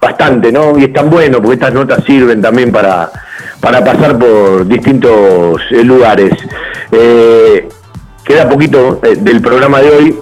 bastante, 0.00 0.50
¿no? 0.50 0.76
Y 0.76 0.84
es 0.84 0.92
tan 0.92 1.08
bueno 1.08 1.38
porque 1.38 1.54
estas 1.54 1.72
notas 1.72 2.02
sirven 2.04 2.42
también 2.42 2.72
para 2.72 3.08
para 3.60 3.84
pasar 3.84 4.18
por 4.18 4.66
distintos 4.66 5.60
eh, 5.70 5.84
lugares. 5.84 6.32
Eh, 6.90 7.68
queda 8.24 8.48
poquito 8.48 9.00
del 9.20 9.40
programa 9.40 9.80
de 9.80 9.90
hoy. 9.90 10.18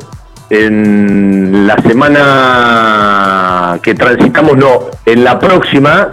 En 0.50 1.66
la 1.66 1.76
semana 1.86 3.38
que 3.82 3.95
transitamos, 3.95 4.57
no, 4.57 4.86
en 5.05 5.24
la 5.24 5.39
próxima, 5.39 6.11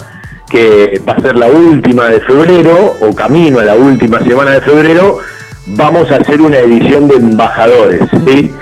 que 0.50 1.02
va 1.08 1.14
a 1.14 1.22
ser 1.22 1.38
la 1.38 1.48
última 1.48 2.06
de 2.06 2.20
febrero, 2.22 2.96
o 3.02 3.16
camino 3.16 3.60
a 3.60 3.64
la 3.64 3.76
última 3.76 4.20
semana 4.20 4.52
de 4.52 4.62
febrero, 4.62 5.20
vamos 5.68 6.12
a 6.12 6.18
hacer 6.18 6.42
una 6.42 6.60
edición 6.60 7.08
de 7.08 7.16
embajadores, 7.16 8.02
¿sí? 8.26 8.54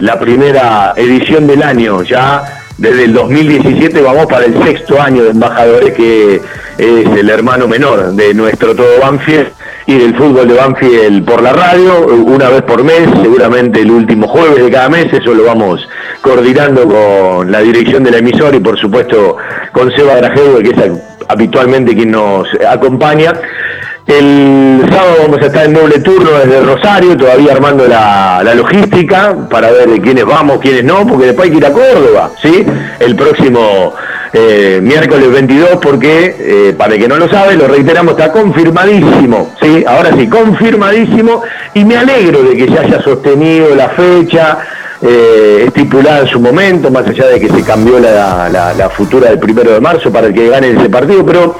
la 0.00 0.18
primera 0.18 0.92
edición 0.96 1.46
del 1.46 1.62
año, 1.62 2.02
ya 2.02 2.42
desde 2.76 3.04
el 3.04 3.14
2017 3.14 4.00
vamos 4.00 4.26
para 4.26 4.44
el 4.44 4.62
sexto 4.64 5.00
año 5.00 5.24
de 5.24 5.30
embajadores, 5.30 5.94
que 5.94 6.40
es 6.78 7.06
el 7.06 7.30
hermano 7.30 7.68
menor 7.68 8.12
de 8.12 8.34
nuestro 8.34 8.74
todo 8.74 9.00
Banfield 9.00 9.48
y 9.86 9.98
del 9.98 10.14
fútbol 10.14 10.46
de 10.48 10.54
Banfield 10.54 11.24
por 11.24 11.42
la 11.42 11.52
radio, 11.52 12.06
una 12.06 12.48
vez 12.48 12.62
por 12.62 12.84
mes, 12.84 13.08
seguramente 13.20 13.80
el 13.80 13.90
último 13.90 14.28
jueves 14.28 14.62
de 14.62 14.70
cada 14.70 14.88
mes, 14.88 15.12
eso 15.12 15.34
lo 15.34 15.44
vamos 15.44 15.88
coordinando 16.20 16.86
con 16.86 17.50
la 17.50 17.60
dirección 17.60 18.04
de 18.04 18.12
la 18.12 18.18
emisora 18.18 18.56
y 18.56 18.60
por 18.60 18.78
supuesto 18.78 19.36
con 19.72 19.90
Seba 19.92 20.14
Grajevo, 20.16 20.58
que 20.58 20.70
es 20.70 20.76
habitualmente 21.28 21.94
quien 21.94 22.12
nos 22.12 22.48
acompaña. 22.68 23.32
El 24.06 24.84
sábado 24.90 25.14
vamos 25.22 25.38
a 25.42 25.46
estar 25.46 25.64
en 25.64 25.74
doble 25.74 26.00
turno 26.00 26.30
desde 26.32 26.60
Rosario, 26.60 27.16
todavía 27.16 27.52
armando 27.52 27.86
la, 27.86 28.42
logística 28.54 29.34
para 29.48 29.70
ver 29.70 30.00
quiénes 30.00 30.24
vamos, 30.24 30.58
quiénes 30.58 30.84
no, 30.84 31.06
porque 31.06 31.26
después 31.26 31.46
hay 31.46 31.52
que 31.52 31.58
ir 31.58 31.66
a 31.66 31.72
Córdoba, 31.72 32.30
¿sí? 32.42 32.66
El 32.98 33.14
próximo 33.14 33.94
eh, 34.32 34.80
miércoles 34.82 35.30
22, 35.30 35.78
porque, 35.80 36.36
eh, 36.38 36.74
para 36.76 36.94
el 36.94 37.00
que 37.00 37.08
no 37.08 37.16
lo 37.16 37.28
sabe, 37.28 37.56
lo 37.56 37.68
reiteramos, 37.68 38.12
está 38.12 38.32
confirmadísimo, 38.32 39.54
¿sí? 39.60 39.84
Ahora 39.86 40.16
sí, 40.16 40.28
confirmadísimo, 40.28 41.42
y 41.74 41.84
me 41.84 41.96
alegro 41.96 42.42
de 42.42 42.56
que 42.56 42.68
se 42.68 42.78
haya 42.78 43.02
sostenido 43.02 43.74
la 43.74 43.90
fecha, 43.90 44.58
eh, 45.04 45.64
estipulada 45.66 46.20
en 46.20 46.28
su 46.28 46.38
momento, 46.38 46.88
más 46.88 47.04
allá 47.08 47.26
de 47.26 47.40
que 47.40 47.48
se 47.48 47.64
cambió 47.64 47.98
la, 47.98 48.88
futura 48.94 49.30
del 49.30 49.40
primero 49.40 49.72
de 49.72 49.80
marzo 49.80 50.12
para 50.12 50.28
el 50.28 50.32
que 50.32 50.48
gane 50.48 50.70
ese 50.70 50.88
partido, 50.88 51.26
pero 51.26 51.56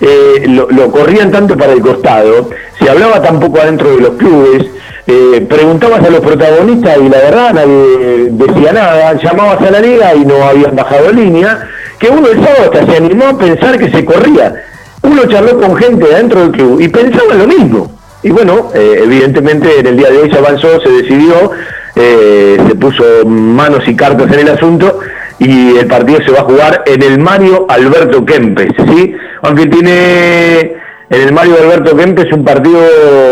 eh, 0.00 0.46
lo, 0.48 0.90
corrían 0.90 1.30
tanto 1.30 1.58
para 1.58 1.74
el 1.74 1.82
costado, 1.82 2.48
se 2.80 2.88
hablaba 2.88 3.20
tampoco 3.20 3.60
adentro 3.60 3.94
de 3.94 4.00
los 4.00 4.10
clubes, 4.12 4.64
eh, 5.06 5.46
preguntabas 5.46 6.04
a 6.04 6.08
los 6.08 6.20
protagonistas 6.20 6.96
y 6.96 7.08
la 7.10 7.18
verdad 7.18 7.52
nadie 7.52 8.28
decía 8.30 8.72
nada, 8.72 9.12
llamabas 9.12 9.60
a 9.60 9.70
la 9.72 9.80
liga 9.80 10.14
y 10.14 10.24
no 10.24 10.42
habían 10.42 10.74
bajado 10.74 11.12
línea, 11.12 11.68
que 11.98 12.08
uno 12.08 12.28
el 12.28 12.44
sábado 12.44 12.70
hasta 12.72 12.86
se 12.86 12.96
animó 12.96 13.28
a 13.28 13.38
pensar 13.38 13.78
que 13.78 13.90
se 13.90 14.04
corría. 14.04 14.54
Uno 15.02 15.24
charló 15.26 15.60
con 15.60 15.76
gente 15.76 16.06
adentro 16.12 16.40
del 16.40 16.50
club 16.52 16.80
y 16.80 16.88
pensaba 16.88 17.34
lo 17.34 17.46
mismo. 17.46 17.92
Y 18.22 18.30
bueno, 18.30 18.70
evidentemente 18.74 19.78
en 19.78 19.86
el 19.86 19.96
día 19.96 20.10
de 20.10 20.18
hoy 20.18 20.30
se 20.30 20.38
avanzó, 20.38 20.80
se 20.80 20.90
decidió, 20.90 21.52
eh, 21.98 22.58
se 22.68 22.74
puso 22.74 23.24
manos 23.24 23.88
y 23.88 23.96
cartas 23.96 24.30
en 24.30 24.40
el 24.40 24.48
asunto 24.50 24.98
y 25.38 25.76
el 25.78 25.86
partido 25.86 26.20
se 26.22 26.30
va 26.30 26.40
a 26.40 26.44
jugar 26.44 26.82
en 26.84 27.02
el 27.02 27.18
Mario 27.18 27.64
Alberto 27.70 28.24
Kempes, 28.24 28.68
¿sí? 28.86 29.14
Aunque 29.40 29.66
tiene 29.66 30.76
en 31.08 31.22
el 31.22 31.32
Mario 31.32 31.54
Alberto 31.62 31.96
Kempes 31.96 32.30
un 32.32 32.44
partido 32.44 32.80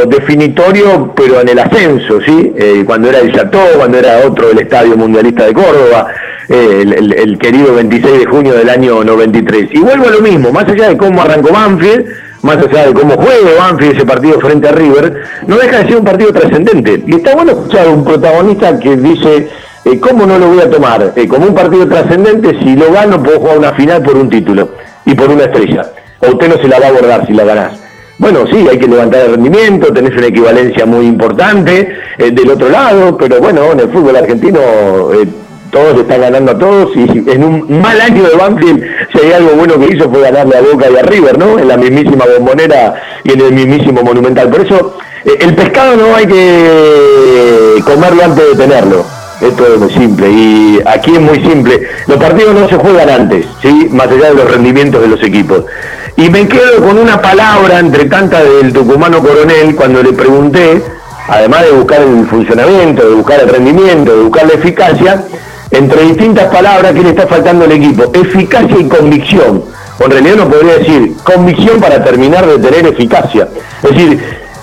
definitorio, 0.06 1.12
pero 1.14 1.42
en 1.42 1.48
el 1.50 1.58
ascenso, 1.58 2.20
¿sí? 2.22 2.54
Eh, 2.56 2.84
cuando 2.86 3.10
era 3.10 3.18
el 3.18 3.34
Chateau, 3.34 3.76
cuando 3.76 3.98
era 3.98 4.20
otro 4.26 4.50
el 4.50 4.58
Estadio 4.58 4.96
Mundialista 4.96 5.44
de 5.44 5.52
Córdoba, 5.52 6.08
eh, 6.48 6.80
el, 6.82 7.12
el, 7.12 7.38
querido 7.38 7.74
26 7.74 8.18
de 8.18 8.26
junio 8.26 8.54
del 8.54 8.68
año 8.68 9.02
93. 9.02 9.70
Y 9.72 9.78
vuelvo 9.80 10.08
a 10.08 10.10
lo 10.10 10.20
mismo, 10.20 10.52
más 10.52 10.68
allá 10.68 10.88
de 10.88 10.96
cómo 10.96 11.22
arrancó 11.22 11.52
Banfield, 11.52 12.06
más 12.42 12.58
allá 12.58 12.88
de 12.88 12.94
cómo 12.94 13.14
juegue 13.14 13.54
Banfield 13.58 13.96
ese 13.96 14.06
partido 14.06 14.38
frente 14.38 14.68
a 14.68 14.72
River, 14.72 15.22
no 15.46 15.56
deja 15.56 15.78
de 15.78 15.86
ser 15.86 15.96
un 15.96 16.04
partido 16.04 16.32
trascendente. 16.32 17.02
Y 17.06 17.14
está 17.16 17.34
bueno 17.34 17.52
escuchar 17.52 17.88
un 17.88 18.04
protagonista 18.04 18.78
que 18.78 18.96
dice, 18.96 19.48
eh, 19.84 19.98
¿cómo 19.98 20.26
no 20.26 20.38
lo 20.38 20.48
voy 20.48 20.60
a 20.60 20.70
tomar? 20.70 21.12
Eh, 21.16 21.26
como 21.26 21.46
un 21.46 21.54
partido 21.54 21.88
trascendente, 21.88 22.58
si 22.62 22.76
lo 22.76 22.92
gano 22.92 23.22
puedo 23.22 23.40
jugar 23.40 23.58
una 23.58 23.72
final 23.72 24.02
por 24.02 24.16
un 24.16 24.28
título 24.28 24.68
y 25.06 25.14
por 25.14 25.30
una 25.30 25.44
estrella. 25.44 25.90
O 26.20 26.28
usted 26.28 26.48
no 26.48 26.56
se 26.60 26.68
la 26.68 26.78
va 26.78 26.86
a 26.86 26.88
abordar 26.90 27.26
si 27.26 27.32
la 27.32 27.44
ganás. 27.44 27.80
Bueno, 28.18 28.46
sí, 28.46 28.66
hay 28.70 28.78
que 28.78 28.86
levantar 28.86 29.22
el 29.22 29.32
rendimiento, 29.32 29.92
tenés 29.92 30.16
una 30.16 30.26
equivalencia 30.26 30.86
muy 30.86 31.06
importante 31.06 31.88
eh, 32.18 32.30
del 32.30 32.50
otro 32.50 32.68
lado, 32.68 33.16
pero 33.16 33.40
bueno, 33.40 33.72
en 33.72 33.80
el 33.80 33.88
fútbol 33.88 34.16
argentino 34.16 34.60
todos 35.74 36.00
están 36.00 36.20
ganando 36.20 36.52
a 36.52 36.58
todos 36.58 36.90
y 36.94 37.02
en 37.02 37.42
un 37.42 37.80
mal 37.82 38.00
año 38.00 38.22
de 38.22 38.36
Banfield, 38.36 38.84
si 39.12 39.18
hay 39.18 39.32
algo 39.32 39.56
bueno 39.56 39.74
que 39.76 39.92
hizo 39.92 40.08
fue 40.08 40.20
ganarle 40.22 40.56
a 40.56 40.62
Boca 40.62 40.86
y 40.88 40.96
a 40.96 41.02
River, 41.02 41.36
¿no? 41.36 41.58
En 41.58 41.66
la 41.66 41.76
mismísima 41.76 42.24
bombonera 42.38 42.94
y 43.24 43.32
en 43.32 43.40
el 43.40 43.52
mismísimo 43.52 44.02
monumental. 44.02 44.48
Por 44.50 44.60
eso, 44.60 44.96
eh, 45.24 45.32
el 45.40 45.54
pescado 45.56 45.96
no 45.96 46.14
hay 46.14 46.26
que 46.26 47.82
comerlo 47.84 48.24
antes 48.24 48.50
de 48.50 48.54
tenerlo. 48.56 49.04
Esto 49.40 49.66
es 49.66 49.80
muy 49.80 49.90
simple 49.90 50.30
y 50.30 50.80
aquí 50.86 51.12
es 51.12 51.20
muy 51.20 51.40
simple. 51.44 51.82
Los 52.06 52.18
partidos 52.18 52.54
no 52.54 52.68
se 52.68 52.76
juegan 52.76 53.10
antes, 53.10 53.44
¿sí? 53.60 53.88
más 53.90 54.06
allá 54.06 54.28
de 54.28 54.34
los 54.34 54.50
rendimientos 54.50 55.02
de 55.02 55.08
los 55.08 55.22
equipos. 55.24 55.64
Y 56.16 56.30
me 56.30 56.46
quedo 56.46 56.86
con 56.86 56.98
una 56.98 57.20
palabra 57.20 57.80
entre 57.80 58.04
tantas 58.04 58.44
del 58.44 58.72
tucumano 58.72 59.20
coronel 59.20 59.74
cuando 59.74 60.04
le 60.04 60.12
pregunté, 60.12 60.80
además 61.26 61.64
de 61.64 61.72
buscar 61.72 62.00
el 62.00 62.26
funcionamiento, 62.28 63.08
de 63.08 63.14
buscar 63.16 63.40
el 63.40 63.48
rendimiento, 63.48 64.16
de 64.16 64.22
buscar 64.22 64.46
la 64.46 64.54
eficacia, 64.54 65.24
entre 65.70 66.02
distintas 66.02 66.52
palabras, 66.52 66.92
¿qué 66.92 67.02
le 67.02 67.10
está 67.10 67.26
faltando 67.26 67.64
al 67.64 67.72
equipo? 67.72 68.12
Eficacia 68.14 68.78
y 68.78 68.84
convicción. 68.84 69.64
O 69.98 70.04
en 70.04 70.10
realidad 70.10 70.34
uno 70.34 70.48
podría 70.48 70.78
decir 70.78 71.14
convicción 71.22 71.80
para 71.80 72.02
terminar 72.02 72.46
de 72.46 72.58
tener 72.58 72.86
eficacia. 72.86 73.48
Es 73.82 73.90
decir, 73.90 74.20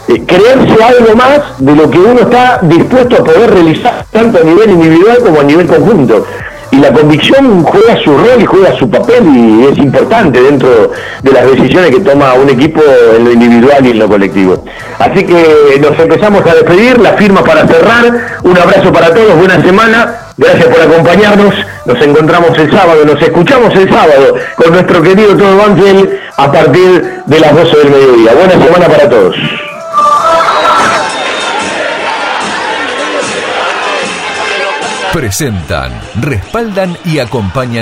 eh, 0.08 0.24
creerse 0.26 0.84
algo 0.84 1.16
más 1.16 1.40
de 1.60 1.76
lo 1.76 1.90
que 1.90 2.00
uno 2.00 2.22
está 2.22 2.60
dispuesto 2.64 3.18
a 3.18 3.24
poder 3.24 3.52
realizar, 3.52 4.06
tanto 4.12 4.40
a 4.40 4.44
nivel 4.44 4.72
individual 4.72 5.20
como 5.24 5.40
a 5.40 5.44
nivel 5.44 5.68
conjunto. 5.68 6.26
Y 6.72 6.78
la 6.78 6.94
convicción 6.94 7.64
juega 7.64 7.98
su 8.02 8.18
rol 8.18 8.42
y 8.42 8.46
juega 8.46 8.78
su 8.78 8.90
papel 8.90 9.26
y 9.36 9.66
es 9.66 9.78
importante 9.78 10.42
dentro 10.42 10.92
de 11.22 11.32
las 11.32 11.46
decisiones 11.52 11.92
que 11.92 12.00
toma 12.00 12.34
un 12.34 12.50
equipo 12.50 12.82
en 13.18 13.26
lo 13.26 13.32
individual 13.34 13.86
y 13.86 13.92
en 13.92 14.00
lo 14.00 14.08
colectivo. 14.08 14.64
Así 14.98 15.26
que 15.26 15.80
nos 15.82 16.00
empezamos 16.00 16.46
a 16.46 16.56
despedir, 16.56 16.98
la 17.00 17.14
firma 17.14 17.44
para 17.44 17.68
cerrar, 17.68 18.40
un 18.44 18.58
abrazo 18.58 18.92
para 18.94 19.14
todos, 19.14 19.38
buena 19.38 19.62
semana 19.62 20.31
Gracias 20.42 20.70
por 20.70 20.82
acompañarnos. 20.82 21.54
Nos 21.86 22.02
encontramos 22.02 22.58
el 22.58 22.72
sábado, 22.72 23.06
nos 23.06 23.22
escuchamos 23.22 23.76
el 23.76 23.88
sábado 23.88 24.36
con 24.56 24.72
nuestro 24.72 25.02
querido 25.04 25.38
Todo 25.38 25.56
Banfield 25.56 26.10
a 26.36 26.52
partir 26.52 27.22
de 27.28 27.40
las 27.40 27.56
12 27.56 27.78
del 27.78 27.90
mediodía. 27.92 28.34
Buena 28.34 28.54
semana 28.54 28.88
para 28.88 29.08
todos. 29.08 29.36
Presentan, 35.14 35.92
respaldan 36.22 36.98
y 37.06 37.20
acompañan 37.20 37.80